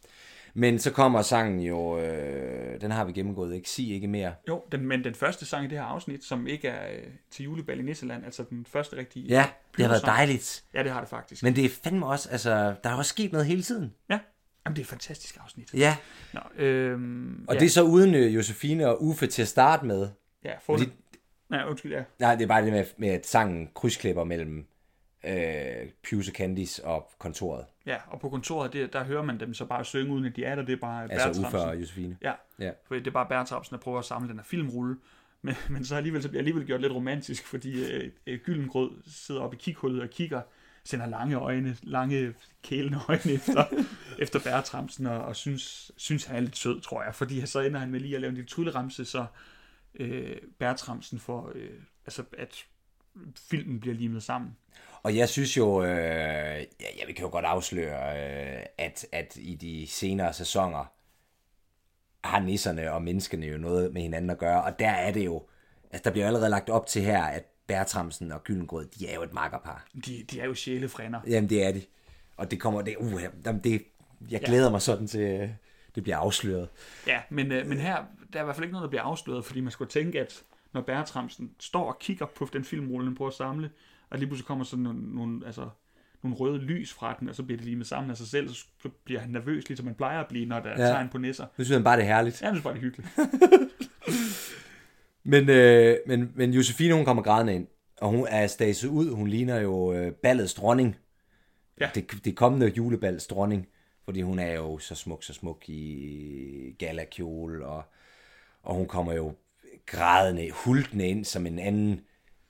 Men 0.57 0.79
så 0.79 0.91
kommer 0.91 1.21
sangen 1.21 1.59
jo, 1.59 1.99
øh, 1.99 2.81
den 2.81 2.91
har 2.91 3.05
vi 3.05 3.11
gennemgået, 3.11 3.55
ikke? 3.55 3.69
Sig 3.69 3.91
ikke 3.91 4.07
mere. 4.07 4.33
Jo, 4.47 4.63
den, 4.71 4.87
men 4.87 5.03
den 5.03 5.15
første 5.15 5.45
sang 5.45 5.65
i 5.65 5.67
det 5.67 5.77
her 5.77 5.85
afsnit, 5.85 6.23
som 6.23 6.47
ikke 6.47 6.67
er 6.67 6.91
øh, 6.97 7.03
til 7.31 7.43
julebal 7.43 7.79
i 7.79 7.81
Nisseland, 7.81 8.25
altså 8.25 8.43
den 8.49 8.65
første 8.69 8.97
rigtige 8.97 9.27
Ja, 9.27 9.45
det 9.77 9.85
har 9.85 9.91
været 9.91 10.05
dejligt. 10.05 10.63
Ja, 10.73 10.83
det 10.83 10.91
har 10.91 10.99
det 10.99 11.09
faktisk. 11.09 11.43
Men 11.43 11.55
det 11.55 11.65
er 11.65 11.69
fandme 11.83 12.05
også, 12.05 12.29
altså, 12.29 12.75
der 12.83 12.89
er 12.89 12.95
også 12.95 13.09
sket 13.09 13.31
noget 13.31 13.47
hele 13.47 13.61
tiden. 13.63 13.93
Ja, 14.09 14.19
Jamen, 14.65 14.75
det 14.75 14.81
er 14.81 14.85
et 14.85 14.89
fantastisk 14.89 15.37
afsnit. 15.43 15.73
Ja, 15.73 15.97
Nå, 16.33 16.39
øhm, 16.63 17.45
og 17.47 17.53
ja, 17.53 17.59
det 17.59 17.65
er 17.65 17.69
så 17.69 17.83
uden 17.83 18.15
øh, 18.15 18.35
Josefine 18.35 18.87
og 18.89 19.03
Uffe 19.03 19.27
til 19.27 19.41
at 19.41 19.47
starte 19.47 19.85
med. 19.85 20.07
Ja, 20.45 20.51
for 20.61 20.77
Fordi- 20.77 20.91
Nej, 21.49 21.63
undskyld, 21.69 21.93
ja. 21.93 22.03
Nej, 22.19 22.35
det 22.35 22.43
er 22.43 22.47
bare 22.47 22.63
det 22.65 22.73
med, 22.73 22.85
med 22.97 23.09
at 23.09 23.27
sangen 23.27 23.69
krydsklipper 23.75 24.23
mellem 24.23 24.65
øh, 25.27 25.89
Pius 26.03 26.27
og 26.27 26.33
Candice 26.33 26.85
og 26.85 27.11
kontoret. 27.19 27.65
Ja, 27.85 27.97
og 28.07 28.19
på 28.19 28.29
kontoret, 28.29 28.73
det, 28.73 28.93
der 28.93 29.03
hører 29.03 29.23
man 29.23 29.39
dem 29.39 29.53
så 29.53 29.65
bare 29.65 29.85
synge, 29.85 30.13
uden 30.13 30.25
at 30.25 30.35
de 30.35 30.43
er 30.43 30.55
der. 30.55 30.61
Det 30.63 30.73
er 30.73 30.77
bare 30.77 31.03
Altså 31.03 31.17
Bertramsen. 31.27 31.45
Uffe 31.45 31.57
og 31.57 31.81
Josefine. 31.81 32.17
Ja, 32.21 32.33
Ja. 32.59 32.71
for 32.87 32.95
det 32.95 33.07
er 33.07 33.11
bare 33.11 33.25
Bertramsen, 33.29 33.73
der 33.75 33.81
prøver 33.81 33.99
at 33.99 34.05
samle 34.05 34.29
den 34.29 34.37
her 34.37 34.43
filmrulle. 34.43 34.95
Men, 35.41 35.55
men 35.69 35.85
så 35.85 35.95
alligevel 35.95 36.21
så 36.23 36.29
bliver 36.29 36.39
alligevel 36.39 36.65
gjort 36.65 36.81
lidt 36.81 36.93
romantisk, 36.93 37.47
fordi 37.47 37.93
øh, 37.93 38.11
øh, 38.27 38.39
Gyllengrød 38.43 38.91
sidder 39.07 39.41
oppe 39.41 39.57
i 39.57 39.59
kikhullet 39.63 40.01
og 40.01 40.09
kigger, 40.09 40.41
sender 40.83 41.05
lange 41.05 41.35
øjne, 41.35 41.77
lange 41.83 42.33
kælende 42.63 42.99
øjne 43.09 43.31
efter, 43.31 43.65
efter 44.23 44.39
Bertramsen, 44.39 45.05
og, 45.05 45.21
og 45.21 45.35
synes, 45.35 45.91
synes, 45.97 46.25
han 46.25 46.35
er 46.35 46.39
lidt 46.39 46.57
sød, 46.57 46.81
tror 46.81 47.03
jeg. 47.03 47.15
Fordi 47.15 47.45
så 47.45 47.59
ender 47.59 47.79
han 47.79 47.91
med 47.91 47.99
lige 47.99 48.15
at 48.15 48.21
lave 48.21 48.29
en 48.29 48.35
lille 48.35 48.47
trylleramse, 48.49 49.05
så 49.05 49.25
øh, 49.95 50.35
Bertramsen 50.59 51.19
får, 51.19 51.51
øh, 51.55 51.69
altså 52.05 52.23
at 52.37 52.65
filmen 53.49 53.79
bliver 53.79 53.95
limet 53.95 54.23
sammen. 54.23 54.57
Og 55.05 55.15
jeg 55.15 55.29
synes 55.29 55.57
jo, 55.57 55.83
øh, 55.83 55.89
ja, 56.81 56.87
ja, 56.97 57.05
vi 57.07 57.13
kan 57.13 57.25
jo 57.25 57.31
godt 57.31 57.45
afsløre, 57.45 58.17
øh, 58.17 58.65
at, 58.77 59.05
at 59.11 59.37
i 59.37 59.55
de 59.55 59.87
senere 59.87 60.33
sæsoner 60.33 60.91
har 62.23 62.39
nisserne 62.39 62.91
og 62.91 63.01
menneskene 63.01 63.45
jo 63.45 63.57
noget 63.57 63.93
med 63.93 64.01
hinanden 64.01 64.29
at 64.29 64.37
gøre, 64.37 64.63
og 64.63 64.79
der 64.79 64.89
er 64.89 65.11
det 65.11 65.25
jo, 65.25 65.43
altså 65.91 66.03
der 66.03 66.11
bliver 66.11 66.27
allerede 66.27 66.49
lagt 66.49 66.69
op 66.69 66.87
til 66.87 67.01
her, 67.01 67.23
at 67.23 67.45
Bertramsen 67.67 68.31
og 68.31 68.43
Gyllengrød, 68.43 68.85
de 68.85 69.07
er 69.07 69.15
jo 69.15 69.23
et 69.23 69.33
makkerpar. 69.33 69.87
De, 70.05 70.25
de 70.31 70.39
er 70.39 70.45
jo 70.45 70.53
sjælefrænder. 70.53 71.19
Jamen 71.27 71.49
det 71.49 71.63
er 71.63 71.71
de. 71.71 71.81
Og 72.37 72.51
det 72.51 72.59
kommer, 72.59 72.81
det, 72.81 72.95
uh, 72.97 73.21
jamen, 73.45 73.63
det, 73.63 73.85
jeg 74.29 74.41
glæder 74.41 74.71
mig 74.71 74.81
sådan 74.81 75.07
til, 75.07 75.21
øh, 75.21 75.49
det 75.95 76.03
bliver 76.03 76.17
afsløret. 76.17 76.69
Ja, 77.07 77.21
men, 77.29 77.51
øh, 77.51 77.67
men 77.67 77.77
her, 77.77 77.95
der 78.33 78.39
er 78.39 78.43
i 78.43 78.45
hvert 78.45 78.55
fald 78.55 78.63
ikke 78.63 78.73
noget, 78.73 78.83
der 78.83 78.89
bliver 78.89 79.03
afsløret, 79.03 79.45
fordi 79.45 79.61
man 79.61 79.71
skulle 79.71 79.91
tænke, 79.91 80.19
at 80.19 80.43
når 80.73 80.81
Bertramsen 80.81 81.51
står 81.59 81.87
og 81.87 81.99
kigger 81.99 82.25
på 82.25 82.47
den 82.53 82.63
filmrulle, 82.63 83.07
den 83.07 83.15
prøver 83.15 83.31
at 83.31 83.37
samle, 83.37 83.69
og 84.09 84.17
lige 84.17 84.27
pludselig 84.27 84.47
kommer 84.47 84.63
sådan 84.65 84.83
nogle, 84.83 85.15
nogle, 85.15 85.45
altså, 85.45 85.69
nogle 86.23 86.37
røde 86.37 86.57
lys 86.57 86.93
fra 86.93 87.15
den, 87.19 87.29
og 87.29 87.35
så 87.35 87.43
bliver 87.43 87.57
det 87.57 87.65
limet 87.67 87.87
sammen 87.87 88.11
af 88.11 88.17
sig 88.17 88.27
selv, 88.27 88.49
så 88.49 88.89
bliver 89.05 89.19
han 89.21 89.29
nervøs, 89.29 89.67
ligesom 89.67 89.85
man 89.85 89.95
plejer 89.95 90.19
at 90.19 90.27
blive, 90.27 90.45
når 90.45 90.59
der 90.59 90.69
er 90.69 90.81
Ja. 90.81 90.87
tegn 90.87 91.09
på 91.09 91.17
nisser. 91.17 91.43
Nu 91.57 91.63
synes 91.63 91.75
jeg 91.75 91.83
bare, 91.83 91.97
det 91.97 92.03
er 92.03 92.07
herligt. 92.07 92.41
Ja, 92.41 92.51
det 92.51 92.57
er 92.57 92.61
bare 92.61 92.73
det 92.73 92.79
er 92.79 92.83
hyggeligt. 92.83 93.09
Men, 95.27 95.49
øh, 95.49 95.97
men, 96.07 96.31
men 96.35 96.53
Josefine, 96.53 96.93
hun 96.93 97.05
kommer 97.05 97.23
grædende 97.23 97.55
ind, 97.55 97.67
og 98.01 98.09
hun 98.09 98.27
er 98.29 98.47
staset 98.47 98.87
ud. 98.89 99.11
Hun 99.11 99.27
ligner 99.27 99.59
jo 99.59 99.93
øh, 99.93 100.11
ballets 100.11 100.53
dronning. 100.53 100.95
Ja. 101.79 101.89
Det, 101.95 102.25
det 102.25 102.35
kommende 102.35 102.67
juleballets 102.77 103.27
dronning. 103.27 103.67
Fordi 104.03 104.21
hun 104.21 104.39
er 104.39 104.53
jo 104.53 104.77
så 104.77 104.95
smuk, 104.95 105.23
så 105.23 105.33
smuk 105.33 105.69
i 105.69 106.75
galakjole, 106.79 107.65
og, 107.65 107.83
og 108.63 108.75
hun 108.75 108.87
kommer 108.87 109.13
jo 109.13 109.35
grædende, 109.85 110.51
hulkende 110.51 111.07
ind 111.07 111.25
som 111.25 111.45
en 111.45 111.59
anden 111.59 112.01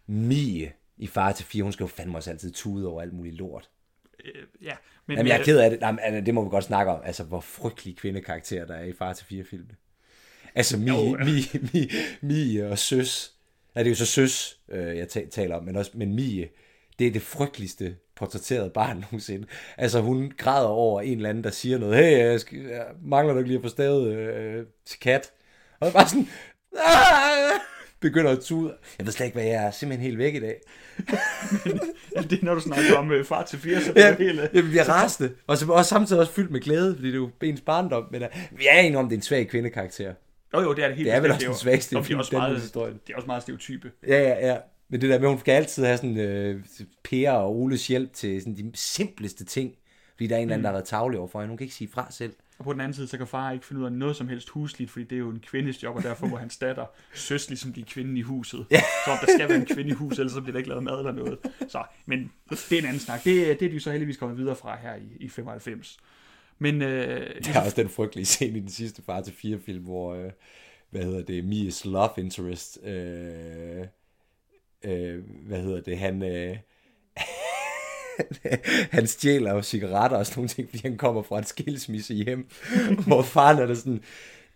Mie 0.07 0.71
i 0.97 1.07
far 1.07 1.31
til 1.31 1.45
fire. 1.45 1.63
Hun 1.63 1.71
skal 1.73 1.83
jo 1.83 1.87
fandme 1.87 2.17
også 2.17 2.29
altid 2.31 2.51
tude 2.51 2.87
over 2.87 3.01
alt 3.01 3.13
muligt 3.13 3.35
lort. 3.35 3.69
Øh, 4.25 4.43
ja, 4.61 4.73
men, 5.07 5.17
Jamen, 5.17 5.27
jeg 5.27 5.35
er 5.35 5.39
øh, 5.39 5.45
ked 5.45 5.57
af 5.59 5.69
det. 5.69 5.79
Jamen, 5.81 5.99
altså, 6.03 6.21
det 6.25 6.33
må 6.33 6.43
vi 6.43 6.49
godt 6.49 6.63
snakke 6.63 6.91
om. 6.91 7.01
Altså, 7.05 7.23
hvor 7.23 7.39
frygtelige 7.39 7.95
kvindekarakterer 7.95 8.65
der 8.65 8.75
er 8.75 8.83
i 8.83 8.93
far 8.93 9.13
til 9.13 9.25
fire 9.25 9.43
filmene. 9.43 9.75
Altså, 10.55 10.77
Mie, 10.77 10.93
Jo, 10.93 11.17
ja. 11.19 11.23
Mie, 11.23 11.69
Mie, 11.73 11.89
Mie 12.21 12.67
og 12.69 12.77
Søs. 12.79 13.31
Ja, 13.75 13.79
det 13.79 13.87
er 13.87 13.91
jo 13.91 13.95
så 13.95 14.05
Søs, 14.05 14.59
øh, 14.69 14.97
jeg 14.97 15.09
ta- 15.09 15.25
taler 15.31 15.55
om, 15.55 15.63
men 15.63 15.75
også 15.75 15.91
men 15.93 16.15
Mie, 16.15 16.49
det 16.99 17.07
er 17.07 17.11
det 17.11 17.21
frygteligste 17.21 17.95
portrætterede 18.15 18.69
barn 18.69 18.97
nogensinde. 19.11 19.47
Altså, 19.77 20.01
hun 20.01 20.31
græder 20.37 20.67
over 20.67 21.01
en 21.01 21.17
eller 21.17 21.29
anden, 21.29 21.43
der 21.43 21.49
siger 21.49 21.77
noget. 21.77 21.95
Hey, 21.97 22.17
jeg, 22.17 22.39
skal, 22.39 22.59
jeg 22.59 22.85
mangler 23.01 23.33
du 23.33 23.39
ikke 23.39 23.47
lige 23.49 23.57
at 23.57 23.63
få 23.63 23.69
stavet 23.69 24.07
øh, 24.15 24.65
til 24.85 24.99
kat? 24.99 25.31
Og 25.79 25.93
bare 25.93 26.09
sådan... 26.09 26.27
"Ah!" 26.77 27.59
Begynder 28.09 28.31
at 28.31 28.39
tude. 28.39 28.73
Jeg 28.97 29.05
ved 29.05 29.13
slet 29.13 29.25
ikke, 29.25 29.35
hvad 29.35 29.45
jeg 29.45 29.65
er. 29.65 29.71
Simpelthen 29.71 30.05
helt 30.05 30.17
væk 30.17 30.35
i 30.35 30.39
dag. 30.39 30.55
ja, 32.15 32.21
det 32.29 32.39
er, 32.41 32.45
når 32.45 32.53
du 32.53 32.59
snakker 32.61 32.95
om 32.97 33.11
øh, 33.11 33.25
far 33.25 33.43
til 33.43 33.59
fire, 33.59 33.81
så 33.81 33.91
bliver 33.91 34.05
Ja, 34.05 34.11
det 34.15 34.25
hele... 34.25 34.49
jeg 34.53 34.63
bliver 34.63 34.83
rasende. 34.89 35.31
Og 35.47 35.57
så 35.57 35.65
også 35.71 35.89
samtidig 35.89 36.19
også 36.21 36.33
fyldt 36.33 36.51
med 36.51 36.59
glæde, 36.59 36.95
fordi 36.95 37.07
det 37.07 37.13
er 37.13 37.17
jo 37.17 37.29
ens 37.43 37.61
barndom. 37.61 38.03
Men 38.11 38.21
uh, 38.21 38.27
vi 38.59 38.65
er 38.69 38.79
enige 38.79 38.97
om, 38.97 39.05
det 39.09 39.15
er 39.15 39.17
en 39.17 39.21
svag 39.21 39.47
kvindekarakter. 39.47 40.13
Jo, 40.53 40.61
jo, 40.61 40.73
det 40.73 40.83
er 40.83 40.87
det 40.87 40.97
helt 40.97 41.05
Det 41.07 41.15
er 41.15 41.19
vel 41.19 41.31
også 41.31 41.47
den 41.47 41.55
svageste 41.55 41.97
og 41.97 42.05
film 42.05 42.19
også 42.19 42.35
i 42.35 42.37
meget, 42.37 42.47
Danmarkshistorien. 42.47 42.99
de 43.07 43.11
er 43.11 43.15
også 43.15 43.27
meget 43.27 43.41
stereotype. 43.41 43.91
Ja, 44.07 44.21
ja, 44.21 44.47
ja. 44.47 44.57
Men 44.89 45.01
det 45.01 45.09
der 45.09 45.19
med, 45.19 45.27
at 45.27 45.31
hun 45.31 45.39
skal 45.39 45.51
altid 45.51 45.85
have 45.85 45.97
sådan 45.97 46.17
øh, 46.17 46.61
Per 47.03 47.31
og 47.31 47.55
Oles 47.55 47.87
hjælp 47.87 48.13
til 48.13 48.41
sådan 48.41 48.55
de 48.55 48.71
simpleste 48.75 49.45
ting. 49.45 49.71
Fordi 50.15 50.27
der 50.27 50.35
er 50.35 50.39
en 50.39 50.43
eller 50.43 50.53
anden, 50.53 50.63
der 50.63 50.69
har 50.69 50.75
været 50.75 50.87
tavlig 50.87 51.19
over 51.19 51.27
for 51.27 51.39
hende. 51.39 51.49
Hun 51.49 51.57
kan 51.57 51.65
ikke 51.65 51.75
sige 51.75 51.89
fra 51.93 52.07
selv. 52.09 52.33
Og 52.57 52.65
på 52.65 52.73
den 52.73 52.81
anden 52.81 52.93
side, 52.93 53.07
så 53.07 53.17
kan 53.17 53.27
far 53.27 53.51
ikke 53.51 53.65
finde 53.65 53.81
ud 53.81 53.85
af 53.85 53.91
noget 53.91 54.15
som 54.15 54.27
helst 54.27 54.49
husligt, 54.49 54.91
fordi 54.91 55.05
det 55.05 55.15
er 55.15 55.19
jo 55.19 55.29
en 55.29 55.39
kvindes 55.39 55.83
job, 55.83 55.95
og 55.95 56.03
derfor 56.03 56.27
må 56.27 56.37
hans 56.37 56.57
datter 56.57 56.85
søs 57.13 57.49
ligesom 57.49 57.71
blive 57.71 57.85
kvinden 57.85 58.17
i 58.17 58.21
huset. 58.21 58.65
Ja. 58.71 58.81
Så 59.05 59.11
om 59.11 59.17
der 59.21 59.33
skal 59.37 59.49
være 59.49 59.57
en 59.57 59.65
kvinde 59.65 59.89
i 59.89 59.93
huset, 59.93 60.19
ellers 60.19 60.33
så 60.33 60.41
bliver 60.41 60.51
der 60.51 60.57
ikke 60.57 60.69
lavet 60.69 60.83
mad 60.83 60.97
eller 60.97 61.11
noget. 61.11 61.37
Så, 61.67 61.83
men 62.05 62.31
det 62.49 62.71
er 62.71 62.79
en 62.79 62.85
anden 62.85 62.99
snak. 62.99 63.23
Det, 63.23 63.59
det 63.59 63.65
er 63.65 63.69
de 63.69 63.79
så 63.79 63.91
heldigvis 63.91 64.17
kommet 64.17 64.37
videre 64.37 64.55
fra 64.55 64.77
her 64.81 64.95
i, 64.95 65.17
i 65.19 65.29
95. 65.29 65.97
Men, 66.59 66.81
øh, 66.81 67.35
Der 67.45 67.59
er 67.59 67.63
også 67.63 67.81
den 67.81 67.89
frygtelige 67.89 68.25
scene 68.25 68.57
i 68.57 68.61
den 68.61 68.69
sidste 68.69 69.01
far 69.01 69.21
til 69.21 69.33
fire 69.33 69.59
film, 69.59 69.83
hvor, 69.83 70.15
øh, 70.15 70.31
hvad 70.89 71.03
hedder 71.03 71.21
det, 71.21 71.45
Mias 71.45 71.85
love 71.85 72.09
interest, 72.17 72.79
øh, 72.83 73.85
øh, 74.83 75.23
hvad 75.47 75.61
hedder 75.61 75.81
det, 75.81 75.97
han, 75.97 76.23
øh, 76.23 76.57
han 78.97 79.07
stjæler 79.07 79.53
jo 79.53 79.61
cigaretter 79.61 80.17
og 80.17 80.25
sådan 80.25 80.39
nogle 80.39 80.49
ting, 80.49 80.69
fordi 80.69 80.81
han 80.87 80.97
kommer 80.97 81.21
fra 81.21 81.39
et 81.39 81.47
skilsmisse 81.47 82.13
hjem, 82.13 82.49
hvor 83.07 83.21
faren 83.21 83.57
er 83.57 83.65
der 83.65 83.73
sådan, 83.73 84.03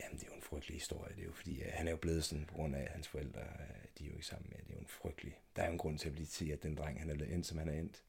jamen 0.02 0.20
det 0.20 0.24
er 0.24 0.30
jo 0.32 0.36
en 0.36 0.44
frygtelig 0.50 0.76
historie, 0.76 1.12
det 1.16 1.22
er 1.22 1.26
jo 1.26 1.34
fordi, 1.34 1.62
øh, 1.62 1.68
han 1.74 1.88
er 1.88 1.92
jo 1.92 1.98
blevet 1.98 2.24
sådan, 2.24 2.46
på 2.48 2.54
grund 2.54 2.76
af 2.76 2.82
at 2.82 2.88
hans 2.94 3.08
forældre, 3.08 3.40
øh, 3.40 3.86
de 4.00 4.04
er 4.04 4.08
jo 4.08 4.14
ikke 4.14 4.28
sammen 4.28 4.46
mere, 4.50 4.62
det 4.64 4.70
er 4.70 4.76
jo 4.76 4.82
en 4.82 4.94
frygtelig, 5.02 5.34
der 5.56 5.62
er 5.62 5.66
jo 5.66 5.72
en 5.72 5.78
grund 5.78 5.98
til 5.98 6.08
at 6.08 6.14
blive 6.14 6.28
til, 6.28 6.50
at 6.50 6.64
den 6.64 6.76
dreng, 6.76 7.00
han 7.00 7.10
er 7.10 7.36
endt, 7.36 7.46
som 7.46 7.58
han 7.58 7.70
er 7.70 7.74
endt. 7.74 8.02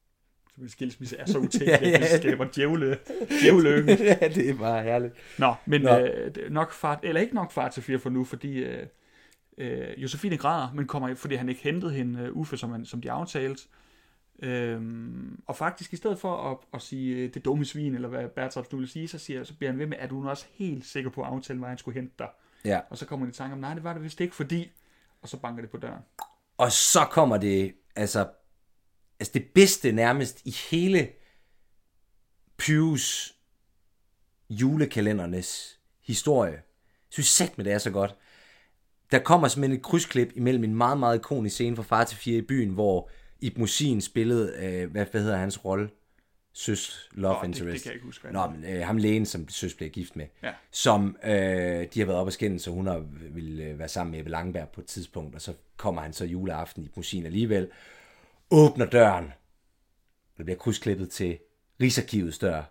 Så 0.59 0.67
skilsmisse 0.67 1.17
er 1.17 1.25
så 1.25 1.39
utænkeligt, 1.47 1.81
ja, 1.81 1.89
ja. 1.89 1.97
det 1.97 2.21
skaber 2.21 2.47
djævle, 2.55 2.97
djævle. 3.41 3.85
ja, 4.21 4.27
det 4.27 4.49
er 4.49 4.57
bare 4.57 4.83
herligt. 4.83 5.13
Nå, 5.37 5.53
men 5.65 5.81
Nå. 5.81 5.97
Øh, 5.97 6.51
nok 6.51 6.73
far, 6.73 6.99
eller 7.03 7.21
ikke 7.21 7.35
nok 7.35 7.51
far 7.51 7.69
til 7.69 7.83
fire 7.83 7.99
for 7.99 8.09
nu, 8.09 8.23
fordi 8.23 8.53
øh, 8.57 8.87
øh, 9.57 10.01
Josefine 10.03 10.37
græder, 10.37 10.73
men 10.73 10.87
kommer, 10.87 11.15
fordi 11.15 11.35
han 11.35 11.49
ikke 11.49 11.61
hentede 11.61 11.93
hende, 11.93 12.31
uh, 12.31 12.37
Uffe, 12.37 12.57
som, 12.57 12.71
han, 12.71 12.85
som 12.85 13.01
de 13.01 13.11
aftalte. 13.11 13.63
Øhm, 14.41 15.41
og 15.47 15.55
faktisk 15.55 15.93
i 15.93 15.95
stedet 15.95 16.19
for 16.19 16.51
at, 16.51 16.57
at 16.73 16.81
sige 16.81 17.15
øh, 17.15 17.33
det 17.33 17.45
dumme 17.45 17.65
svin, 17.65 17.95
eller 17.95 18.07
hvad 18.07 18.29
Bertram 18.29 18.65
nu 18.71 18.77
vil 18.77 18.87
sige, 18.87 19.07
så, 19.07 19.17
siger, 19.17 19.43
så 19.43 19.53
bliver 19.53 19.71
han 19.71 19.79
ved 19.79 19.85
med, 19.87 19.97
at 19.97 20.09
du 20.09 20.29
også 20.29 20.45
helt 20.51 20.85
sikker 20.85 21.09
på 21.09 21.21
at 21.21 21.27
aftale, 21.27 21.59
hvor 21.59 21.67
han 21.67 21.77
skulle 21.77 21.95
hente 21.95 22.13
dig. 22.19 22.29
Ja. 22.65 22.79
Og 22.89 22.97
så 22.97 23.05
kommer 23.05 23.25
han 23.25 23.31
i 23.31 23.35
tanke 23.35 23.53
om, 23.53 23.59
nej, 23.59 23.73
det 23.73 23.83
var 23.83 23.93
det 23.93 24.03
vist 24.03 24.21
ikke, 24.21 24.35
fordi... 24.35 24.71
Og 25.21 25.29
så 25.29 25.37
banker 25.37 25.61
det 25.61 25.71
på 25.71 25.77
døren. 25.77 26.03
Og 26.57 26.71
så 26.71 27.07
kommer 27.11 27.37
det, 27.37 27.75
altså, 27.95 28.29
altså 29.19 29.31
det 29.33 29.45
bedste 29.53 29.91
nærmest 29.91 30.41
i 30.45 30.55
hele 30.71 31.09
Pews 32.57 33.35
julekalendernes 34.49 35.79
historie. 36.01 36.51
Jeg 36.51 36.61
synes 37.09 37.27
sæt 37.27 37.57
med 37.57 37.65
det 37.65 37.73
er 37.73 37.77
så 37.77 37.91
godt. 37.91 38.15
Der 39.11 39.19
kommer 39.19 39.47
simpelthen 39.47 39.77
et 39.77 39.83
krydsklip 39.83 40.31
imellem 40.35 40.63
en 40.63 40.75
meget, 40.75 40.99
meget 40.99 41.17
ikonisk 41.17 41.53
scene 41.55 41.75
fra 41.75 41.83
Far 41.83 42.03
til 42.03 42.17
4 42.17 42.37
i 42.37 42.41
byen, 42.41 42.69
hvor 42.69 43.09
Ib 43.41 43.57
Musin 43.57 44.01
spillede, 44.01 44.53
øh, 44.57 44.91
hvad, 44.91 45.05
hvad 45.11 45.21
hedder 45.21 45.37
hans 45.37 45.65
rolle? 45.65 45.89
Søs 46.53 47.09
Love 47.11 47.33
Nå, 47.33 47.43
Interest. 47.43 47.65
Det, 47.65 47.73
det 47.73 47.81
kan 47.81 47.89
jeg 47.89 47.93
ikke 47.93 48.05
huske. 48.05 48.27
Nå, 48.31 48.49
men 48.49 48.65
øh, 48.65 48.85
ham 48.85 48.97
lægen, 48.97 49.25
som 49.25 49.49
Søs 49.49 49.73
blev 49.73 49.89
gift 49.89 50.15
med. 50.15 50.25
Ja. 50.43 50.51
Som 50.71 51.17
øh, 51.23 51.31
de 51.93 51.99
har 51.99 52.05
været 52.05 52.19
op 52.19 52.27
og 52.27 52.33
skændes, 52.33 52.61
så 52.61 52.71
hun 52.71 52.87
har 52.87 53.05
ville 53.31 53.63
øh, 53.63 53.79
være 53.79 53.87
sammen 53.87 54.11
med 54.11 54.19
Ebbe 54.19 54.31
Langberg 54.31 54.69
på 54.69 54.81
et 54.81 54.87
tidspunkt, 54.87 55.35
og 55.35 55.41
så 55.41 55.53
kommer 55.77 56.01
han 56.01 56.13
så 56.13 56.25
juleaften 56.25 56.83
i 56.83 56.89
Musin 56.95 57.25
alligevel, 57.25 57.67
åbner 58.51 58.85
døren, 58.85 59.31
der 60.37 60.43
bliver 60.43 60.57
krydsklippet 60.57 61.09
til 61.09 61.37
Rigsarkivets 61.81 62.37
dør. 62.37 62.63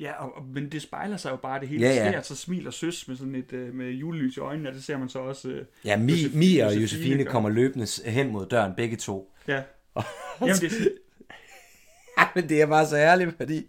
Ja, 0.00 0.12
og, 0.24 0.36
og, 0.36 0.44
men 0.54 0.72
det 0.72 0.82
spejler 0.82 1.16
sig 1.16 1.30
jo 1.30 1.36
bare 1.36 1.60
det 1.60 1.68
hele. 1.68 1.86
Ja, 1.86 1.94
Ja, 1.94 2.10
ja. 2.10 2.22
så 2.22 2.36
smiler 2.36 2.70
søs 2.70 3.08
med 3.08 3.16
sådan 3.16 3.34
et 3.34 3.52
øh, 3.52 3.74
med 3.74 3.90
julelys 3.90 4.36
i 4.36 4.40
øjnene, 4.40 4.68
og 4.68 4.74
det 4.74 4.84
ser 4.84 4.98
man 4.98 5.08
så 5.08 5.18
også... 5.18 5.48
Øh, 5.48 5.64
Ja, 5.84 5.96
Mi, 5.96 6.12
Josef- 6.12 6.36
Mia 6.36 6.66
og 6.66 6.70
Josefine 6.76 6.80
Josefine 7.04 7.24
kommer 7.24 7.50
løbende 7.50 7.86
hen 8.10 8.32
mod 8.32 8.46
døren, 8.46 8.72
begge 8.76 8.96
to. 8.96 9.32
ja. 9.48 9.62
Jamen, 10.40 10.54
det, 10.54 10.70
Ja, 12.18 12.24
men 12.34 12.48
det 12.48 12.60
er 12.62 12.66
bare 12.66 12.86
så 12.86 12.96
ærligt, 12.96 13.36
fordi 13.36 13.66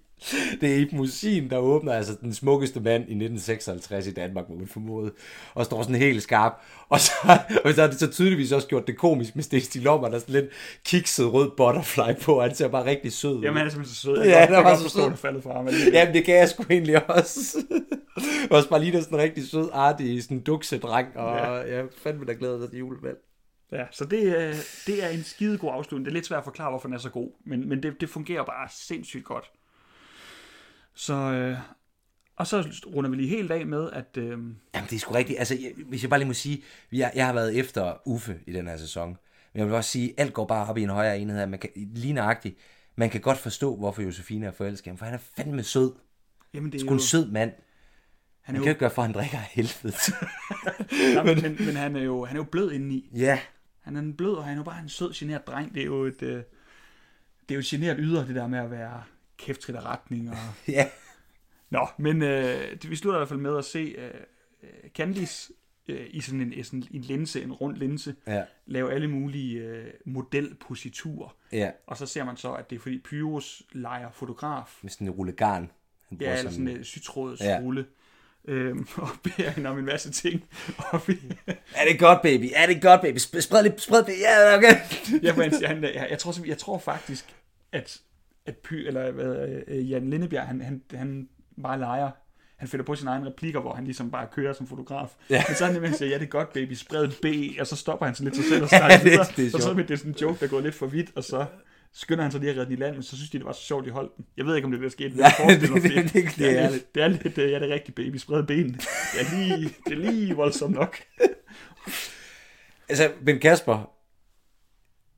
det 0.61 0.75
er 0.75 0.77
Ib 0.77 0.91
Musin, 0.91 1.49
der 1.49 1.57
åbner 1.57 1.93
altså 1.93 2.17
den 2.21 2.33
smukkeste 2.33 2.79
mand 2.79 3.01
i 3.01 3.13
1956 3.13 4.07
i 4.07 4.11
Danmark, 4.11 4.49
må 4.49 4.55
man 4.55 4.67
formode, 4.67 5.11
og 5.53 5.65
står 5.65 5.81
sådan 5.81 5.95
helt 5.95 6.23
skarp. 6.23 6.53
Og 6.89 6.99
så, 6.99 7.11
og 7.65 7.73
så 7.73 7.81
har 7.81 7.87
det 7.87 7.99
så 7.99 8.11
tydeligvis 8.11 8.51
også 8.51 8.67
gjort 8.67 8.87
det 8.87 8.97
komisk 8.97 9.35
med 9.35 9.43
Stacey 9.43 9.83
Lommer, 9.83 10.07
der 10.07 10.15
er 10.15 10.19
sådan 10.19 10.35
lidt 10.35 10.51
kikset 10.85 11.33
rød 11.33 11.51
butterfly 11.57 12.21
på, 12.21 12.41
han 12.41 12.55
ser 12.55 12.67
bare 12.67 12.85
rigtig 12.85 13.13
sød 13.13 13.41
jamen, 13.41 13.57
han 13.57 13.65
er 13.65 13.69
simpelthen 13.69 13.95
så 13.95 14.01
sød. 14.01 14.23
Ja, 14.23 14.49
var 14.49 14.63
kan 14.63 14.77
så 14.77 14.83
forstå, 14.83 14.99
sød. 14.99 15.09
det 15.09 15.19
faldet 15.19 15.43
fra 15.43 15.53
ham. 15.53 15.65
Men, 15.65 15.73
Jamen, 15.93 16.13
det 16.13 16.25
kan 16.25 16.35
jeg 16.35 16.49
sgu 16.49 16.63
egentlig 16.69 17.09
også. 17.09 17.57
også 18.51 18.69
bare 18.69 18.79
lige 18.79 18.91
der 18.91 19.01
sådan 19.01 19.17
en 19.17 19.23
rigtig 19.23 19.47
sød, 19.47 19.69
artig, 19.73 20.23
sådan 20.23 20.39
duksedreng, 20.39 21.07
og 21.17 21.37
ja. 21.37 21.75
Jeg 21.75 21.85
fandme 22.03 22.25
da 22.25 22.33
glæder 22.39 22.59
mig 22.59 22.69
til 22.69 22.79
julevalg. 22.79 23.17
Ja, 23.71 23.85
så 23.91 24.05
det, 24.05 24.35
øh, 24.37 24.55
det 24.87 25.03
er 25.03 25.09
en 25.09 25.23
skide 25.23 25.57
god 25.57 25.69
afslutning. 25.73 26.05
Det 26.05 26.11
er 26.11 26.13
lidt 26.13 26.25
svært 26.25 26.37
at 26.37 26.43
forklare, 26.43 26.69
hvorfor 26.69 26.87
den 26.87 26.95
er 26.95 26.99
så 26.99 27.09
god, 27.09 27.31
men, 27.45 27.69
men 27.69 27.83
det, 27.83 28.01
det 28.01 28.09
fungerer 28.09 28.43
bare 28.43 28.69
sindssygt 28.71 29.25
godt. 29.25 29.51
Så, 30.95 31.13
øh, 31.13 31.57
og 32.35 32.47
så 32.47 32.67
runder 32.87 33.09
vi 33.09 33.15
lige 33.15 33.29
helt 33.29 33.51
af 33.51 33.65
med, 33.65 33.89
at 33.91 34.17
øh, 34.17 34.25
Jamen, 34.29 34.55
det 34.73 34.93
er 34.93 34.99
sgu 34.99 35.13
rigtigt. 35.13 35.39
Altså, 35.39 35.55
jeg, 35.55 35.71
hvis 35.87 36.01
jeg 36.01 36.09
bare 36.09 36.19
lige 36.19 36.27
må 36.27 36.33
sige, 36.33 36.63
jeg, 36.91 37.11
jeg 37.15 37.25
har 37.25 37.33
været 37.33 37.57
efter 37.59 38.07
Uffe 38.07 38.39
i 38.47 38.51
den 38.53 38.67
her 38.67 38.77
sæson. 38.77 39.07
Men 39.53 39.59
jeg 39.59 39.65
vil 39.67 39.75
også 39.75 39.89
sige, 39.89 40.13
alt 40.17 40.33
går 40.33 40.45
bare 40.45 40.67
op 40.69 40.77
i 40.77 40.83
en 40.83 40.89
højere 40.89 41.19
enhed. 41.19 41.45
Man 41.45 41.59
kan, 41.59 41.69
lige 41.75 42.13
nøjagtigt, 42.13 42.55
man 42.95 43.09
kan 43.09 43.21
godt 43.21 43.37
forstå, 43.37 43.75
hvorfor 43.75 44.01
Josefine 44.01 44.45
er 44.45 44.51
forelsket. 44.51 44.97
For 44.99 45.05
han 45.05 45.13
er 45.13 45.17
fandme 45.37 45.63
sød. 45.63 45.93
jamen, 46.53 46.71
det 46.71 46.77
er 46.77 46.79
Sgu 46.79 46.89
jo, 46.89 46.93
en 46.93 46.99
sød 46.99 47.31
mand. 47.31 47.51
han 48.41 48.53
Man 48.53 48.55
er 48.55 48.59
kan 48.59 48.63
jo 48.63 48.65
jo, 48.65 48.69
ikke 48.69 48.79
gøre 48.79 48.89
for, 48.89 49.01
at 49.01 49.07
han 49.07 49.15
drikker 49.15 49.37
af 49.37 49.43
helvede. 49.51 49.93
nej, 51.15 51.23
men, 51.23 51.41
men, 51.41 51.65
men 51.65 51.75
han, 51.75 51.95
er 51.95 52.01
jo, 52.03 52.25
han 52.25 52.35
er 52.35 52.39
jo 52.39 52.43
blød 52.51 52.71
indeni. 52.71 53.09
ja. 53.15 53.39
Han 53.79 53.95
er 53.95 53.99
en 53.99 54.13
blød, 54.13 54.33
og 54.35 54.43
han 54.43 54.53
er 54.53 54.57
jo 54.57 54.63
bare 54.63 54.81
en 54.81 54.89
sød, 54.89 55.13
generet 55.13 55.47
dreng. 55.47 55.73
Det 55.73 55.81
er 55.81 55.85
jo 55.85 56.03
et, 56.05 56.21
øh, 56.21 56.35
det 56.37 56.43
er 57.49 57.55
jo 57.55 57.59
et 57.59 57.65
generet 57.65 57.97
yder, 57.99 58.25
det 58.25 58.35
der 58.35 58.47
med 58.47 58.59
at 58.59 58.71
være 58.71 59.03
kæft 59.39 59.69
af 59.69 59.85
retning. 59.85 60.29
Og... 60.29 60.35
Ja. 60.67 60.89
Nå, 61.69 61.87
men 61.99 62.21
øh, 62.21 62.71
det- 62.71 62.89
vi 62.89 62.95
slutter 62.95 63.17
i 63.17 63.19
hvert 63.19 63.29
fald 63.29 63.39
med 63.39 63.57
at 63.57 63.65
se 63.65 63.79
øh, 63.79 64.11
Candice 64.95 65.53
øh, 65.87 66.07
i 66.09 66.21
sådan 66.21 66.41
en, 66.41 66.63
sådan 66.63 66.83
en 66.91 67.01
linse, 67.01 67.43
en 67.43 67.51
rund 67.53 67.77
linse, 67.77 68.15
Ja. 68.27 68.43
lave 68.65 68.93
alle 68.93 69.07
mulige 69.07 69.59
øh, 69.59 69.87
modelpositurer. 70.05 71.35
Ja. 71.51 71.71
Og 71.87 71.97
så 71.97 72.05
ser 72.05 72.23
man 72.23 72.37
så, 72.37 72.53
at 72.53 72.69
det 72.69 72.75
er 72.75 72.79
fordi 72.79 72.99
Pyrus 72.99 73.63
leger 73.71 74.11
fotograf. 74.11 74.79
Med 74.81 74.91
sådan 74.91 75.07
en 75.07 75.11
rullegarn. 75.13 75.71
Han 76.09 76.17
Ja, 76.21 76.37
eller 76.37 76.51
sådan 76.51 76.67
en 76.67 76.83
sytrådets 76.83 77.41
Ja. 77.41 77.49
ja. 77.49 77.59
rulle. 77.61 77.85
Øhm, 78.45 78.87
og 78.95 79.07
beder 79.23 79.49
hende 79.49 79.69
om 79.69 79.79
en 79.79 79.85
masse 79.85 80.11
ting. 80.11 80.43
Og 80.91 81.01
vi, 81.07 81.17
Er 81.75 81.85
det 81.91 81.99
godt, 81.99 82.21
baby? 82.21 82.49
Er 82.55 82.65
det 82.65 82.81
godt, 82.81 83.01
baby? 83.01 83.17
Sp- 83.17 83.39
Spred 83.41 83.63
lidt, 83.63 83.81
spred 83.81 84.03
lidt. 84.07 84.19
Ja, 84.19 84.57
okay. 84.57 84.75
jeg, 85.23 85.35
må 85.35 85.43
sige, 85.43 85.67
han, 85.67 85.83
jeg, 85.83 86.07
jeg, 86.09 86.19
tror, 86.19 86.45
jeg 86.45 86.57
tror 86.57 86.77
faktisk, 86.77 87.35
at, 87.71 88.01
at 88.49 88.57
Py, 88.57 88.73
eller 88.73 89.11
hvad, 89.11 89.61
øh, 89.67 89.91
Jan 89.91 90.09
Lindebjerg, 90.09 90.47
han, 90.47 90.61
han, 90.61 90.81
han 90.93 91.27
bare 91.63 91.79
leger. 91.79 92.11
Han 92.57 92.67
finder 92.67 92.83
på 92.85 92.95
sine 92.95 93.09
egne 93.11 93.25
replikker, 93.27 93.59
hvor 93.59 93.73
han 93.73 93.83
ligesom 93.85 94.11
bare 94.11 94.27
kører 94.33 94.53
som 94.53 94.67
fotograf. 94.67 95.07
Ja. 95.29 95.43
Men 95.47 95.55
så 95.55 95.63
er 95.63 95.65
han 95.65 95.75
nemlig 95.75 95.95
siger, 95.95 96.09
ja, 96.09 96.15
det 96.15 96.23
er 96.23 96.27
godt, 96.29 96.53
baby, 96.53 96.73
spred 96.73 97.07
B, 97.21 97.25
og 97.59 97.67
så 97.67 97.75
stopper 97.75 98.05
han 98.05 98.15
så 98.15 98.23
lidt 98.23 98.35
sig 98.35 98.45
selv 98.45 98.63
og 98.63 98.69
Ja, 98.71 98.77
snakker 98.77 98.97
det- 98.97 99.05
videre. 99.05 99.25
det 99.37 99.45
er 99.45 99.49
så, 99.49 99.57
så 99.57 99.69
er 99.69 99.73
det 99.73 99.99
sådan 99.99 100.11
en 100.11 100.17
joke, 100.21 100.39
der 100.39 100.47
går 100.47 100.59
lidt 100.59 100.75
for 100.75 100.85
vidt, 100.87 101.09
og 101.15 101.23
så 101.23 101.45
skynder 101.93 102.23
han 102.23 102.31
sig 102.31 102.41
lige 102.41 102.51
at 102.51 102.57
redde 102.57 102.65
den 102.69 102.77
i 102.77 102.81
land, 102.81 102.93
men 102.93 103.03
så 103.03 103.15
synes 103.15 103.29
de, 103.29 103.37
det 103.37 103.45
var 103.45 103.51
så 103.51 103.61
sjovt, 103.61 103.85
de 103.85 103.91
holdt 103.91 104.17
den. 104.17 104.25
Jeg 104.37 104.45
ved 104.45 104.55
ikke, 104.55 104.65
om 104.65 104.71
det 104.71 104.83
er 104.83 104.89
det, 104.89 104.99
men 105.15 105.19
Ja, 105.19 105.53
det- 105.53 105.61
det- 105.61 105.71
det- 105.73 105.83
det, 105.83 105.97
er 105.97 106.31
det 106.37 106.59
er 106.59 106.69
lidt, 106.69 106.95
det 106.95 107.03
er 107.03 107.07
lidt, 107.07 107.37
øh, 107.37 107.51
ja, 107.51 107.59
det 107.59 107.69
er 107.69 107.73
rigtigt, 107.73 107.95
baby, 107.95 108.17
spred 108.17 108.43
benene. 108.43 108.73
Det 108.73 109.21
er 109.21 109.37
lige, 109.37 109.69
det 109.85 109.93
er 109.93 110.11
lige 110.11 110.35
voldsomt 110.35 110.75
nok. 110.75 110.97
Altså, 112.89 113.11
Ben 113.25 113.39
Kasper, 113.39 113.89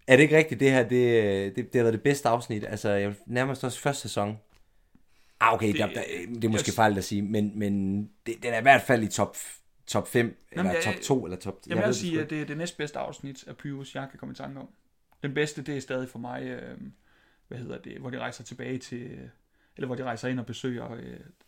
er 0.07 0.15
det 0.15 0.23
ikke 0.23 0.37
rigtigt, 0.37 0.59
det 0.59 0.71
her, 0.71 0.83
det, 0.89 1.55
det, 1.55 1.73
det 1.73 1.75
har 1.75 1.83
været 1.83 1.93
det 1.93 2.03
bedste 2.03 2.29
afsnit? 2.29 2.63
Altså, 2.65 2.89
jeg 2.89 3.09
vil 3.09 3.17
nærmest 3.25 3.63
også 3.63 3.79
første 3.79 4.01
sæson. 4.01 4.37
Ah, 5.39 5.53
okay, 5.53 5.67
det, 5.67 5.77
der, 5.77 5.87
der, 5.87 6.03
det 6.35 6.43
er 6.45 6.49
måske 6.49 6.69
jeg- 6.69 6.73
fejl 6.75 6.97
at 6.97 7.03
sige, 7.03 7.21
men, 7.21 7.51
men 7.59 8.01
det, 8.25 8.43
den 8.43 8.53
er 8.53 8.59
i 8.59 8.61
hvert 8.61 8.81
fald 8.81 9.03
i 9.03 9.07
top, 9.07 9.37
top 9.87 10.07
5, 10.07 10.37
eller 10.51 10.71
jeg- 10.71 10.81
top 10.83 10.93
2, 11.03 11.25
eller 11.25 11.37
top... 11.37 11.55
Jeg 11.67 11.77
vil 11.77 11.85
også 11.85 12.01
det 12.01 12.09
sige, 12.09 12.21
at 12.21 12.29
det 12.29 12.41
er 12.41 12.45
det 12.45 12.57
næstbedste 12.57 12.99
afsnit 12.99 13.47
af 13.47 13.57
Pyrus, 13.57 13.95
jeg 13.95 14.07
kan 14.09 14.19
komme 14.19 14.33
i 14.33 14.35
tanke 14.35 14.59
om. 14.59 14.67
Den 15.23 15.33
bedste, 15.33 15.61
det 15.61 15.77
er 15.77 15.81
stadig 15.81 16.09
for 16.09 16.19
mig, 16.19 16.43
øh, 16.43 16.77
hvad 17.47 17.57
hedder 17.57 17.77
det, 17.77 17.97
hvor 17.97 18.09
de 18.09 18.19
rejser 18.19 18.43
tilbage 18.43 18.77
til, 18.77 19.29
eller 19.77 19.85
hvor 19.85 19.95
de 19.95 20.03
rejser 20.03 20.27
ind 20.27 20.39
og 20.39 20.45
besøger 20.45 20.91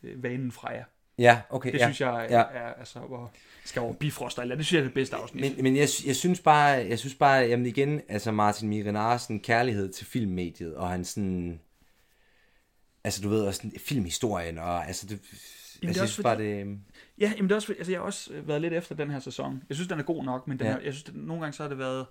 øh, 0.03 0.23
vanen 0.23 0.51
Freja. 0.51 0.83
Ja, 1.17 1.41
okay. 1.49 1.71
Det 1.71 1.79
ja. 1.79 1.85
synes 1.85 2.01
jeg 2.01 2.27
ja. 2.29 2.39
er, 2.59 2.73
altså, 2.73 2.99
hvor 2.99 3.31
skal 3.65 3.81
over 3.81 3.93
bifrost 3.93 4.39
eller 4.39 4.55
det 4.55 4.65
synes 4.65 4.73
jeg 4.77 4.79
er 4.79 4.83
det 4.83 4.93
bedste 4.93 5.15
afsnit. 5.15 5.41
Men, 5.55 5.63
men 5.63 5.75
jeg, 5.75 5.87
jeg 6.05 6.15
synes 6.15 6.39
bare, 6.39 6.67
jeg 6.67 6.99
synes 6.99 7.15
bare, 7.15 7.37
jamen 7.37 7.65
igen, 7.65 8.01
altså 8.09 8.31
Martin 8.31 8.69
Mirin 8.69 8.95
Arsen, 8.95 9.39
kærlighed 9.39 9.91
til 9.93 10.05
filmmediet, 10.05 10.75
og 10.75 10.89
han 10.89 11.05
sådan, 11.05 11.59
altså 13.03 13.21
du 13.21 13.29
ved, 13.29 13.41
også 13.45 13.57
sådan, 13.63 13.79
filmhistorien, 13.79 14.57
og 14.57 14.87
altså 14.87 15.07
det, 15.07 15.13
er 15.13 15.87
jeg 15.87 15.95
synes 15.95 16.01
også 16.11 16.23
bare 16.23 16.37
det, 16.37 16.77
Ja, 17.19 17.33
jamen 17.37 17.43
det 17.43 17.51
er 17.51 17.55
også, 17.55 17.65
fordi- 17.65 17.79
altså 17.79 17.91
jeg 17.91 17.99
har 17.99 18.05
også 18.05 18.31
været 18.45 18.61
lidt 18.61 18.73
efter 18.73 18.95
den 18.95 19.11
her 19.11 19.19
sæson. 19.19 19.63
Jeg 19.69 19.75
synes, 19.75 19.87
den 19.87 19.99
er 19.99 20.03
god 20.03 20.23
nok, 20.23 20.47
men 20.47 20.59
den 20.59 20.67
Ja. 20.67 20.73
er, 20.73 20.79
jeg 20.79 20.93
synes, 20.93 21.09
at 21.09 21.15
nogle 21.15 21.41
gange 21.41 21.53
så 21.53 21.63
har 21.63 21.69
det 21.69 21.77
været, 21.77 22.05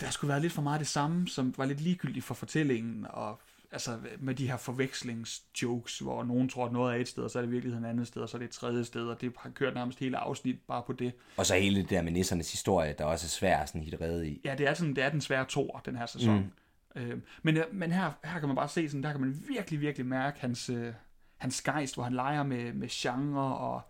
der 0.00 0.10
skulle 0.10 0.28
være 0.28 0.40
lidt 0.40 0.52
for 0.52 0.62
meget 0.62 0.80
det 0.80 0.88
samme, 0.88 1.28
som 1.28 1.54
var 1.56 1.64
lidt 1.64 1.80
ligegyldigt 1.80 2.24
for 2.24 2.34
fortællingen, 2.34 3.06
og 3.10 3.40
altså 3.72 3.98
med 4.18 4.34
de 4.34 4.48
her 4.48 4.56
forvekslingsjokes, 4.56 5.98
hvor 5.98 6.24
nogen 6.24 6.48
tror, 6.48 6.66
at 6.66 6.72
noget 6.72 6.96
er 6.96 7.00
et 7.00 7.08
sted, 7.08 7.22
og 7.22 7.30
så 7.30 7.38
er 7.38 7.42
det 7.42 7.52
virkeligheden 7.52 7.84
et 7.84 7.88
andet 7.88 8.06
sted, 8.06 8.22
og 8.22 8.28
så 8.28 8.36
er 8.36 8.38
det 8.38 8.46
et 8.46 8.52
tredje 8.52 8.84
sted, 8.84 9.06
og 9.06 9.20
det 9.20 9.32
har 9.38 9.50
kørt 9.50 9.74
nærmest 9.74 9.98
hele 9.98 10.16
afsnit 10.16 10.56
bare 10.68 10.82
på 10.86 10.92
det. 10.92 11.12
Og 11.36 11.46
så 11.46 11.54
hele 11.54 11.82
det 11.82 11.90
der 11.90 12.02
med 12.02 12.12
nissernes 12.12 12.52
historie, 12.52 12.94
der 12.98 13.04
også 13.04 13.26
er 13.26 13.28
svær 13.28 13.64
sådan 13.66 13.82
hit 13.82 14.00
redde 14.00 14.28
i. 14.28 14.40
Ja, 14.44 14.54
det 14.54 14.68
er, 14.68 14.74
sådan, 14.74 14.96
det 14.96 15.04
er 15.04 15.10
den 15.10 15.20
svære 15.20 15.44
tor, 15.44 15.82
den 15.84 15.96
her 15.96 16.06
sæson. 16.06 16.52
Mm. 16.94 17.00
Øh, 17.00 17.18
men 17.42 17.56
øh, 17.56 17.64
men 17.72 17.92
her, 17.92 18.12
her 18.24 18.38
kan 18.38 18.48
man 18.48 18.56
bare 18.56 18.68
se, 18.68 18.88
sådan, 18.88 19.02
der 19.02 19.12
kan 19.12 19.20
man 19.20 19.42
virkelig, 19.48 19.80
virkelig 19.80 20.06
mærke 20.06 20.40
hans, 20.40 20.70
øh, 20.70 20.92
hans 21.36 21.62
gejst, 21.62 21.94
hvor 21.94 22.04
han 22.04 22.12
leger 22.12 22.42
med, 22.42 22.72
med 22.72 22.88
genre 22.88 23.58
og, 23.58 23.80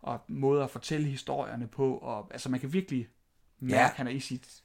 og 0.00 0.20
måder 0.28 0.64
at 0.64 0.70
fortælle 0.70 1.06
historierne 1.06 1.66
på. 1.66 1.96
Og, 1.96 2.28
altså 2.30 2.50
man 2.50 2.60
kan 2.60 2.72
virkelig 2.72 3.08
mærke, 3.60 3.82
ja. 3.82 3.90
han 3.94 4.06
er 4.06 4.10
i 4.10 4.20
sit 4.20 4.62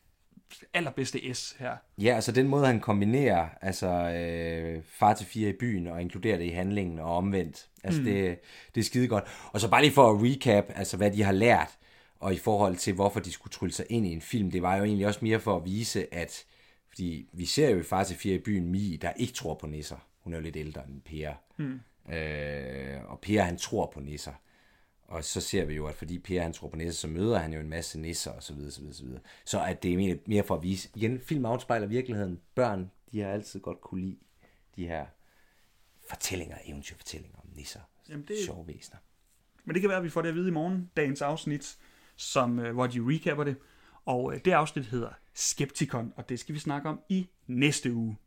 allerbedste 0.73 1.33
S 1.33 1.55
her. 1.59 1.75
Ja, 1.97 2.15
altså 2.15 2.31
den 2.31 2.47
måde, 2.47 2.65
han 2.65 2.79
kombinerer 2.79 3.49
altså, 3.61 3.87
øh, 3.87 4.83
far 4.85 5.13
til 5.13 5.25
fire 5.25 5.49
i 5.49 5.53
byen 5.59 5.87
og 5.87 6.01
inkluderer 6.01 6.37
det 6.37 6.45
i 6.45 6.49
handlingen 6.49 6.99
og 6.99 7.17
omvendt. 7.17 7.69
Altså 7.83 8.01
mm. 8.01 8.05
det, 8.05 8.39
det 8.75 8.81
er 8.81 8.85
skide 8.85 9.07
godt. 9.07 9.23
Og 9.53 9.61
så 9.61 9.69
bare 9.69 9.81
lige 9.81 9.93
for 9.93 10.11
at 10.11 10.21
recap, 10.23 10.65
altså 10.75 10.97
hvad 10.97 11.11
de 11.11 11.23
har 11.23 11.31
lært, 11.31 11.77
og 12.19 12.33
i 12.33 12.37
forhold 12.37 12.75
til, 12.75 12.93
hvorfor 12.93 13.19
de 13.19 13.31
skulle 13.31 13.51
trylle 13.51 13.73
sig 13.73 13.85
ind 13.89 14.05
i 14.07 14.13
en 14.13 14.21
film, 14.21 14.51
det 14.51 14.61
var 14.61 14.75
jo 14.75 14.83
egentlig 14.83 15.07
også 15.07 15.19
mere 15.23 15.39
for 15.39 15.57
at 15.57 15.65
vise, 15.65 16.13
at 16.13 16.45
fordi 16.89 17.29
vi 17.33 17.45
ser 17.45 17.69
jo 17.69 17.79
i 17.79 17.83
far 17.83 18.03
til 18.03 18.15
fire 18.15 18.35
i 18.35 18.39
byen 18.39 18.71
Mie, 18.71 18.97
der 18.97 19.11
ikke 19.15 19.33
tror 19.33 19.53
på 19.53 19.67
nisser. 19.67 20.07
Hun 20.23 20.33
er 20.33 20.37
jo 20.37 20.43
lidt 20.43 20.55
ældre 20.55 20.81
end 20.87 21.01
Per. 21.01 21.33
Mm. 21.57 21.79
Øh, 22.13 23.11
og 23.11 23.19
Per, 23.19 23.41
han 23.41 23.57
tror 23.57 23.91
på 23.93 23.99
nisser. 23.99 24.31
Og 25.11 25.23
så 25.23 25.41
ser 25.41 25.65
vi 25.65 25.73
jo, 25.75 25.87
at 25.87 25.95
fordi 25.95 26.19
Per 26.19 26.41
han 26.41 26.53
tror 26.53 26.67
på 26.69 26.75
nisser, 26.75 27.01
så 27.01 27.07
møder 27.07 27.37
han 27.39 27.53
jo 27.53 27.59
en 27.59 27.69
masse 27.69 27.99
nisser 27.99 28.31
og 28.31 28.43
så 28.43 28.53
videre, 28.53 28.71
så 28.71 28.79
videre, 28.81 28.95
så 28.95 29.03
videre. 29.03 29.19
Så 29.45 29.63
at 29.63 29.83
det 29.83 29.93
er 29.93 29.97
mere, 29.97 30.17
mere 30.25 30.43
for 30.43 30.55
at 30.55 30.63
vise, 30.63 30.89
igen, 30.95 31.19
film 31.21 31.45
afspejler 31.45 31.87
virkeligheden. 31.87 32.39
Børn, 32.55 32.91
de 33.11 33.19
har 33.19 33.27
altid 33.29 33.59
godt 33.59 33.81
kunne 33.81 34.01
lide 34.01 34.17
de 34.75 34.87
her 34.87 35.05
fortællinger, 36.09 36.57
eventyrfortællinger 36.65 37.37
om 37.37 37.45
nisser. 37.55 37.79
Jamen, 38.09 38.25
det- 38.27 38.37
Sjove 38.45 38.67
væsener. 38.67 38.97
Men 39.65 39.73
det 39.73 39.81
kan 39.81 39.89
være, 39.89 39.97
at 39.97 40.03
vi 40.03 40.09
får 40.09 40.21
det 40.21 40.29
at 40.29 40.35
vide 40.35 40.47
i 40.47 40.51
morgen, 40.51 40.91
dagens 40.97 41.21
afsnit, 41.21 41.77
som, 42.15 42.59
øh, 42.59 42.73
hvor 42.73 42.87
de 42.87 42.99
recapper 42.99 43.43
det. 43.43 43.55
Og 44.05 44.33
øh, 44.33 44.39
det 44.45 44.51
afsnit 44.51 44.85
hedder 44.85 45.09
Skeptikon, 45.33 46.13
og 46.15 46.29
det 46.29 46.39
skal 46.39 46.55
vi 46.55 46.59
snakke 46.59 46.89
om 46.89 46.99
i 47.09 47.27
næste 47.47 47.93
uge. 47.93 48.17